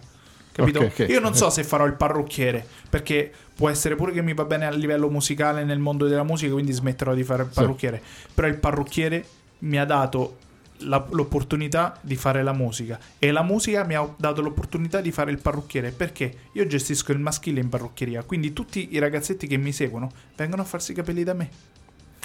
Capito? 0.52 0.80
Ok, 0.80 1.00
ok. 1.00 1.08
Io 1.08 1.20
non 1.20 1.34
so 1.34 1.48
se 1.50 1.64
farò 1.64 1.86
il 1.86 1.94
parrucchiere, 1.94 2.66
perché 2.90 3.30
può 3.54 3.68
essere 3.70 3.94
pure 3.96 4.12
che 4.12 4.22
mi 4.22 4.34
va 4.34 4.44
bene 4.44 4.66
a 4.66 4.70
livello 4.70 5.08
musicale 5.08 5.64
nel 5.64 5.78
mondo 5.78 6.06
della 6.06 6.24
musica, 6.24 6.52
quindi 6.52 6.72
smetterò 6.72 7.14
di 7.14 7.24
fare 7.24 7.42
il 7.44 7.50
parrucchiere. 7.52 8.02
Però 8.34 8.46
il 8.46 8.56
parrucchiere 8.56 9.24
mi 9.60 9.78
ha 9.78 9.84
dato 9.84 10.36
la- 10.84 11.04
l'opportunità 11.10 11.96
di 12.00 12.16
fare 12.16 12.42
la 12.42 12.52
musica 12.52 12.98
e 13.18 13.30
la 13.30 13.42
musica 13.42 13.84
mi 13.84 13.94
ha 13.94 14.06
dato 14.16 14.40
l'opportunità 14.42 15.00
di 15.00 15.12
fare 15.12 15.30
il 15.30 15.40
parrucchiere 15.40 15.90
perché 15.90 16.32
io 16.52 16.66
gestisco 16.66 17.12
il 17.12 17.18
maschile 17.18 17.60
in 17.60 17.68
parrucchieria, 17.68 18.22
quindi 18.24 18.52
tutti 18.52 18.88
i 18.92 18.98
ragazzetti 18.98 19.46
che 19.46 19.56
mi 19.56 19.72
seguono 19.72 20.10
vengono 20.36 20.62
a 20.62 20.64
farsi 20.64 20.92
i 20.92 20.94
capelli 20.94 21.24
da 21.24 21.34
me. 21.34 21.48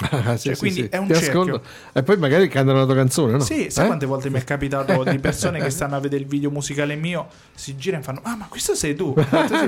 sì, 0.38 0.46
Cioè, 0.46 0.54
sì, 0.54 0.60
quindi 0.60 0.80
sì. 0.82 0.88
è 0.90 0.96
un 0.96 1.08
Ti 1.08 1.14
cerchio. 1.14 1.40
ascolto. 1.42 1.62
E 1.92 2.02
poi 2.04 2.16
magari 2.18 2.46
cantano 2.46 2.78
la 2.78 2.84
tua 2.84 2.94
canzone, 2.94 3.32
no? 3.32 3.40
Sì, 3.40 3.66
sai 3.68 3.82
Eh? 3.82 3.86
quante 3.88 4.06
volte 4.06 4.30
mi 4.30 4.38
è 4.38 4.44
capitato 4.44 5.02
di 5.02 5.18
persone 5.18 5.58
che 5.60 5.70
stanno 5.70 5.96
a 5.96 5.98
vedere 5.98 6.22
il 6.22 6.28
video 6.28 6.52
musicale 6.52 6.94
mio, 6.94 7.26
si 7.52 7.76
girano 7.76 8.02
e 8.02 8.04
fanno 8.06 8.20
"Ah, 8.22 8.36
ma 8.36 8.46
questo 8.48 8.76
sei 8.76 8.94
tu". 8.94 9.12
E 9.18 9.24
Perché 9.24 9.58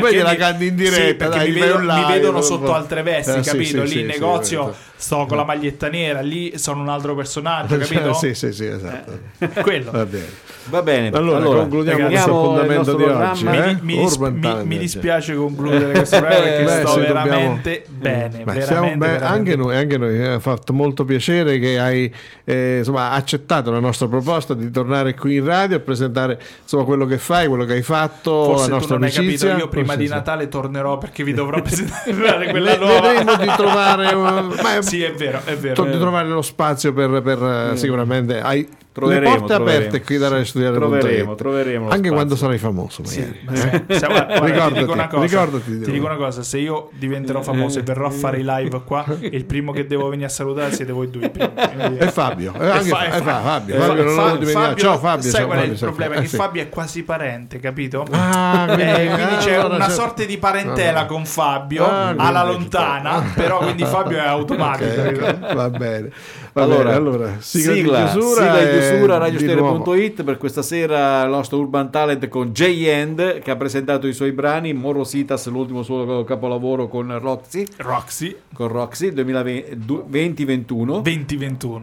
poi 0.00 0.14
gliela 0.14 0.30
mi- 0.30 0.36
canti 0.36 0.66
in 0.66 0.76
diretta, 0.76 1.28
perché 1.28 1.44
dai, 1.44 1.52
mi, 1.52 1.58
fai 1.58 1.68
vedo- 1.72 1.92
mi 1.92 2.04
vedono 2.06 2.40
sotto 2.40 2.72
altre 2.74 3.02
vesti, 3.02 3.38
Eh, 3.38 3.42
capito? 3.42 3.82
lì 3.82 4.00
in 4.00 4.06
negozio 4.06 4.74
sto 5.04 5.26
con 5.26 5.36
la 5.36 5.44
maglietta 5.44 5.88
nera, 5.88 6.20
lì 6.20 6.56
sono 6.56 6.80
un 6.80 6.88
altro 6.88 7.14
personaggio, 7.14 7.76
capito? 7.78 8.14
sì, 8.14 8.32
sì, 8.34 8.52
sì, 8.52 8.64
esatto. 8.66 9.18
Quello. 9.60 9.90
Va 9.90 10.06
bene. 10.06 10.52
Va 10.66 10.80
bene, 10.80 11.10
Allora, 11.10 11.44
concludiamo 11.44 11.98
ragazzi, 12.04 12.12
questo 12.30 12.40
appuntamento 12.40 12.94
di 12.96 13.02
oggi, 13.02 13.44
Mi, 13.46 13.56
eh? 13.58 13.76
mi 13.82 13.96
dis- 13.98 14.12
Urban 14.14 14.32
mi- 14.32 14.64
mi 14.64 14.70
cioè. 14.70 14.78
dispiace 14.78 15.34
concludere 15.34 15.92
questo 15.92 16.16
programma 16.20 16.42
perché 16.42 16.64
Beh, 16.64 16.70
sto 16.70 16.88
sì, 16.88 16.94
dobbiamo- 17.00 17.22
veramente 17.24 17.84
bene, 17.90 18.28
Beh, 18.28 18.44
veramente, 18.44 18.62
siamo 18.64 18.80
be- 18.88 18.96
veramente 18.96 19.24
anche 19.26 19.56
noi, 19.56 19.76
anche 19.76 19.98
noi 19.98 20.16
eh, 20.18 20.26
ha 20.26 20.38
fatto 20.38 20.72
molto 20.72 21.04
piacere 21.04 21.58
che 21.58 21.78
hai 21.78 22.14
eh, 22.44 22.78
insomma, 22.78 23.10
accettato 23.10 23.70
la 23.72 23.78
nostra 23.78 24.08
proposta 24.08 24.54
di 24.54 24.70
tornare 24.70 25.14
qui 25.14 25.34
in 25.36 25.44
radio 25.44 25.76
a 25.76 25.80
presentare 25.80 26.40
insomma, 26.62 26.84
quello 26.84 27.04
che 27.04 27.18
fai, 27.18 27.46
quello 27.46 27.66
che 27.66 27.74
hai 27.74 27.82
fatto, 27.82 28.44
Forse 28.44 28.62
la 28.62 28.66
tu 28.68 28.72
nostra 28.76 28.94
non 28.96 29.04
hai 29.04 29.14
amicizia. 29.14 29.48
capito, 29.48 29.64
io 29.66 29.68
prima 29.70 29.84
Forse 29.88 30.00
di 30.00 30.06
sì. 30.06 30.12
Natale 30.14 30.48
tornerò 30.48 30.96
perché 30.96 31.24
vi 31.24 31.34
dovrò 31.34 31.60
presentare 31.60 32.48
quella 32.48 32.76
nuova. 32.78 33.00
vedremo 33.12 33.36
di 33.36 33.50
trovare, 33.54 34.14
uh, 34.14 34.20
ma- 34.62 34.80
sì, 34.80 34.93
è 35.02 35.12
vero, 35.12 35.40
è 35.44 35.56
vero. 35.56 35.84
di 35.84 35.98
trovare 35.98 36.28
lo 36.28 36.42
spazio 36.42 36.92
per, 36.92 37.22
per, 37.22 37.42
eh, 37.72 37.76
sicuramente 37.76 38.40
hai 38.40 38.66
Troveremo, 38.94 39.32
le 39.32 39.38
porte 39.40 39.54
troveremo. 39.56 39.84
aperte 39.86 40.04
qui 40.04 40.18
da 40.18 40.28
Radio 40.28 40.44
Studiare 40.44 40.76
Troveremo, 40.76 41.34
troveremo 41.34 41.84
anche 41.86 41.96
spazio. 41.96 42.12
quando 42.12 42.36
sarai 42.36 42.58
famoso 42.58 43.04
se- 43.04 43.40
se- 43.48 44.06
guarda, 44.06 44.06
guarda, 44.06 44.38
ti 44.38 44.44
Ricordati, 44.52 44.78
dico 44.78 44.92
una 44.92 45.08
cosa, 45.08 45.22
ricordati 45.24 45.80
ti 45.80 45.90
dico 45.90 46.06
una 46.06 46.14
cosa, 46.16 46.42
se 46.44 46.58
io 46.58 46.90
diventerò 46.92 47.42
famoso 47.42 47.80
e 47.80 47.82
verrò 47.82 48.06
a 48.06 48.10
fare 48.10 48.38
i 48.38 48.44
live 48.44 48.82
qua, 48.84 49.04
il 49.20 49.44
primo 49.46 49.72
che 49.72 49.86
devo 49.88 50.08
venire 50.08 50.26
a 50.26 50.30
salutare 50.30 50.72
siete 50.72 50.92
voi 50.92 51.10
due. 51.10 51.28
Quindi- 51.34 51.96
E 51.98 52.10
Fabio, 52.12 52.54
e 52.54 52.70
anche 52.70 52.88
fa- 52.88 52.96
Fa- 52.96 53.10
fa- 53.10 53.22
Fa- 53.22 53.40
Fabio, 53.40 53.74
eh, 53.74 53.78
Fabio 53.80 54.04
non 54.04 54.14
Fa- 54.14 54.22
lo 54.22 54.36
dimenticare. 54.36 54.64
Fabio- 54.68 54.84
Ciao 54.84 54.98
Fabio, 54.98 55.22
sai 55.22 55.32
ciao 55.32 55.46
qual 55.46 55.56
è 55.58 55.60
Fabio, 55.62 55.72
il 55.74 55.78
problema? 55.80 56.14
Che 56.14 56.20
Eh, 56.20 56.26
sì. 56.28 56.36
Fabio 56.36 56.62
è 56.62 56.68
quasi 56.68 57.02
parente, 57.02 57.58
capito? 57.58 58.06
Ah, 58.12 58.66
Eh, 58.70 58.74
quindi, 58.74 59.12
quindi 59.12 59.34
c'è 59.40 59.54
allora 59.54 59.74
una 59.74 59.88
sorta 59.88 60.24
di 60.24 60.38
parentela 60.38 61.00
Ah. 61.00 61.06
con 61.06 61.26
Fabio 61.26 61.84
Ah, 61.84 62.14
alla 62.16 62.42
quindi- 62.42 62.58
lontana, 62.60 63.24
però 63.34 63.58
quindi 63.58 63.84
Fabio 63.84 64.18
è 64.18 64.26
automatico. 64.26 65.02
Va 65.52 65.68
bene. 65.70 66.10
Allora, 66.62 66.84
bene, 66.84 66.94
allora 66.94 67.36
sigla, 67.40 67.72
di 67.72 67.78
sigla, 67.80 68.10
chiusura, 68.10 68.42
sigla 68.44 68.58
di 68.58 68.64
e 68.64 68.88
chiusura 68.88 69.16
radiostereo.it 69.18 70.22
per 70.22 70.38
questa 70.38 70.62
sera 70.62 71.24
il 71.24 71.30
nostro 71.30 71.58
Urban 71.58 71.90
Talent 71.90 72.28
con 72.28 72.52
J-End 72.52 73.40
che 73.40 73.50
ha 73.50 73.56
presentato 73.56 74.06
i 74.06 74.12
suoi 74.12 74.30
brani 74.30 74.72
Morositas 74.72 75.48
l'ultimo 75.48 75.82
suo 75.82 76.22
capolavoro 76.22 76.86
con 76.86 77.18
Roxy. 77.18 77.66
Roxy. 77.78 78.36
Con 78.52 78.68
Roxy 78.68 79.08
2020-21 79.08 81.00
2021, 81.00 81.02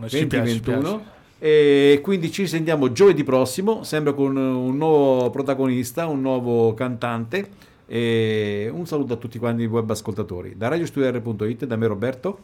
ci 0.08 0.26
piace, 0.26 0.52
ci 0.54 0.62
2021 0.62 0.80
piace. 0.80 1.04
e 1.40 2.00
quindi 2.02 2.32
ci 2.32 2.48
sentiamo 2.48 2.94
giovedì 2.94 3.26
prossimo 3.26 3.84
sempre 3.84 4.14
con 4.14 4.38
un 4.38 4.78
nuovo 4.78 5.30
protagonista 5.32 6.08
un 6.08 6.22
nuovo 6.22 6.74
cantante. 6.74 7.70
E 7.88 8.70
un 8.72 8.86
saluto 8.86 9.12
a 9.12 9.18
tutti 9.18 9.38
quanti 9.38 9.64
i 9.64 9.66
web 9.66 9.90
ascoltatori. 9.90 10.56
Da 10.56 10.70
radiostudio.it 10.70 11.66
da 11.66 11.76
me 11.76 11.88
Roberto 11.88 12.40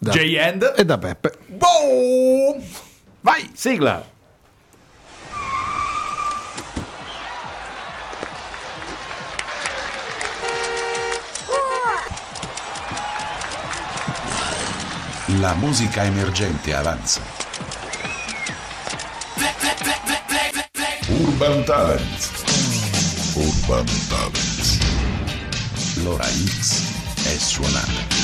Da- 0.00 0.12
J-End. 0.12 0.74
e 0.76 0.84
da 0.84 0.98
Peppe. 0.98 1.32
Boom! 1.46 2.62
Vai! 3.20 3.50
sigla 3.54 4.04
La 15.40 15.54
musica 15.54 16.04
emergente 16.04 16.72
avanza. 16.74 17.20
Urban 21.08 21.64
Talent. 21.64 22.30
Urban 23.34 23.86
Talent. 24.08 24.78
L'ora 26.02 26.24
X 26.26 26.82
è 27.24 27.36
suonata. 27.38 28.15